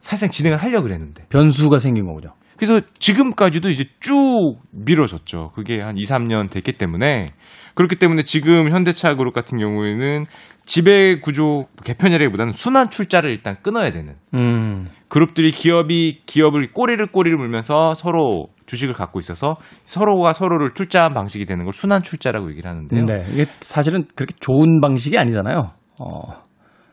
사실상 0.01 0.31
진행을 0.31 0.63
하려고 0.63 0.85
그랬는데. 0.85 1.25
변수가 1.29 1.79
생긴 1.79 2.07
거군요. 2.07 2.33
그래서 2.57 2.81
지금까지도 2.99 3.71
이제 3.71 3.85
쭉 4.01 4.59
미뤄졌죠. 4.73 5.53
그게 5.55 5.81
한 5.81 5.97
2, 5.97 6.05
3년 6.05 6.51
됐기 6.51 6.73
때문에 6.73 7.29
그렇기 7.79 7.95
때문에 7.95 8.25
지금 8.25 8.71
현대차 8.71 9.15
그룹 9.15 9.33
같은 9.33 9.57
경우에는 9.57 10.25
지배 10.65 11.15
구조 11.15 11.67
개편이라기보다는 11.85 12.53
순환 12.53 12.91
출자를 12.91 13.31
일단 13.31 13.57
끊어야 13.63 13.93
되는 13.93 14.17
음. 14.35 14.89
그룹들이 15.07 15.53
기업이 15.53 16.23
기업을 16.27 16.73
꼬리를 16.73 17.07
꼬리를 17.07 17.39
물면서 17.39 17.95
서로 17.95 18.49
주식을 18.67 18.95
갖고 18.95 19.21
있어서 19.21 19.59
서로가 19.85 20.33
서로를 20.33 20.75
출자한 20.75 21.15
방식이 21.15 21.47
되는 21.47 21.65
걸 21.65 21.73
순환 21.73 22.03
출자라고 22.03 22.51
얘기를 22.51 22.69
하는데요. 22.69 23.05
네. 23.05 23.25
이게 23.33 23.45
사실은 23.61 24.07
그렇게 24.17 24.35
좋은 24.41 24.81
방식이 24.81 25.17
아니잖아요. 25.17 25.69
어. 26.03 26.21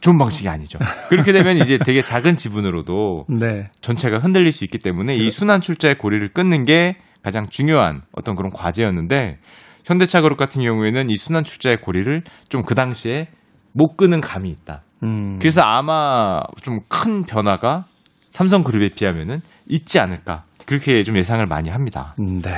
좋은 0.01 0.19
방식이 0.19 0.47
아니죠. 0.47 0.77
그렇게 1.09 1.33
되면 1.33 1.57
이제 1.57 1.79
되게 1.79 2.03
작은 2.03 2.35
지분으로도 2.35 3.25
네. 3.39 3.71
전체가 3.81 4.19
흔들릴 4.19 4.51
수 4.51 4.63
있기 4.63 4.77
때문에 4.77 5.15
이 5.15 5.31
순환 5.31 5.61
출자의 5.61 5.97
고리를 5.97 6.31
끊는 6.31 6.63
게 6.65 6.97
가장 7.23 7.47
중요한 7.49 8.03
어떤 8.11 8.35
그런 8.35 8.51
과제였는데 8.51 9.39
현대차 9.85 10.21
그룹 10.21 10.37
같은 10.37 10.61
경우에는 10.61 11.09
이 11.09 11.17
순환 11.17 11.43
출자의 11.43 11.81
고리를 11.81 12.23
좀 12.49 12.63
그 12.63 12.75
당시에 12.75 13.27
못 13.73 13.95
끄는 13.97 14.19
감이 14.21 14.49
있다. 14.49 14.81
음. 15.03 15.37
그래서 15.39 15.61
아마 15.61 16.41
좀 16.61 16.79
큰 16.89 17.23
변화가 17.23 17.85
삼성 18.31 18.63
그룹에 18.63 18.89
비하면은 18.95 19.37
있지 19.69 19.99
않을까. 19.99 20.43
그렇게 20.65 21.03
좀 21.03 21.15
예상을 21.17 21.45
많이 21.45 21.69
합니다. 21.69 22.15
음, 22.19 22.39
네. 22.39 22.51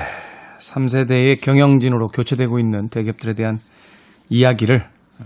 3세대의 0.60 1.42
경영진으로 1.42 2.08
교체되고 2.08 2.58
있는 2.60 2.88
대기업들에 2.88 3.34
대한 3.34 3.60
이야기를 4.30 4.88
어, 5.20 5.24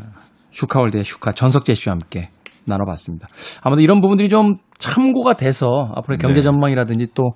슈카월드의 0.51 1.03
슈카 1.03 1.31
전석재 1.31 1.73
씨와 1.75 1.93
함께 1.93 2.29
나눠봤습니다. 2.65 3.27
아무튼 3.61 3.83
이런 3.83 4.01
부분들이 4.01 4.29
좀 4.29 4.55
참고가 4.77 5.33
돼서 5.35 5.91
앞으로의 5.95 6.17
경제 6.17 6.35
네. 6.37 6.41
전망이라든지 6.41 7.07
또 7.13 7.31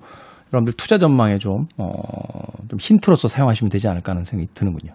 여러분들 0.52 0.74
투자 0.76 0.96
전망에 0.98 1.38
좀, 1.38 1.66
어, 1.76 1.90
좀 2.68 2.78
힌트로서 2.78 3.28
사용하시면 3.28 3.68
되지 3.68 3.88
않을까 3.88 4.12
하는 4.12 4.24
생각이 4.24 4.48
드는군요. 4.54 4.92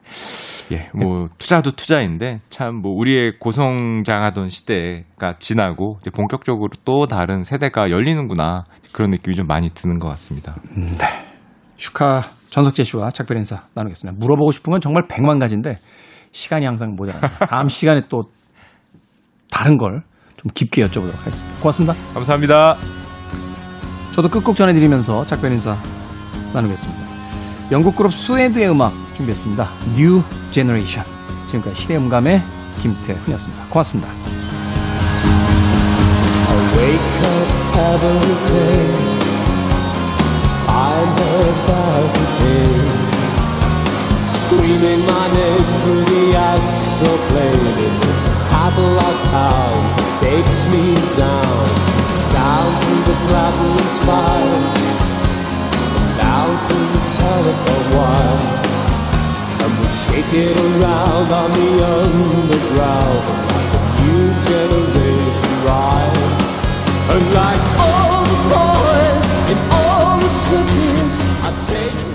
예, 0.71 0.89
뭐 0.93 1.27
투자도 1.37 1.71
투자인데 1.71 2.39
참 2.49 2.81
뭐 2.81 2.93
우리의 2.93 3.37
고성장하던 3.39 4.49
시대가 4.49 5.35
지나고 5.39 5.97
이제 6.01 6.09
본격적으로 6.09 6.69
또 6.85 7.05
다른 7.05 7.43
세대가 7.43 7.89
열리는구나 7.89 8.63
그런 8.93 9.11
느낌이 9.11 9.35
좀 9.35 9.45
많이 9.47 9.67
드는 9.69 9.99
것 9.99 10.07
같습니다. 10.09 10.53
슈카 11.77 12.21
전석재 12.49 12.83
씨와 12.83 13.09
작별 13.09 13.37
인사 13.37 13.63
나누겠습니다. 13.73 14.17
물어보고 14.19 14.51
싶은 14.51 14.71
건 14.71 14.79
정말 14.81 15.03
백만 15.09 15.39
가지인데 15.39 15.75
시간이 16.31 16.65
항상 16.65 16.93
모자랍니다. 16.97 17.45
다음 17.47 17.67
시간에 17.67 18.01
또 18.09 18.23
다른 19.49 19.77
걸 19.77 20.01
좀 20.41 20.49
깊게 20.55 20.81
여쭤보도록 20.87 21.15
하겠습니다. 21.19 21.59
고맙습니다. 21.59 21.93
감사합니다. 22.15 23.10
저도 24.13 24.29
끝곡 24.29 24.55
전해드리면서 24.55 25.25
작별 25.25 25.51
인사 25.51 25.77
나누겠습니다. 26.53 27.05
영국 27.71 27.95
그룹 27.95 28.13
스웨드의 28.13 28.69
음악 28.69 28.93
준비했습니다. 29.15 29.69
New 29.95 30.21
Generation. 30.51 31.09
지금까지 31.47 31.81
시대 31.81 31.95
음감의 31.95 32.41
김태훈이었습니다. 32.81 33.65
고맙습니다. 33.69 34.11
Screaming 44.23 45.03
my 45.05 45.27
name 45.31 45.63
through 45.79 46.03
the 46.05 46.35
astral 46.35 47.17
plane. 47.29 47.77
In 47.79 47.99
this 48.01 48.19
Cadillac 48.51 49.17
town 49.31 49.79
takes 50.19 50.67
me 50.71 50.95
down, 51.15 52.00
Down 52.41 52.71
through 52.81 53.03
the 53.05 53.17
platinum 53.27 53.87
spires, 53.99 54.75
down 56.17 56.49
through 56.65 56.89
the 56.95 57.03
telephone 57.21 57.87
wires, 57.95 58.65
and 59.61 59.71
we'll 59.77 59.95
shake 60.01 60.33
it 60.33 60.57
around 60.57 61.27
on 61.31 61.49
the 61.53 61.71
underground 62.01 63.21
like 63.53 63.71
a 63.77 63.83
new 64.01 64.25
generation 64.49 65.53
rise. 65.69 66.41
And 67.13 67.25
like 67.41 67.63
all 67.77 68.23
the 68.31 68.39
boys 68.49 69.25
in 69.51 69.57
all 69.77 70.17
the 70.17 70.29
cities, 70.49 71.13
I 71.45 71.49
take. 71.69 72.10